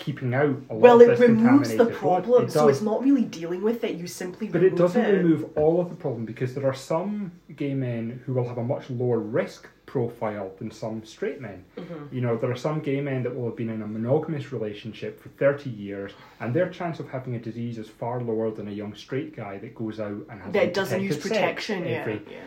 keeping 0.00 0.34
out 0.34 0.56
a 0.70 0.74
lot 0.74 0.80
Well, 0.80 1.00
of 1.02 1.10
it 1.10 1.18
removes 1.20 1.76
the 1.76 1.86
problem, 1.86 2.46
It 2.46 2.52
so 2.52 2.68
it's 2.68 2.80
not 2.80 3.04
really 3.04 3.24
dealing 3.24 3.62
with 3.62 3.84
it. 3.84 3.94
You 3.96 4.06
simply 4.06 4.48
But 4.48 4.62
remove 4.62 4.72
it 4.72 4.82
doesn't 4.82 5.04
it. 5.04 5.12
remove 5.12 5.50
all 5.56 5.80
of 5.80 5.90
the 5.90 5.94
problem 5.94 6.24
because 6.24 6.54
there 6.54 6.66
are 6.66 6.74
some 6.74 7.32
gay 7.54 7.74
men 7.74 8.22
who 8.24 8.32
will 8.32 8.48
have 8.48 8.58
a 8.58 8.64
much 8.64 8.88
lower 8.90 9.18
risk 9.20 9.68
profile 9.84 10.52
than 10.58 10.70
some 10.70 11.04
straight 11.04 11.40
men. 11.40 11.64
Mm-hmm. 11.76 12.14
You 12.14 12.20
know, 12.22 12.36
there 12.36 12.50
are 12.50 12.56
some 12.56 12.80
gay 12.80 13.00
men 13.00 13.22
that 13.24 13.36
will 13.36 13.44
have 13.46 13.56
been 13.56 13.68
in 13.68 13.82
a 13.82 13.86
monogamous 13.86 14.52
relationship 14.52 15.20
for 15.22 15.28
30 15.30 15.68
years 15.68 16.12
and 16.40 16.54
their 16.54 16.70
chance 16.70 16.98
of 16.98 17.10
having 17.10 17.34
a 17.34 17.38
disease 17.38 17.76
is 17.76 17.88
far 17.88 18.20
lower 18.22 18.50
than 18.50 18.68
a 18.68 18.72
young 18.72 18.94
straight 18.94 19.36
guy 19.36 19.58
that 19.58 19.74
goes 19.74 20.00
out 20.00 20.22
and 20.30 20.40
has 20.40 20.52
that 20.52 20.74
doesn't 20.74 21.02
use 21.02 21.18
protection. 21.18 21.84
Yeah, 21.84 22.08
yeah. 22.08 22.38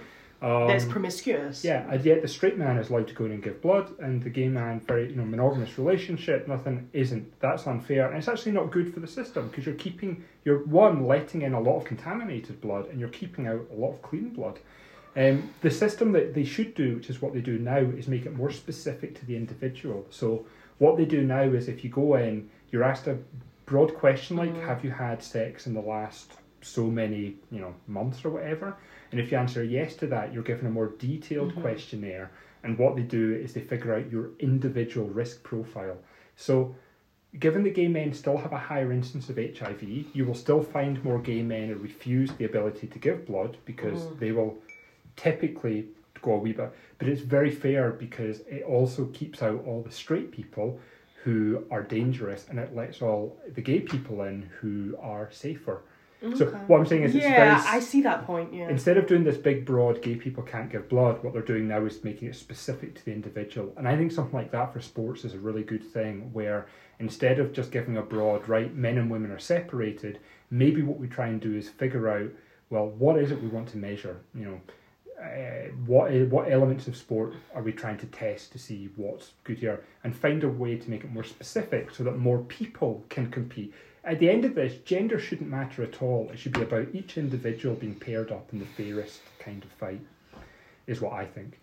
Um, 0.44 0.68
That's 0.68 0.84
promiscuous. 0.84 1.64
yeah, 1.64 1.90
and 1.90 2.04
yet 2.04 2.22
the 2.22 2.28
straight 2.28 2.58
man 2.58 2.78
is 2.78 2.90
allowed 2.90 3.08
to 3.08 3.14
go 3.14 3.24
in 3.24 3.32
and 3.32 3.42
give 3.42 3.62
blood, 3.62 3.98
and 4.00 4.22
the 4.22 4.30
gay 4.30 4.50
man, 4.50 4.82
very 4.82 5.10
you 5.10 5.16
know, 5.16 5.24
monogamous 5.24 5.78
relationship, 5.78 6.50
nothing 6.50 6.90
isn't. 6.92 7.40
That's 7.40 7.66
unfair, 7.66 8.10
and 8.10 8.18
it's 8.18 8.28
actually 8.28 8.52
not 8.52 8.70
good 8.70 8.94
for 8.94 9.00
the 9.00 9.08
system 9.08 9.48
because 9.48 9.66
you're 9.66 9.76
keeping, 9.76 10.26
you're 10.44 10.66
one 10.66 11.08
letting 11.08 11.44
in 11.44 11.54
a 11.54 11.60
lot 11.62 11.78
of 11.78 11.86
contaminated 11.86 12.60
blood, 12.60 12.88
and 12.90 13.00
you're 13.00 13.08
keeping 13.08 13.48
out 13.48 13.66
a 13.72 13.76
lot 13.76 13.92
of 13.94 14.02
clean 14.02 14.32
blood. 14.32 14.60
Um, 15.16 15.50
the 15.62 15.72
system 15.72 16.12
that 16.12 16.34
they 16.34 16.44
should 16.44 16.76
do, 16.76 16.96
which 16.96 17.10
is 17.10 17.22
what 17.22 17.34
they 17.34 17.42
do 17.42 17.58
now, 17.58 17.78
is 17.78 18.10
make 18.10 18.26
it 18.26 18.36
more 18.36 18.52
specific 18.52 19.18
to 19.20 19.26
the 19.26 19.38
individual. 19.38 20.06
So 20.10 20.46
what 20.80 20.98
they 20.98 21.06
do 21.06 21.24
now 21.24 21.44
is 21.44 21.70
if 21.70 21.86
you 21.86 21.90
go 21.90 22.16
in, 22.16 22.50
you're 22.72 22.84
asked 22.84 23.08
a 23.08 23.18
broad 23.66 23.94
question 23.94 24.36
like, 24.36 24.54
Mm. 24.54 24.66
"Have 24.66 24.84
you 24.84 24.92
had 24.92 25.24
sex 25.24 25.68
in 25.68 25.74
the 25.74 25.82
last 25.82 26.34
so 26.62 26.84
many 26.88 27.38
you 27.50 27.62
know 27.62 27.74
months 27.88 28.26
or 28.26 28.32
whatever?" 28.32 28.76
And 29.14 29.22
if 29.22 29.32
you 29.32 29.38
answer 29.38 29.64
yes 29.64 29.96
to 29.98 30.08
that, 30.08 30.34
you're 30.34 30.42
given 30.42 30.66
a 30.66 30.72
more 30.72 30.88
detailed 30.98 31.54
Mhm. 31.54 31.62
questionnaire. 31.62 32.32
And 32.64 32.80
what 32.80 32.96
they 32.96 33.04
do 33.04 33.32
is 33.36 33.54
they 33.54 33.62
figure 33.62 33.94
out 33.94 34.12
your 34.12 34.32
individual 34.40 35.08
risk 35.08 35.44
profile. 35.44 36.00
So, 36.36 36.76
given 37.40 37.62
that 37.64 37.76
gay 37.76 37.88
men 37.88 38.12
still 38.14 38.38
have 38.38 38.52
a 38.54 38.58
higher 38.58 38.92
instance 38.92 39.30
of 39.30 39.38
HIV, 39.38 40.08
you 40.14 40.26
will 40.26 40.34
still 40.34 40.64
find 40.64 41.04
more 41.06 41.20
gay 41.20 41.44
men 41.44 41.70
who 41.70 41.76
refuse 41.76 42.32
the 42.34 42.46
ability 42.46 42.88
to 42.88 42.98
give 42.98 43.28
blood 43.28 43.58
because 43.66 44.08
Mm. 44.08 44.20
they 44.20 44.32
will 44.32 44.58
typically 45.16 45.90
go 46.24 46.34
a 46.34 46.38
wee 46.40 46.54
bit. 46.54 46.72
But 46.98 47.08
it's 47.08 47.22
very 47.22 47.52
fair 47.52 47.92
because 47.92 48.40
it 48.42 48.64
also 48.64 49.06
keeps 49.14 49.44
out 49.44 49.64
all 49.68 49.84
the 49.84 49.92
straight 49.92 50.32
people 50.32 50.80
who 51.24 51.66
are 51.70 51.84
dangerous 51.84 52.48
and 52.50 52.58
it 52.58 52.74
lets 52.74 53.00
all 53.04 53.38
the 53.54 53.62
gay 53.62 53.80
people 53.82 54.24
in 54.24 54.50
who 54.60 54.96
are 55.00 55.30
safer. 55.32 55.82
So 56.38 56.46
what 56.68 56.80
I'm 56.80 56.86
saying 56.86 57.04
is, 57.04 57.16
it's 57.16 57.26
yeah, 57.26 57.62
very 57.62 57.78
I 57.78 57.80
see 57.82 58.02
that 58.04 58.26
point. 58.26 58.54
Yeah. 58.54 58.70
Instead 58.70 58.98
of 58.98 59.08
doing 59.08 59.26
this 59.26 59.36
big, 59.36 59.66
broad, 59.66 60.02
gay 60.02 60.16
people 60.16 60.42
can't 60.42 60.72
give 60.72 60.88
blood, 60.88 61.22
what 61.22 61.34
they're 61.34 61.42
doing 61.42 61.68
now 61.68 61.86
is 61.86 62.02
making 62.02 62.30
it 62.30 62.36
specific 62.36 62.96
to 62.96 63.06
the 63.06 63.12
individual. 63.12 63.74
And 63.76 63.88
I 63.88 63.98
think 63.98 64.12
something 64.12 64.34
like 64.34 64.52
that 64.52 64.72
for 64.72 64.80
sports 64.80 65.26
is 65.26 65.34
a 65.34 65.40
really 65.40 65.64
good 65.64 65.84
thing, 65.84 66.32
where 66.32 66.68
instead 67.00 67.40
of 67.40 67.52
just 67.52 67.72
giving 67.72 67.98
a 67.98 68.02
broad, 68.02 68.48
right, 68.48 68.74
men 68.74 68.98
and 68.98 69.12
women 69.12 69.32
are 69.32 69.40
separated, 69.40 70.20
maybe 70.50 70.82
what 70.82 70.98
we 70.98 71.08
try 71.08 71.28
and 71.28 71.42
do 71.42 71.56
is 71.56 71.68
figure 71.68 72.08
out, 72.08 72.32
well, 72.70 72.88
what 72.88 73.20
is 73.20 73.32
it 73.32 73.42
we 73.42 73.50
want 73.50 73.68
to 73.70 73.78
measure? 73.78 74.22
You 74.34 74.46
know, 74.46 74.62
uh, 75.22 75.72
what 75.86 76.12
what 76.30 76.52
elements 76.52 76.88
of 76.88 76.96
sport 76.96 77.34
are 77.54 77.62
we 77.62 77.74
trying 77.74 77.98
to 77.98 78.06
test 78.08 78.52
to 78.54 78.60
see 78.60 78.90
what's 78.96 79.32
good 79.44 79.60
here, 79.60 79.84
and 80.06 80.16
find 80.16 80.44
a 80.44 80.48
way 80.48 80.78
to 80.78 80.90
make 80.90 81.04
it 81.04 81.12
more 81.12 81.24
specific 81.26 81.92
so 81.92 82.04
that 82.06 82.18
more 82.18 82.40
people 82.40 83.04
can 83.10 83.30
compete. 83.30 83.74
At 84.06 84.20
the 84.20 84.30
end 84.30 84.44
of 84.44 84.56
this, 84.56 84.76
gender 84.84 85.18
shouldn't 85.18 85.50
matter 85.50 85.82
at 85.82 86.02
all. 86.02 86.30
It 86.32 86.38
should 86.38 86.54
be 86.54 86.62
about 86.62 86.88
each 86.94 87.18
individual 87.18 87.76
being 87.76 87.96
paired 87.96 88.32
up 88.32 88.50
in 88.52 88.60
the 88.60 88.66
fairest 88.66 89.22
kind 89.40 89.64
of 89.64 89.72
fight, 89.72 90.02
is 90.88 91.00
what 91.00 91.14
I 91.14 91.26
think. 91.26 91.60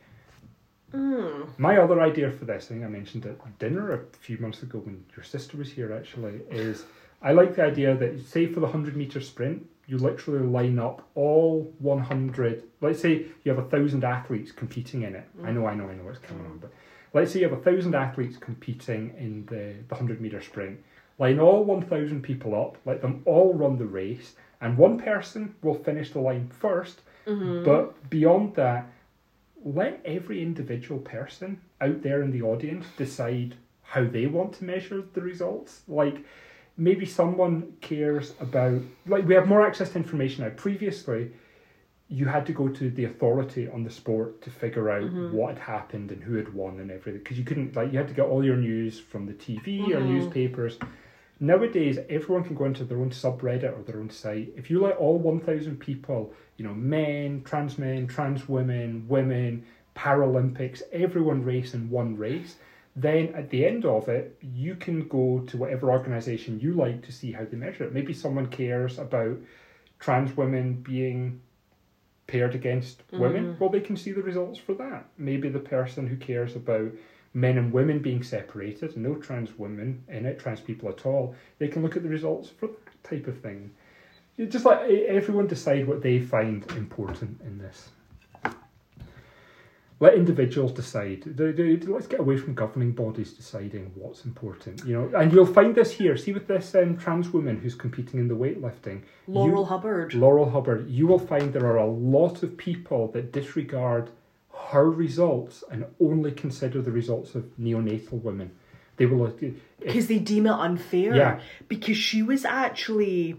Mm. 0.94 1.48
My 1.58 1.76
other 1.76 2.00
idea 2.00 2.30
for 2.30 2.46
this, 2.46 2.66
I 2.66 2.68
think 2.68 2.84
I 2.84 2.88
mentioned 2.88 3.26
at 3.26 3.58
dinner 3.58 3.92
a 3.92 4.00
few 4.16 4.38
months 4.38 4.62
ago 4.62 4.78
when 4.78 5.04
your 5.14 5.24
sister 5.24 5.56
was 5.56 5.70
here 5.70 5.92
actually, 5.92 6.40
is 6.50 6.84
I 7.22 7.32
like 7.32 7.54
the 7.54 7.64
idea 7.64 7.94
that, 7.94 8.26
say, 8.26 8.46
for 8.46 8.60
the 8.60 8.66
100 8.66 8.96
metre 8.96 9.20
sprint, 9.20 9.66
you 9.86 9.98
literally 9.98 10.46
line 10.46 10.78
up 10.78 11.06
all 11.14 11.72
100. 11.80 12.62
Let's 12.80 13.00
say 13.00 13.26
you 13.44 13.54
have 13.54 13.58
a 13.58 13.68
thousand 13.68 14.04
athletes 14.04 14.52
competing 14.52 15.02
in 15.02 15.14
it. 15.14 15.28
I 15.44 15.50
know, 15.50 15.66
I 15.66 15.74
know, 15.74 15.88
I 15.88 15.94
know 15.94 16.04
what's 16.04 16.18
coming 16.18 16.46
on, 16.46 16.58
but 16.58 16.72
let's 17.12 17.32
say 17.32 17.40
you 17.40 17.48
have 17.48 17.58
a 17.58 17.62
thousand 17.62 17.94
athletes 17.94 18.36
competing 18.36 19.14
in 19.18 19.44
the, 19.46 19.74
the 19.88 19.94
100 19.94 20.20
metre 20.20 20.40
sprint. 20.40 20.80
Line 21.20 21.38
all 21.38 21.62
1,000 21.64 22.22
people 22.22 22.54
up, 22.54 22.78
let 22.86 23.02
them 23.02 23.20
all 23.26 23.52
run 23.52 23.76
the 23.76 23.84
race, 23.84 24.34
and 24.62 24.78
one 24.78 24.98
person 24.98 25.54
will 25.62 25.74
finish 25.74 26.10
the 26.10 26.18
line 26.20 26.50
1st 26.60 26.94
Mm-hmm. 27.26 27.64
But 27.64 28.08
beyond 28.08 28.54
that, 28.54 28.86
let 29.62 30.00
every 30.06 30.42
individual 30.42 30.98
person 31.00 31.60
out 31.82 32.02
there 32.02 32.22
in 32.22 32.30
the 32.30 32.40
audience 32.40 32.86
decide 32.96 33.56
how 33.82 34.04
they 34.04 34.26
want 34.26 34.54
to 34.54 34.64
measure 34.64 35.04
the 35.12 35.20
results. 35.20 35.82
Like 35.86 36.24
maybe 36.78 37.04
someone 37.04 37.74
cares 37.82 38.32
about 38.40 38.80
like 39.06 39.26
we 39.28 39.34
have 39.34 39.46
more 39.46 39.64
access 39.64 39.90
to 39.90 39.98
information 39.98 40.44
now. 40.44 40.50
Previously, 40.56 41.30
you 42.08 42.24
had 42.24 42.46
to 42.46 42.52
go 42.54 42.68
to 42.68 42.88
the 42.90 43.04
authority 43.04 43.68
on 43.68 43.84
the 43.84 43.90
sport 43.90 44.40
to 44.42 44.50
figure 44.50 44.88
out 44.90 45.02
Mhm. 45.02 45.32
what 45.32 45.58
had 45.58 45.58
happened 45.58 46.10
and 46.10 46.22
who 46.22 46.36
had 46.36 46.54
won 46.54 46.80
and 46.80 46.90
everything 46.90 47.20
because 47.22 47.38
you 47.38 47.44
couldn't 47.44 47.76
like 47.76 47.92
you 47.92 47.98
had 47.98 48.08
to 48.08 48.14
get 48.14 48.26
all 48.26 48.42
your 48.42 48.56
news 48.56 48.98
from 48.98 49.26
the 49.26 49.34
TV 49.34 49.92
or 49.92 50.00
Mhm. 50.00 50.08
newspapers. 50.08 50.78
Nowadays, 51.42 51.98
everyone 52.10 52.44
can 52.44 52.54
go 52.54 52.66
into 52.66 52.84
their 52.84 52.98
own 52.98 53.10
subreddit 53.10 53.76
or 53.76 53.82
their 53.82 53.98
own 53.98 54.10
site. 54.10 54.52
If 54.56 54.70
you 54.70 54.82
let 54.82 54.98
all 54.98 55.18
1,000 55.18 55.80
people, 55.80 56.34
you 56.58 56.66
know, 56.66 56.74
men, 56.74 57.42
trans 57.44 57.78
men, 57.78 58.06
trans 58.06 58.46
women, 58.46 59.06
women, 59.08 59.64
Paralympics, 59.96 60.82
everyone 60.92 61.42
race 61.42 61.72
in 61.74 61.90
one 61.90 62.16
race, 62.16 62.56
then 62.94 63.34
at 63.34 63.48
the 63.50 63.66
end 63.66 63.84
of 63.86 64.08
it, 64.08 64.36
you 64.42 64.74
can 64.74 65.08
go 65.08 65.40
to 65.46 65.56
whatever 65.56 65.90
organisation 65.90 66.60
you 66.60 66.74
like 66.74 67.02
to 67.02 67.12
see 67.12 67.32
how 67.32 67.44
they 67.44 67.56
measure 67.56 67.84
it. 67.84 67.92
Maybe 67.94 68.12
someone 68.12 68.46
cares 68.48 68.98
about 68.98 69.38
trans 69.98 70.36
women 70.36 70.74
being 70.74 71.40
paired 72.26 72.54
against 72.54 73.02
women. 73.12 73.54
Mhm. 73.54 73.60
Well, 73.60 73.70
they 73.70 73.80
can 73.80 73.96
see 73.96 74.12
the 74.12 74.22
results 74.22 74.58
for 74.58 74.74
that. 74.74 75.08
Maybe 75.18 75.48
the 75.48 75.58
person 75.58 76.06
who 76.06 76.16
cares 76.16 76.54
about 76.54 76.92
men 77.34 77.58
and 77.58 77.72
women 77.72 78.00
being 78.00 78.22
separated, 78.22 78.96
no 78.96 79.14
trans 79.14 79.56
women 79.58 80.02
in 80.08 80.26
it, 80.26 80.38
trans 80.38 80.60
people 80.60 80.88
at 80.88 81.06
all, 81.06 81.34
they 81.58 81.68
can 81.68 81.82
look 81.82 81.96
at 81.96 82.02
the 82.02 82.08
results 82.08 82.48
for 82.48 82.66
that 82.68 83.02
type 83.04 83.26
of 83.26 83.38
thing. 83.40 83.70
Just 84.48 84.64
let 84.64 84.90
e- 84.90 85.06
everyone 85.06 85.46
decide 85.46 85.86
what 85.86 86.02
they 86.02 86.18
find 86.18 86.68
important 86.72 87.40
in 87.42 87.58
this. 87.58 87.90
Let 90.02 90.14
individuals 90.14 90.72
decide. 90.72 91.24
Let's 91.38 92.06
get 92.06 92.20
away 92.20 92.38
from 92.38 92.54
governing 92.54 92.92
bodies 92.92 93.34
deciding 93.34 93.92
what's 93.94 94.24
important. 94.24 94.82
You 94.86 94.94
know, 94.94 95.18
and 95.18 95.30
you'll 95.30 95.44
find 95.44 95.74
this 95.74 95.92
here. 95.92 96.16
See 96.16 96.32
with 96.32 96.46
this 96.46 96.74
um, 96.74 96.96
trans 96.96 97.28
woman 97.34 97.58
who's 97.60 97.74
competing 97.74 98.18
in 98.18 98.26
the 98.26 98.34
weightlifting. 98.34 99.02
Laurel 99.26 99.58
You- 99.60 99.64
Hubbard. 99.66 100.14
Laurel 100.14 100.48
Hubbard, 100.48 100.88
you 100.88 101.06
will 101.06 101.18
find 101.18 101.52
there 101.52 101.66
are 101.66 101.76
a 101.76 101.86
lot 101.86 102.42
of 102.42 102.56
people 102.56 103.08
that 103.08 103.30
disregard 103.30 104.10
her 104.68 104.90
results 104.90 105.64
and 105.70 105.84
only 106.00 106.32
consider 106.32 106.80
the 106.82 106.90
results 106.92 107.34
of 107.34 107.44
neonatal 107.58 108.22
women. 108.22 108.50
They 108.96 109.06
will, 109.06 109.26
Because 109.28 110.04
eh, 110.04 110.08
they 110.08 110.18
deem 110.18 110.46
it 110.46 110.52
unfair. 110.52 111.14
Yeah. 111.16 111.40
Because 111.68 111.96
she 111.96 112.22
was 112.22 112.44
actually 112.44 113.36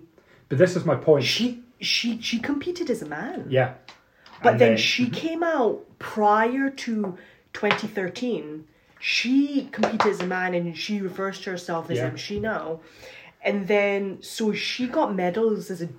but 0.50 0.58
this 0.58 0.76
is 0.76 0.84
my 0.86 0.96
point. 0.96 1.24
she 1.24 1.64
she 1.80 2.20
she 2.22 2.40
competed 2.40 2.90
as 2.90 3.02
a 3.02 3.06
man. 3.08 3.46
Yeah, 3.50 3.76
But 4.44 4.54
And 4.54 4.62
then 4.62 4.78
she 4.78 5.10
came 5.24 5.44
out 5.44 5.86
prior 6.00 6.70
to 6.70 7.18
2013. 7.54 8.66
She 9.00 9.70
competed 9.72 10.08
as 10.08 10.20
a 10.22 10.28
man 10.28 10.54
and 10.54 10.76
she 10.78 11.00
reversed 11.02 11.46
herself 11.46 11.90
as 11.90 11.98
Yeah. 11.98 12.16
she 12.16 12.40
now. 12.40 12.80
And 13.44 13.68
then, 13.68 14.22
so 14.22 14.54
she 14.54 14.88
got 14.88 15.16
medals 15.16 15.72
as 15.72 15.82
a 15.82 15.90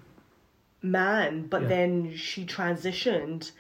man, 0.83 1.47
but 1.49 1.63
Yeah. 1.63 1.69
then 1.69 2.17
she 2.17 2.45
transitioned. 2.45 3.53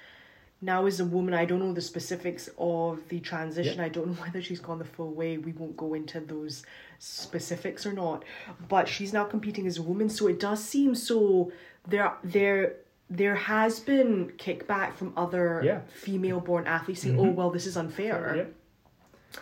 Now, 0.64 0.86
as 0.86 1.00
a 1.00 1.04
woman, 1.04 1.34
I 1.34 1.44
don't 1.44 1.58
know 1.58 1.72
the 1.72 1.80
specifics 1.82 2.48
of 2.56 3.00
the 3.08 3.18
transition. 3.18 3.78
Yeah. 3.78 3.84
I 3.84 3.88
don't 3.88 4.06
know 4.06 4.12
whether 4.24 4.40
she's 4.40 4.60
gone 4.60 4.78
the 4.78 4.84
full 4.84 5.12
way. 5.12 5.36
We 5.36 5.52
won't 5.52 5.76
go 5.76 5.94
into 5.94 6.20
those 6.20 6.64
specifics 7.00 7.84
or 7.84 7.92
not. 7.92 8.24
But 8.68 8.88
she's 8.88 9.12
now 9.12 9.24
competing 9.24 9.66
as 9.66 9.78
a 9.78 9.82
woman, 9.82 10.08
so 10.08 10.28
it 10.28 10.38
does 10.38 10.62
seem 10.62 10.94
so. 10.94 11.50
There, 11.88 12.12
there, 12.22 12.76
there 13.10 13.34
has 13.34 13.80
been 13.80 14.28
kickback 14.38 14.94
from 14.94 15.12
other 15.16 15.60
Yeah. 15.64 15.80
female-born 15.92 16.68
athletes 16.68 17.02
saying, 17.02 17.18
"Oh, 17.18 17.24
mm-hmm. 17.24 17.34
well, 17.34 17.50
this 17.50 17.66
is 17.66 17.76
unfair." 17.76 18.34
yeah. 18.36 19.40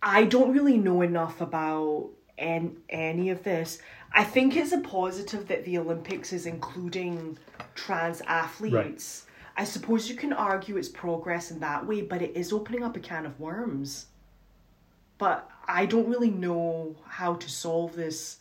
I 0.00 0.24
don't 0.24 0.52
really 0.52 0.76
know 0.76 1.00
enough 1.00 1.40
about 1.40 2.10
an, 2.38 2.76
any 2.90 3.30
of 3.30 3.42
this. 3.42 3.78
I 4.12 4.22
think 4.22 4.54
it's 4.54 4.70
a 4.72 4.80
positive 4.80 5.48
that 5.48 5.64
the 5.64 5.78
Olympics 5.78 6.32
is 6.32 6.46
including 6.46 7.38
trans 7.74 8.20
athletes. 8.20 9.26
I 9.56 9.64
suppose 9.64 10.08
you 10.08 10.16
can 10.16 10.32
argue 10.32 10.76
it's 10.76 10.88
progress 10.88 11.50
in 11.50 11.60
that 11.60 11.86
way, 11.86 12.02
but 12.02 12.22
it 12.22 12.36
is 12.36 12.52
opening 12.52 12.82
up 12.82 12.96
a 12.96 13.00
can 13.00 13.24
of 13.24 13.38
worms. 13.38 14.06
But 15.18 15.48
I 15.66 15.86
don't 15.86 16.08
really 16.08 16.30
know 16.30 16.96
how 17.06 17.34
to 17.34 17.48
solve 17.48 17.94
this 17.94 18.38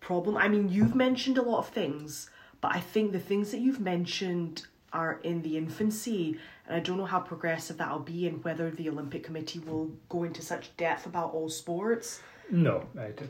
problem. 0.00 0.36
I 0.36 0.48
mean, 0.48 0.68
you've 0.68 0.94
mentioned 0.94 1.36
a 1.36 1.42
lot 1.42 1.58
of 1.58 1.68
things, 1.68 2.30
but 2.60 2.74
I 2.74 2.80
think 2.80 3.12
the 3.12 3.20
things 3.20 3.50
that 3.50 3.60
you've 3.60 3.80
mentioned 3.80 4.66
are 4.92 5.20
in 5.22 5.42
the 5.42 5.56
infancy, 5.56 6.38
and 6.66 6.76
I 6.76 6.80
don't 6.80 6.96
know 6.96 7.04
how 7.04 7.20
progressive 7.20 7.76
that'll 7.76 8.00
be, 8.00 8.26
and 8.26 8.42
whether 8.42 8.70
the 8.70 8.88
Olympic 8.88 9.22
Committee 9.22 9.60
will 9.60 9.92
go 10.08 10.24
into 10.24 10.42
such 10.42 10.76
depth 10.76 11.06
about 11.06 11.32
all 11.32 11.48
sports. 11.48 12.22
No, 12.50 12.84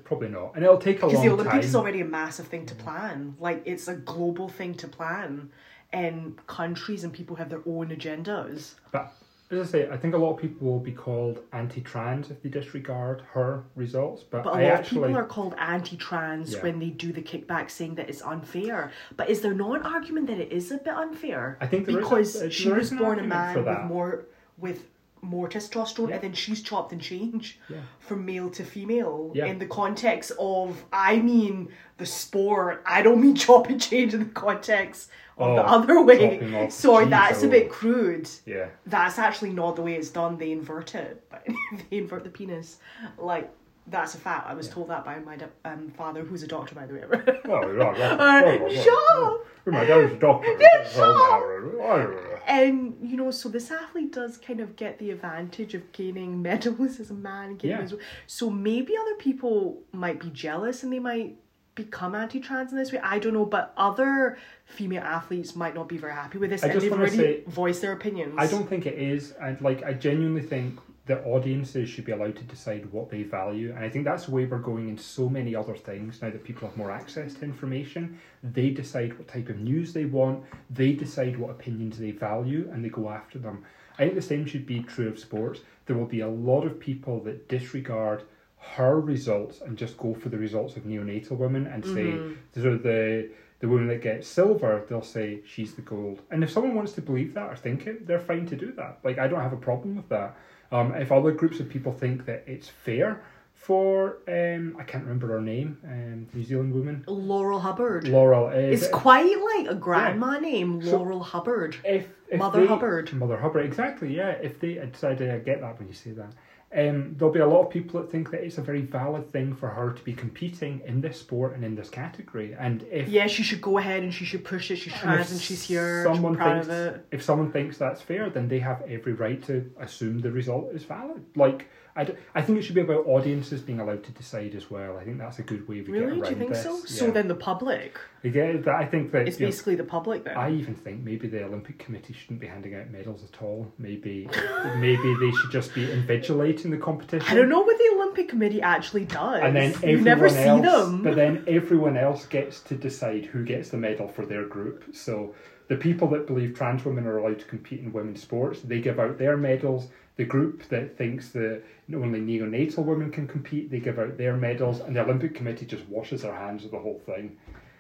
probably 0.04 0.28
not. 0.28 0.54
And 0.54 0.64
it'll 0.64 0.78
take 0.78 1.02
a 1.02 1.06
long 1.06 1.14
time. 1.14 1.22
Because 1.22 1.24
the 1.24 1.32
Olympics 1.32 1.52
time. 1.52 1.68
is 1.68 1.76
already 1.76 2.00
a 2.00 2.06
massive 2.06 2.46
thing 2.46 2.64
to 2.66 2.74
plan. 2.74 3.36
Like 3.38 3.62
it's 3.66 3.88
a 3.88 3.94
global 3.94 4.48
thing 4.48 4.74
to 4.74 4.88
plan, 4.88 5.50
and 5.93 6.45
countries 6.47 7.05
and 7.05 7.12
people 7.12 7.36
have 7.36 7.49
their 7.51 7.62
own 7.66 7.88
agendas. 7.88 8.74
But 8.93 9.12
as 9.51 9.68
I 9.68 9.70
say, 9.70 9.91
I 9.91 9.97
think 9.97 10.14
a 10.14 10.16
lot 10.18 10.34
of 10.34 10.38
people 10.41 10.68
will 10.70 10.78
be 10.78 10.93
called 10.93 11.41
anti-trans 11.53 12.30
if 12.30 12.41
they 12.43 12.49
disregard 12.49 13.22
her 13.32 13.64
results. 13.74 14.22
But, 14.22 14.45
But 14.45 14.51
a 14.55 14.59
I 14.59 14.62
lot 14.64 14.72
actually, 14.80 14.99
of 15.03 15.07
people 15.09 15.20
are 15.20 15.24
called 15.26 15.55
anti-trans 15.59 16.53
Yeah. 16.55 16.62
when 16.62 16.78
they 16.78 16.91
do 16.91 17.12
the 17.12 17.22
kickback, 17.22 17.70
saying 17.70 17.97
that 17.97 18.09
it's 18.09 18.22
unfair. 18.22 18.93
But 19.16 19.28
is 19.28 19.41
there 19.41 19.55
not 19.55 19.80
an 19.80 19.82
argument 19.82 20.28
that 20.28 20.38
it 20.38 20.53
is 20.53 20.70
a 20.70 20.78
bit 20.78 20.95
unfair? 20.95 21.59
I 21.61 21.66
think 21.66 21.86
there 21.86 21.99
is 21.99 22.07
a- 22.07 22.09
because 22.09 22.41
there 22.41 22.51
she 22.51 22.68
is 22.70 22.76
was 22.76 22.91
born 22.93 23.18
a 23.18 23.24
man 23.24 23.64
with 23.64 23.80
more 23.86 24.26
with 24.57 24.86
more 25.22 25.48
testosterone, 25.48 26.08
Yeah. 26.08 26.14
and 26.16 26.24
then 26.24 26.32
she's 26.32 26.62
chopped 26.62 26.92
and 26.92 27.00
changed 27.00 27.56
Yeah. 27.68 27.78
from 27.98 28.24
male 28.24 28.50
to 28.50 28.64
female 28.64 29.30
Yeah. 29.34 29.46
in 29.46 29.58
the 29.58 29.66
context 29.66 30.32
of 30.38 30.84
I 30.92 31.16
mean 31.16 31.68
the 31.98 32.06
sport. 32.06 32.82
I 32.86 33.02
don't 33.02 33.20
mean 33.20 33.34
chop 33.44 33.68
and 33.68 33.80
change 33.80 34.14
in 34.14 34.20
the 34.20 34.26
context 34.46 35.10
of 35.36 35.56
the 35.56 35.62
Oh, 35.62 35.66
other 35.76 36.02
way. 36.02 36.68
Sorry, 36.70 37.06
Jeez, 37.06 37.10
that's 37.10 37.42
a 37.42 37.46
oh. 37.46 37.50
bit 37.50 37.70
crude 37.70 38.28
yeah, 38.46 38.66
that's 38.86 39.18
actually 39.18 39.50
not 39.50 39.76
the 39.76 39.82
way 39.82 39.94
it's 39.94 40.10
done. 40.10 40.36
They 40.38 40.52
invert 40.52 40.94
it, 40.94 41.24
but 41.30 41.46
they 41.90 41.98
invert 41.98 42.24
the 42.24 42.30
penis. 42.30 42.78
Like 43.18 43.50
that's 43.86 44.14
a 44.14 44.18
fact. 44.18 44.48
I 44.48 44.54
was 44.54 44.68
told 44.68 44.88
that 44.88 45.04
by 45.04 45.18
my 45.18 45.38
um, 45.64 45.90
father, 45.96 46.22
who's 46.22 46.42
a 46.42 46.46
doctor, 46.46 46.74
by 46.74 46.86
the 46.86 46.94
way. 46.94 47.02
oh, 47.04 47.10
right, 47.12 47.76
right, 47.76 48.18
right, 48.18 48.60
right, 48.60 48.72
shut 48.72 48.86
right. 48.86 49.22
up. 49.22 49.46
My 49.66 49.84
dad's 49.84 50.12
a 50.12 50.16
doctor. 50.16 50.58
sure 50.92 52.30
and 52.50 52.96
you 53.00 53.16
know, 53.16 53.30
so 53.30 53.48
this 53.48 53.70
athlete 53.70 54.12
does 54.12 54.36
kind 54.36 54.60
of 54.60 54.74
get 54.76 54.98
the 54.98 55.10
advantage 55.10 55.74
of 55.74 55.92
gaining 55.92 56.42
medals 56.50 56.98
as 57.00 57.10
a 57.10 57.14
man. 57.14 57.58
Yeah. 57.62 57.86
so 58.26 58.50
maybe 58.50 58.96
other 58.96 59.14
people 59.14 59.80
might 59.92 60.20
be 60.20 60.30
jealous 60.30 60.82
and 60.82 60.92
they 60.92 60.98
might 60.98 61.36
become 61.76 62.14
anti-trans 62.14 62.72
in 62.72 62.78
this 62.78 62.92
way. 62.92 62.98
I 62.98 63.18
don't 63.18 63.34
know, 63.34 63.46
but 63.46 63.72
other 63.76 64.36
female 64.64 65.02
athletes 65.02 65.54
might 65.54 65.74
not 65.74 65.88
be 65.88 65.96
very 65.96 66.12
happy 66.12 66.38
with 66.38 66.50
this, 66.50 66.64
I 66.64 66.68
and 66.68 66.80
they've 66.80 66.92
already 66.92 67.16
say- 67.16 67.44
voiced 67.46 67.82
their 67.82 67.92
opinions. 67.92 68.34
I 68.36 68.46
don't 68.48 68.68
think 68.68 68.86
it 68.86 68.98
is, 68.98 69.32
and 69.40 69.60
like 69.60 69.82
I 69.84 69.92
genuinely 69.92 70.42
think 70.42 70.78
that 71.07 71.24
audiences 71.24 71.88
should 71.88 72.05
be 72.05 72.12
allowed 72.12 72.36
to 72.36 72.44
decide 72.44 72.92
what 72.92 73.11
they 73.11 73.22
value, 73.22 73.72
and 73.74 73.84
I 73.84 73.88
think 73.88 74.05
that's 74.05 74.26
the 74.26 74.32
way 74.32 74.44
we're 74.44 74.59
going 74.59 74.88
in 74.88 74.98
so 74.98 75.28
many 75.28 75.57
other 75.57 75.74
things 75.74 76.22
now 76.22 76.30
that 76.30 76.44
people 76.44 76.68
have 76.68 76.76
more 76.76 76.90
access 76.90 77.34
to 77.34 77.44
information. 77.44 78.20
They 78.42 78.70
decide 78.70 79.18
what 79.18 79.28
type 79.28 79.48
of 79.48 79.59
news 79.59 79.92
they 79.92 80.05
want, 80.05 80.44
they 80.68 80.92
decide 80.92 81.38
what 81.38 81.51
opinions 81.51 81.98
they 81.98 82.12
value, 82.12 82.70
and 82.72 82.84
they 82.84 82.90
go 82.90 83.09
after 83.09 83.38
them. 83.38 83.64
I 83.98 84.05
think 84.05 84.14
the 84.14 84.22
same 84.22 84.46
should 84.46 84.66
be 84.66 84.82
true 84.82 85.09
of 85.09 85.18
sports. 85.18 85.61
There 85.86 85.96
will 85.96 86.07
be 86.07 86.20
a 86.20 86.28
lot 86.28 86.64
of 86.64 86.78
people 86.78 87.20
that 87.24 87.48
disregard 87.48 88.24
her 88.61 89.01
results 89.01 89.61
and 89.62 89.76
just 89.76 89.96
go 89.96 90.14
for 90.14 90.28
the 90.28 90.38
results 90.38 90.76
of 90.76 90.84
neonatal 90.84 91.32
women 91.32 91.66
and 91.66 91.84
say 91.84 92.12
mm-hmm. 92.12 92.34
so 92.55 92.76
the 92.76 93.30
the 93.61 93.68
woman 93.68 93.88
that 93.88 94.01
gets 94.01 94.26
silver, 94.26 94.84
they'll 94.88 95.03
say 95.03 95.40
she's 95.46 95.74
the 95.74 95.82
gold. 95.82 96.22
And 96.30 96.42
if 96.42 96.51
someone 96.51 96.74
wants 96.74 96.92
to 96.92 97.03
believe 97.03 97.34
that 97.34 97.51
or 97.51 97.57
think 97.57 97.86
it, 97.86 98.07
they're 98.07 98.18
fine 98.18 98.46
to 98.46 98.57
do 98.57 98.72
that. 98.72 99.01
Like 99.05 99.18
I 99.18 99.28
don't 99.28 99.42
have 99.42 99.53
a 99.53 99.59
problem 99.59 99.96
with 99.96 100.09
that. 100.09 100.36
Um, 100.72 100.94
if 100.94 101.10
other 101.10 101.32
groups 101.32 101.60
of 101.60 101.68
people 101.68 101.92
think 101.92 102.24
that 102.26 102.44
it's 102.46 102.68
fair 102.68 103.22
for 103.54 104.18
um, 104.28 104.76
I 104.78 104.84
can't 104.84 105.02
remember 105.04 105.28
her 105.28 105.40
name, 105.40 105.76
um, 105.84 106.28
New 106.32 106.42
Zealand 106.44 106.72
woman, 106.72 107.04
Laurel 107.06 107.60
Hubbard. 107.60 108.08
Laurel. 108.08 108.48
Is 108.48 108.82
It's 108.82 108.90
quite 108.92 109.36
like 109.56 109.68
a 109.70 109.74
grandma 109.74 110.38
name, 110.38 110.82
So- 110.82 110.98
Laurel 110.98 111.20
Hubbard. 111.22 111.76
if, 111.84 112.06
if 112.30 112.38
Mother 112.38 112.60
they- 112.62 112.66
Hubbard. 112.66 113.12
Mother 113.12 113.36
Hubbard, 113.36 113.66
exactly. 113.66 114.16
Yeah, 114.16 114.30
if 114.30 114.60
they 114.60 114.80
I 114.80 114.86
decided 114.86 115.30
I 115.30 115.38
get 115.40 115.60
that 115.60 115.78
when 115.78 115.88
you 115.88 115.94
say 115.94 116.12
that. 116.12 116.32
Um, 116.72 117.16
there'll 117.16 117.34
be 117.34 117.40
a 117.40 117.46
lot 117.46 117.62
of 117.62 117.70
people 117.70 118.00
that 118.00 118.12
think 118.12 118.30
that 118.30 118.44
it's 118.44 118.58
a 118.58 118.62
very 118.62 118.82
valid 118.82 119.30
thing 119.32 119.56
for 119.56 119.68
her 119.68 119.92
to 119.92 120.04
be 120.04 120.12
competing 120.12 120.80
in 120.86 121.00
this 121.00 121.18
sport 121.18 121.56
and 121.56 121.64
in 121.64 121.74
this 121.74 121.90
category. 121.90 122.54
And 122.56 122.84
if 122.92 123.08
Yeah, 123.08 123.26
she 123.26 123.42
should 123.42 123.60
go 123.60 123.78
ahead 123.78 124.04
and 124.04 124.14
she 124.14 124.24
should 124.24 124.44
push 124.44 124.70
it. 124.70 124.76
She's 124.76 124.92
And 124.92 125.02
trans 125.02 125.32
and 125.32 125.40
she's 125.40 125.64
here. 125.64 126.04
Someone 126.04 126.36
proud 126.36 126.64
thinks, 126.64 126.68
of 126.68 126.94
it. 126.94 127.06
If 127.10 127.24
someone 127.24 127.50
thinks 127.50 127.76
that's 127.76 128.00
fair, 128.00 128.30
then 128.30 128.46
they 128.46 128.60
have 128.60 128.82
every 128.82 129.14
right 129.14 129.42
to 129.44 129.68
assume 129.80 130.20
the 130.20 130.30
result 130.30 130.72
is 130.72 130.84
valid. 130.84 131.24
Like, 131.34 131.66
I, 131.97 132.05
d- 132.05 132.14
I 132.34 132.43
think 132.43 132.59
it 132.59 132.62
should 132.62 132.74
be 132.76 132.80
about 132.82 133.07
audiences 133.07 133.61
being 133.62 133.80
allowed 133.80 134.05
to 134.05 134.12
decide 134.12 134.55
as 134.55 134.70
well. 134.70 134.97
I 134.97 135.05
think 135.05 135.18
that's 135.18 135.38
a 135.41 135.43
good 135.43 135.66
way 135.68 135.76
we 135.80 135.86
get 135.86 135.93
Really? 135.93 136.05
around 136.20 136.22
Do 136.22 136.30
you 136.30 136.36
think 136.36 136.51
this. 136.51 136.62
so? 136.62 136.76
Yeah. 136.76 136.82
So 136.86 137.11
then 137.11 137.26
the 137.28 137.34
public. 137.34 137.99
yeah, 138.22 138.53
that, 138.59 138.68
I 138.74 138.84
think 138.86 139.11
that 139.12 139.26
It's 139.26 139.41
you 139.41 139.47
know, 139.47 139.51
basically 139.51 139.74
the 139.74 139.84
public 139.84 140.24
then. 140.24 140.36
I 140.36 140.53
even 140.53 140.74
think 140.74 141.03
maybe 141.03 141.26
the 141.28 141.45
Olympic 141.45 141.78
Committee 141.78 142.12
shouldn't 142.14 142.41
be 142.41 142.47
handing 142.47 142.74
out 142.76 142.91
medals 142.91 143.24
at 143.24 143.43
all. 143.43 143.72
Maybe 143.78 144.28
maybe 144.76 145.14
they 145.20 145.30
should 145.32 145.51
just 145.51 145.74
be 145.74 145.86
invigilating 145.86 146.70
the 146.70 146.78
competition. 146.78 147.26
I 147.28 147.34
don't 147.34 147.49
know 147.49 147.61
what 147.61 147.76
the 147.78 147.91
Olympic 147.97 148.28
Committee 148.28 148.62
actually 148.62 149.05
does. 149.07 149.41
And 149.43 149.57
then 149.57 149.74
you 149.82 150.01
never 150.01 150.28
see 150.28 150.38
else, 150.38 150.62
them. 150.62 151.03
but 151.03 151.16
then 151.16 151.45
everyone 151.47 151.97
else 151.97 152.26
gets 152.26 152.61
to 152.61 152.74
decide 152.76 153.26
who 153.26 153.45
gets 153.45 153.70
the 153.70 153.76
medal 153.76 154.09
for 154.09 154.24
their 154.24 154.47
group. 154.47 154.84
So 154.95 155.34
the 155.68 155.76
people 155.76 156.09
that 156.11 156.26
believe 156.26 156.55
trans 156.57 156.84
women 156.84 157.07
are 157.07 157.18
allowed 157.18 157.38
to 157.41 157.45
compete 157.47 157.80
in 157.80 157.93
women's 157.93 158.22
sports, 158.22 158.61
they 158.61 158.80
give 158.80 158.99
out 159.01 159.18
their 159.18 159.36
medals. 159.36 159.88
The 160.20 160.26
group 160.26 160.68
that 160.68 160.98
thinks 160.98 161.30
that 161.30 161.62
only 161.94 162.20
neonatal 162.20 162.84
women 162.84 163.10
can 163.10 163.26
compete, 163.26 163.70
they 163.70 163.80
give 163.80 163.98
out 163.98 164.18
their 164.18 164.36
medals, 164.36 164.80
and 164.80 164.94
the 164.94 165.00
Olympic 165.00 165.34
Committee 165.34 165.64
just 165.64 165.88
washes 165.88 166.20
their 166.20 166.34
hands 166.34 166.62
of 166.66 166.72
the 166.72 166.78
whole 166.78 167.00
thing. 167.06 167.38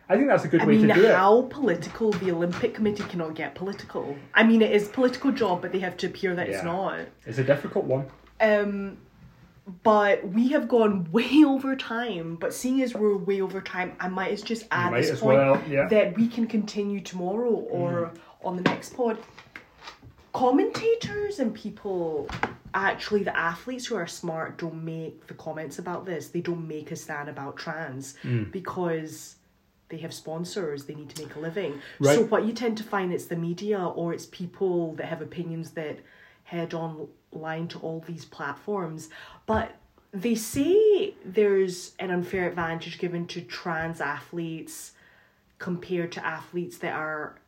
I 0.08 0.16
think 0.16 0.28
that's 0.28 0.46
a 0.46 0.48
good 0.48 0.62
I 0.62 0.64
way 0.64 0.78
mean, 0.78 0.88
to 0.88 0.94
do 0.94 1.04
it. 1.04 1.14
how 1.14 1.42
political 1.50 2.12
the 2.12 2.30
Olympic 2.30 2.72
Committee 2.72 3.02
cannot 3.02 3.34
get 3.34 3.54
political. 3.54 4.16
I 4.32 4.44
mean, 4.44 4.62
it 4.62 4.72
is 4.72 4.88
a 4.88 4.90
political 4.90 5.32
job, 5.32 5.60
but 5.60 5.70
they 5.70 5.80
have 5.80 5.98
to 5.98 6.06
appear 6.06 6.34
that 6.34 6.48
it's 6.48 6.64
not. 6.64 7.00
It's 7.26 7.36
a 7.36 7.44
difficult 7.44 7.84
one. 7.84 8.06
Um, 8.40 8.96
but 9.82 10.26
we 10.26 10.48
have 10.48 10.66
gone 10.66 11.06
way 11.12 11.44
over 11.44 11.76
time. 11.76 12.36
But 12.36 12.54
seeing 12.54 12.80
as 12.80 12.94
we're 12.94 13.18
way 13.18 13.42
over 13.42 13.60
time, 13.60 13.96
I 14.00 14.08
might 14.08 14.32
as 14.32 14.40
just 14.40 14.64
add 14.70 14.94
this 14.94 15.10
as 15.10 15.20
point 15.20 15.36
well, 15.36 15.62
yeah. 15.68 15.80
Mm. 15.84 15.90
that 15.90 16.16
we 16.16 16.26
can 16.26 16.46
continue 16.46 17.02
tomorrow 17.02 17.50
or 17.50 18.12
on 18.42 18.56
the 18.56 18.62
next 18.62 18.96
pod. 18.96 19.18
Commentators 20.32 21.40
and 21.40 21.52
people, 21.54 22.28
actually, 22.72 23.22
the 23.22 23.36
athletes 23.36 23.86
who 23.86 23.96
are 23.96 24.06
smart 24.06 24.58
don't 24.58 24.84
make 24.84 25.26
the 25.26 25.34
comments 25.34 25.78
about 25.78 26.06
this. 26.06 26.28
They 26.28 26.40
don't 26.40 26.66
make 26.68 26.90
a 26.92 26.96
stand 26.96 27.28
about 27.28 27.56
trans 27.56 28.14
Mm. 28.22 28.50
because 28.52 29.36
they 29.88 29.96
have 29.98 30.14
sponsors. 30.14 30.84
They 30.84 30.94
need 30.94 31.08
to 31.10 31.22
make 31.22 31.34
a 31.34 31.40
living. 31.40 31.80
Right. 31.98 32.16
So 32.16 32.24
what 32.24 32.44
you 32.44 32.52
tend 32.52 32.76
to 32.78 32.84
find 32.84 33.12
it's 33.12 33.26
the 33.26 33.36
media 33.36 33.84
or 33.84 34.14
it's 34.14 34.26
people 34.26 34.94
that 34.94 35.06
have 35.06 35.20
opinions 35.20 35.72
that 35.72 35.98
head 36.44 36.74
on 36.74 37.08
line 37.32 37.66
to 37.68 37.78
all 37.80 38.00
these 38.06 38.24
platforms. 38.24 39.08
But 39.46 39.74
they 40.12 40.36
say 40.36 41.14
there's 41.24 41.94
an 41.98 42.10
unfair 42.12 42.48
advantage 42.48 42.98
given 42.98 43.26
to 43.28 43.40
trans 43.40 44.00
athletes 44.00 44.92
compared 45.58 46.12
to 46.12 46.24
athletes 46.24 46.78
that 46.78 46.94
are 46.94 47.39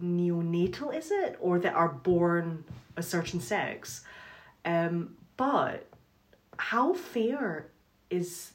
neonatal, 0.00 0.94
is 0.96 1.10
it? 1.10 1.36
Or 1.40 1.58
that 1.58 1.74
are 1.74 1.88
born 1.88 2.64
a 2.96 3.02
certain 3.02 3.40
sex. 3.40 4.04
Um, 4.64 5.16
but 5.36 5.88
how 6.58 6.92
fair 6.94 7.66
is 8.10 8.52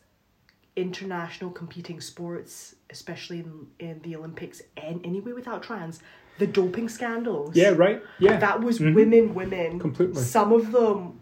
international 0.75 1.49
competing 1.51 1.99
sports, 1.99 2.75
especially 2.89 3.39
in, 3.39 3.67
in 3.79 3.99
the 4.03 4.15
Olympics 4.15 4.61
and 4.77 5.03
anyway 5.05 5.33
without 5.33 5.63
trans, 5.63 6.01
the 6.38 6.47
doping 6.47 6.88
scandals? 6.88 7.55
Yeah, 7.55 7.69
right. 7.69 8.01
Yeah. 8.19 8.38
That 8.39 8.61
was 8.61 8.79
Mhm. 8.79 8.93
women, 8.93 9.33
women. 9.35 9.79
Completely. 9.79 10.21
Some 10.21 10.51
of 10.53 10.71
them 10.71 11.19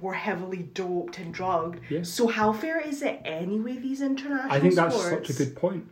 were 0.00 0.14
heavily 0.14 0.62
doped 0.74 1.18
and 1.18 1.32
drugged. 1.32 1.80
Yeah. 1.90 2.02
So 2.02 2.26
how 2.26 2.52
fair 2.52 2.80
is 2.80 3.02
it 3.02 3.20
anyway, 3.24 3.76
these 3.76 4.00
international 4.00 4.50
I 4.50 4.58
think 4.58 4.74
that's 4.74 4.96
sports? 4.96 5.28
such 5.28 5.36
a 5.36 5.44
good 5.44 5.54
point. 5.54 5.86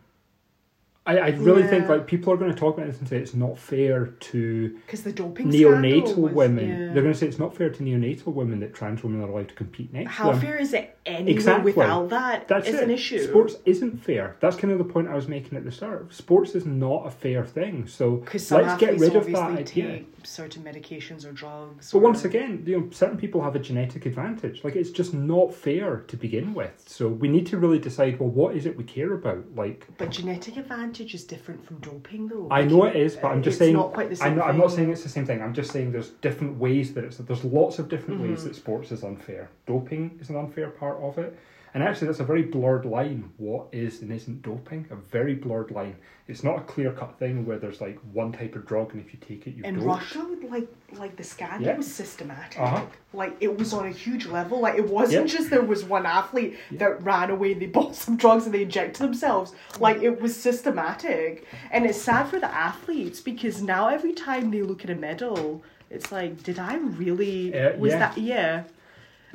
I, 1.05 1.17
I 1.17 1.27
really 1.31 1.63
think 1.63 1.89
like 1.89 2.07
people 2.07 2.31
are 2.31 2.37
going 2.37 2.53
to 2.53 2.57
talk 2.57 2.77
about 2.77 2.87
this 2.87 2.97
and 2.99 3.09
say 3.09 3.17
it's 3.17 3.33
not 3.33 3.57
fair 3.57 4.05
to 4.07 4.69
Because 4.85 5.03
the 5.03 5.11
doping 5.11 5.51
neonatal 5.51 6.15
was- 6.15 6.33
women. 6.33 6.69
yeah. 6.69 6.75
They're 6.93 7.01
going 7.03 7.11
to 7.13 7.19
say 7.19 7.27
it's 7.27 7.39
not 7.39 7.53
fair 7.57 7.69
to 7.69 7.83
neonatal 7.83 8.27
women 8.27 8.61
that 8.61 8.73
trans 8.73 9.03
women 9.03 9.21
are 9.21 9.27
allowed 9.29 9.49
to 9.49 9.53
compete 9.55 9.91
next 9.91 10.11
How 10.13 10.27
to 10.27 10.31
them. 10.31 10.41
fair 10.41 10.57
is 10.57 10.73
it 10.73 10.97
anyway 11.05 11.31
Exactly. 11.31 11.73
without 11.73 12.07
that? 12.09 12.47
That's 12.47 12.69
it's 12.69 12.77
it. 12.77 12.83
an 12.85 12.89
issue. 12.89 13.19
Sports 13.27 13.57
isn't 13.65 13.97
fair. 14.01 14.37
That's 14.39 14.55
kind 14.55 14.71
of 14.71 14.77
the 14.77 14.85
point 14.85 15.09
I 15.09 15.15
was 15.15 15.27
making 15.27 15.57
at 15.57 15.65
the 15.65 15.73
start. 15.73 16.13
Sports 16.13 16.55
is 16.55 16.65
not 16.65 17.05
a 17.05 17.11
fair 17.11 17.45
thing. 17.45 17.85
So 17.87 18.23
let's 18.33 18.77
get 18.77 18.97
rid 18.97 19.17
of 19.17 19.25
that 19.25 19.51
idea. 19.59 20.03
certain 20.23 20.63
medications 20.63 21.25
or 21.27 21.33
drugs. 21.33 21.91
But 21.91 21.99
or- 21.99 22.01
once 22.01 22.23
again, 22.23 22.63
you 22.65 22.79
know, 22.79 22.89
certain 22.91 23.17
people 23.17 23.41
have 23.41 23.57
a 23.57 23.59
genetic 23.59 24.05
advantage. 24.05 24.63
Like 24.63 24.77
it's 24.77 24.91
just 24.91 25.13
not 25.13 25.53
fair 25.53 25.97
to 26.07 26.15
begin 26.15 26.53
with. 26.53 26.81
So 26.87 27.09
we 27.09 27.27
need 27.27 27.45
to 27.47 27.57
really 27.57 27.79
decide. 27.79 28.21
Well, 28.21 28.29
what 28.29 28.55
is 28.55 28.65
it 28.65 28.77
we 28.77 28.85
care 28.85 29.11
about? 29.13 29.43
Like 29.53 29.85
But 29.97 30.09
genetic 30.11 30.55
advantage 30.55 30.92
advantage 30.93 31.15
is 31.15 31.23
different 31.23 31.65
from 31.65 31.77
doping, 31.79 32.27
though. 32.27 32.47
I 32.51 32.63
know 32.63 32.85
it 32.85 32.95
is, 32.95 33.15
but 33.15 33.29
I'm 33.31 33.41
just 33.41 33.55
It's 33.55 33.59
saying. 33.59 33.73
not 33.73 33.93
quite 33.93 34.09
the 34.09 34.23
I'm 34.23 34.29
same 34.31 34.35
not, 34.37 34.47
I'm 34.47 34.57
not 34.57 34.67
thing. 34.69 34.75
saying 34.77 34.91
it's 34.91 35.03
the 35.03 35.09
same 35.09 35.25
thing. 35.25 35.41
I'm 35.41 35.53
just 35.53 35.71
saying 35.71 35.91
there's 35.91 36.09
different 36.21 36.57
ways 36.59 36.93
that 36.93 37.03
it's. 37.03 37.17
There's 37.17 37.43
lots 37.43 37.79
of 37.79 37.89
different 37.89 38.19
Mm-hmm. 38.21 38.29
ways 38.29 38.43
that 38.43 38.55
sports 38.55 38.91
is 38.91 39.03
unfair. 39.03 39.49
Doping 39.65 40.17
is 40.21 40.29
an 40.29 40.35
unfair 40.35 40.69
part 40.69 40.99
of 41.01 41.17
it, 41.17 41.37
and 41.73 41.83
actually 41.83 42.07
that's 42.07 42.19
a 42.19 42.23
very 42.25 42.43
blurred 42.43 42.85
line. 42.85 43.31
What 43.37 43.67
is 43.71 44.01
and 44.01 44.11
isn't 44.11 44.41
doping? 44.41 44.87
A 44.91 44.95
very 44.95 45.33
blurred 45.35 45.71
line. 45.71 45.95
It's 46.27 46.43
not 46.43 46.57
a 46.57 46.61
clear 46.61 46.91
cut 46.93 47.19
thing 47.19 47.45
where 47.45 47.57
there's 47.59 47.81
like 47.81 47.99
one 48.13 48.31
type 48.31 48.55
of 48.55 48.65
drug, 48.65 48.93
and 48.93 49.01
if 49.05 49.13
you 49.13 49.19
take 49.19 49.45
it, 49.47 49.55
you 49.55 49.63
In 49.63 49.75
doped. 49.75 49.87
Russia, 49.87 50.25
like 50.49 50.67
like 50.93 51.15
the 51.17 51.23
scandal 51.23 51.67
Yeah. 51.67 51.75
was 51.77 51.93
systematic. 51.93 52.59
Uh-huh. 52.59 52.85
Like 53.11 53.35
it 53.41 53.57
was 53.57 53.73
on 53.73 53.87
a 53.87 53.91
huge 53.91 54.25
level. 54.27 54.59
Like 54.61 54.75
it 54.77 54.87
wasn't 54.87 55.27
just 55.29 55.49
there 55.49 55.61
was 55.63 55.83
one 55.83 56.05
athlete 56.05 56.55
that 56.71 57.03
ran 57.03 57.29
away, 57.29 57.53
they 57.55 57.65
bought 57.77 57.95
some 57.95 58.15
drugs 58.15 58.45
and 58.45 58.53
they 58.53 58.61
injected 58.63 59.01
themselves. 59.03 59.51
Like 59.79 60.01
it 60.01 60.21
was 60.21 60.35
systematic. 60.35 61.45
And 61.71 61.85
it's 61.85 61.99
sad 62.01 62.27
for 62.29 62.39
the 62.39 62.53
athletes 62.53 63.19
because 63.19 63.61
now 63.61 63.87
every 63.89 64.13
time 64.13 64.51
they 64.51 64.61
look 64.61 64.83
at 64.83 64.89
a 64.89 64.95
medal, 64.95 65.63
it's 65.89 66.11
like, 66.11 66.41
did 66.43 66.57
I 66.59 66.77
really 66.77 67.53
Uh, 67.53 67.75
was 67.77 67.91
yeah. 67.91 67.99
that 67.99 68.17
yeah. 68.17 68.63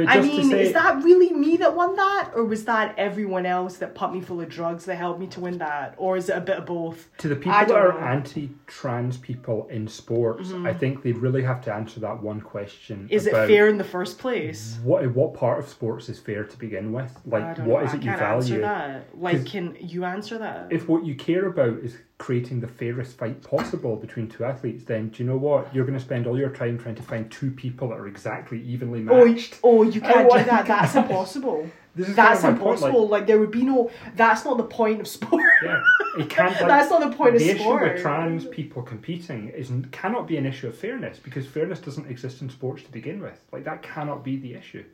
I 0.06 0.20
mean, 0.20 0.50
say, 0.50 0.66
is 0.66 0.72
that 0.74 1.02
really 1.02 1.32
me 1.32 1.56
that 1.56 1.74
won 1.74 1.96
that? 1.96 2.32
Or 2.34 2.44
was 2.44 2.64
that 2.66 2.94
everyone 2.98 3.46
else 3.46 3.78
that 3.78 3.94
pumped 3.94 4.14
me 4.14 4.20
full 4.20 4.40
of 4.40 4.48
drugs 4.48 4.84
that 4.84 4.96
helped 4.96 5.18
me 5.18 5.26
to 5.28 5.40
win 5.40 5.58
that? 5.58 5.94
Or 5.96 6.16
is 6.16 6.28
it 6.28 6.36
a 6.36 6.40
bit 6.40 6.58
of 6.58 6.66
both? 6.66 7.08
to 7.18 7.28
the 7.28 7.36
people 7.36 7.52
that 7.52 7.70
are 7.70 7.88
know. 7.88 7.94
Mm-hmm. 7.94 8.04
anti-trans 8.04 9.16
people 9.16 9.66
in 9.68 9.88
sports, 9.88 10.52
I 10.52 10.72
think 10.72 11.02
they 11.02 11.12
really 11.12 11.42
have 11.42 11.62
to 11.62 11.74
answer 11.74 12.00
that 12.00 12.22
one 12.22 12.40
question: 12.40 13.08
Is 13.10 13.26
it 13.26 13.32
fair 13.32 13.68
in 13.68 13.78
the 13.78 13.84
first 13.84 14.18
place? 14.18 14.78
What 14.82 15.06
what 15.14 15.34
part 15.34 15.58
of 15.58 15.68
sports 15.68 16.08
is 16.08 16.18
fair 16.18 16.44
to 16.44 16.58
begin 16.58 16.92
with? 16.92 17.12
Like, 17.26 17.58
what 17.58 17.82
know. 17.82 17.88
is 17.88 17.94
it 17.94 18.02
you 18.02 18.12
value? 18.12 18.60
that. 18.60 19.18
Like, 19.18 19.46
can 19.46 19.76
you 19.80 20.04
answer 20.04 20.38
that? 20.38 20.68
If 20.70 20.88
what 20.88 21.04
you 21.04 21.14
care 21.14 21.46
about 21.46 21.78
is 21.78 21.96
creating 22.18 22.58
the 22.60 22.66
fairest 22.68 23.16
fight 23.16 23.40
possible 23.42 23.94
between 23.96 24.28
two 24.28 24.44
athletes, 24.44 24.84
then 24.84 25.08
do 25.08 25.22
you 25.22 25.28
know 25.28 25.36
what? 25.36 25.72
You're 25.74 25.84
going 25.86 25.96
to 25.98 26.04
spend 26.04 26.26
all 26.26 26.36
your 26.36 26.50
time 26.50 26.76
trying 26.76 26.96
to 26.96 27.02
find 27.02 27.30
two 27.30 27.50
people 27.50 27.88
that 27.88 27.98
are 27.98 28.08
exactly 28.08 28.60
evenly 28.62 29.06
Oh, 29.08 29.24
matched. 29.24 29.60
oh, 29.62 29.84
you 29.84 30.00
can't 30.00 30.28
do 30.30 30.44
that. 30.44 30.66
That's 30.66 30.94
impossible. 30.94 31.70
This 31.96 32.10
is 32.10 32.14
That's 32.14 32.42
kind 32.42 32.54
of 32.54 32.62
point, 32.62 32.76
impossible. 32.76 33.08
Like, 33.08 33.26
there 33.26 33.40
would 33.40 33.50
be 33.50 33.64
no. 33.64 33.90
That's 34.14 34.44
not 34.44 34.56
the 34.56 34.62
point 34.62 35.00
of 35.00 35.08
sport. 35.08 35.42
Yeah, 35.64 35.82
it 36.16 36.30
can't. 36.30 36.52
Like, 36.60 36.68
That's 36.68 36.90
not 36.90 37.00
the 37.10 37.16
point 37.16 37.34
of 37.34 37.40
the 37.40 37.50
issue 37.50 37.58
sport. 37.58 37.94
with 37.94 38.02
trans 38.02 38.44
people 38.46 38.82
competing 38.82 39.48
is 39.48 39.72
cannot 39.90 40.28
be 40.28 40.36
an 40.36 40.46
issue 40.46 40.68
of 40.68 40.78
fairness 40.78 41.18
because 41.18 41.44
fairness 41.48 41.80
doesn't 41.80 42.08
exist 42.08 42.40
in 42.40 42.50
sports 42.50 42.84
to 42.84 42.92
begin 42.92 43.20
with. 43.20 43.40
Like 43.50 43.64
that 43.64 43.82
cannot 43.82 44.22
be 44.22 44.36
the 44.36 44.54
issue. 44.54 44.84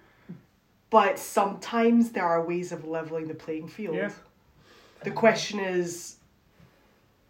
But 0.88 1.18
sometimes 1.18 2.12
there 2.12 2.24
are 2.24 2.42
ways 2.42 2.72
of 2.72 2.86
leveling 2.86 3.28
the 3.28 3.34
playing 3.34 3.68
field. 3.68 3.96
Yeah. 3.96 4.10
The 5.02 5.10
question 5.10 5.60
is, 5.60 6.16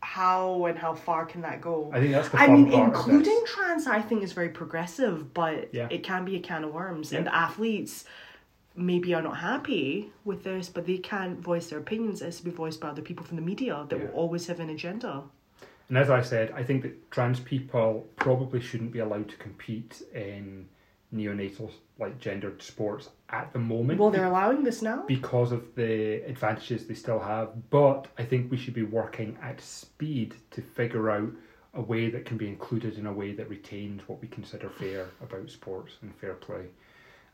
how 0.05 0.67
and 0.67 0.79
how 0.79 0.95
far 0.95 1.25
can 1.25 1.41
that 1.41 1.61
go? 1.63 1.91
I 1.93 1.99
think 1.99 2.13
that's 2.13 2.29
the 2.29 2.37
I 2.37 2.47
mean, 2.47 2.71
including 2.71 3.43
trans, 3.47 3.87
I 3.87 4.03
think 4.03 4.23
is 4.23 4.33
very 4.35 4.51
progressive, 4.51 5.33
but 5.33 5.73
Yeah. 5.73 5.89
it 5.91 6.03
can 6.03 6.25
be 6.27 6.37
a 6.37 6.41
can 6.41 6.63
of 6.65 6.75
worms. 6.75 7.11
Yeah. 7.11 7.19
And 7.19 7.27
the 7.27 7.35
athletes 7.35 8.05
maybe 8.77 9.15
are 9.15 9.23
not 9.23 9.39
happy 9.39 10.13
with 10.25 10.45
this, 10.45 10.69
but 10.69 10.85
they 10.87 10.99
can't 10.99 11.39
voice 11.41 11.71
their 11.71 11.79
opinions. 11.79 12.21
It 12.21 12.27
has 12.27 12.37
to 12.39 12.45
be 12.45 12.51
voiced 12.51 12.81
by 12.81 12.89
other 12.89 13.01
people 13.03 13.25
from 13.25 13.37
the 13.37 13.43
media 13.43 13.87
that 13.89 13.99
Yeah. 13.99 14.05
will 14.07 14.13
always 14.15 14.47
have 14.49 14.61
an 14.61 14.69
agenda. 14.69 15.23
And 15.89 15.97
as 15.97 16.11
I 16.11 16.21
said, 16.21 16.51
I 16.55 16.63
think 16.65 16.83
that 16.83 17.11
trans 17.11 17.41
people 17.41 18.07
probably 18.17 18.61
shouldn't 18.61 18.93
be 18.93 18.99
allowed 18.99 19.29
to 19.31 19.37
compete 19.37 20.03
in 20.15 20.69
neonatal, 21.15 21.71
like 21.99 22.19
gendered 22.19 22.61
sports 22.63 23.11
at 23.31 23.53
the 23.53 23.59
moment. 23.59 23.99
Well, 24.01 24.11
they're 24.11 24.25
allowing 24.27 24.65
this 24.65 24.83
now. 24.83 25.05
because 25.07 25.53
of 25.53 25.75
the 25.75 26.23
advantages 26.29 26.87
they 26.87 26.95
still 26.95 27.21
have. 27.21 27.51
But 27.71 28.09
I 28.19 28.25
think 28.25 28.51
we 28.51 28.57
should 28.57 28.75
be 28.75 28.83
working 28.83 29.39
at 29.43 29.61
speed 29.61 30.35
to 30.51 30.61
figure 30.61 31.11
out 31.11 31.31
a 31.75 31.81
way 31.83 32.11
that 32.11 32.25
can 32.25 32.37
be 32.37 32.49
included 32.49 32.99
in 32.99 33.07
a 33.07 33.13
way 33.13 33.33
that 33.33 33.49
retains 33.49 34.03
what 34.09 34.21
we 34.21 34.29
consider 34.29 34.69
fair 34.69 35.09
about 35.23 35.51
sports 35.51 35.95
and 36.03 36.15
fair 36.17 36.35
play. 36.35 36.67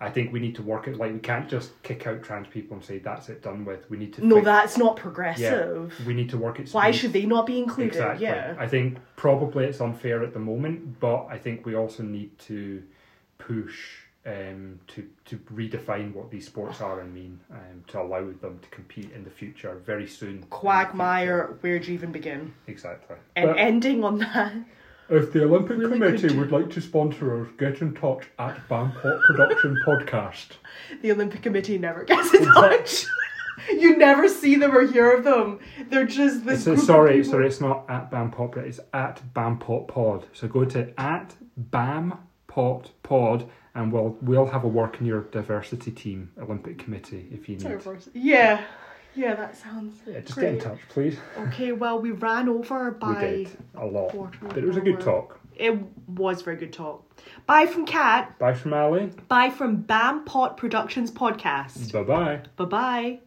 I 0.02 0.08
think 0.08 0.32
we 0.32 0.40
need 0.40 0.54
to 0.54 0.62
work 0.62 0.88
it 0.88 0.96
like 0.96 1.12
we 1.12 1.18
can't 1.18 1.46
just 1.46 1.72
kick 1.82 2.06
out 2.06 2.22
trans 2.22 2.48
people 2.48 2.74
and 2.74 2.82
say 2.82 3.00
that's 3.00 3.28
it 3.28 3.42
done 3.42 3.66
with. 3.66 3.90
We 3.90 3.98
need 3.98 4.14
to 4.14 4.26
No, 4.26 4.40
that's 4.40 4.78
not 4.78 4.96
yeah, 4.96 5.02
progressive. 5.02 5.92
we 6.06 6.14
need 6.14 6.30
to 6.30 6.38
work 6.38 6.58
it. 6.58 6.70
Why 6.70 6.90
should 6.90 7.12
they 7.12 7.26
not 7.26 7.44
be 7.44 7.58
included? 7.58 7.92
Exactly. 7.92 8.26
Yeah. 8.26 8.54
I 8.58 8.66
think 8.66 8.96
probably 9.16 9.66
it's 9.66 9.82
unfair 9.82 10.22
at 10.22 10.32
the 10.32 10.38
moment, 10.38 10.98
but 11.00 11.26
I 11.26 11.36
think 11.36 11.66
we 11.66 11.74
also 11.74 12.02
need 12.02 12.38
to 12.40 12.82
push 13.41 13.76
um, 14.26 14.78
to 14.88 15.09
to 15.26 15.36
redefine 15.55 16.12
what 16.14 16.30
these 16.30 16.47
sports 16.47 16.80
are 16.80 17.01
and 17.01 17.14
mean 17.14 17.41
um, 17.51 17.82
to 17.88 18.01
allow 18.01 18.20
them 18.41 18.59
to 18.61 18.68
compete 18.70 19.11
in 19.12 19.24
the 19.24 19.30
future 19.30 19.80
very 19.86 20.07
soon. 20.07 20.43
Quagmire, 20.51 21.57
where'd 21.62 21.86
you 21.86 21.95
even 21.95 22.12
begin? 22.12 22.53
Exactly. 22.66 23.16
And 23.36 23.49
But 23.51 23.59
ending 23.59 24.05
on 24.05 24.18
that. 24.18 24.53
if 25.09 25.32
the 25.32 25.45
Olympic 25.45 25.78
really 25.78 25.93
Committee 25.99 26.28
good- 26.28 26.38
would 26.38 26.53
like 26.53 26.70
to 26.70 26.80
sponsor 26.80 27.41
us, 27.43 27.49
get 27.59 27.80
in 27.80 27.95
touch 27.95 28.24
at 28.38 28.57
Bampot 28.68 29.20
Production 29.22 29.76
Podcast. 29.86 30.49
The 31.03 31.12
Olympic 31.12 31.43
Committee 31.43 31.78
never 31.78 32.05
gets 32.05 32.32
in 32.34 32.45
touch. 32.45 33.07
you 33.70 33.97
never 33.97 34.28
see 34.28 34.57
them 34.57 34.76
or 34.76 34.86
hear 34.86 35.12
of 35.12 35.24
them. 35.24 35.61
They're 35.88 36.05
just 36.07 36.45
this. 36.45 36.59
It's, 36.59 36.64
group 36.66 36.78
sorry, 36.80 37.16
people- 37.16 37.30
sorry, 37.30 37.47
it's 37.47 37.61
not 37.61 37.86
at 37.88 38.11
Bampot, 38.11 38.53
but 38.55 38.64
it's 38.64 38.80
at 38.93 39.22
Bampot 39.34 39.88
Pod. 39.88 40.26
So 40.34 40.47
go 40.47 40.64
to 40.66 40.93
at 41.01 41.34
Bampot 42.51 42.86
Pod, 43.03 43.48
and 43.74 43.92
we'll 43.92 44.16
we'll 44.22 44.46
have 44.46 44.64
a 44.64 44.68
work 44.68 45.01
in 45.01 45.07
your 45.07 45.22
diversity 45.22 45.90
team, 45.90 46.30
Olympic 46.40 46.78
Committee, 46.78 47.28
if 47.32 47.48
you 47.48 47.57
need. 47.57 47.62
Yeah, 48.14 48.62
yeah, 49.14 49.34
that 49.34 49.57
sounds. 49.57 50.01
Yeah, 50.07 50.20
just 50.20 50.38
get 50.38 50.55
in 50.55 50.61
touch, 50.61 50.80
please. 50.88 51.16
Okay, 51.38 51.72
well, 51.72 52.01
we 52.01 52.11
ran 52.11 52.48
over 52.48 52.90
by. 53.01 53.09
we 53.22 53.44
did 53.44 53.57
a 53.76 53.86
lot, 53.86 54.14
but 54.42 54.59
it 54.59 54.64
was 54.64 54.76
a 54.76 54.80
good 54.80 55.01
talk. 55.01 55.38
It 55.57 55.78
was 56.09 56.40
very 56.42 56.57
good 56.57 56.72
talk. 56.72 57.05
Bye 57.46 57.66
from 57.66 57.84
Kat. 57.84 58.38
Bye 58.38 58.55
from 58.55 58.72
Ali. 58.72 59.12
Bye 59.28 59.51
from 59.51 59.84
Bampot 59.84 60.57
Productions 60.57 61.11
podcast. 61.11 61.92
Bye 61.92 62.03
bye. 62.03 62.42
Bye 62.57 62.64
bye. 62.64 63.20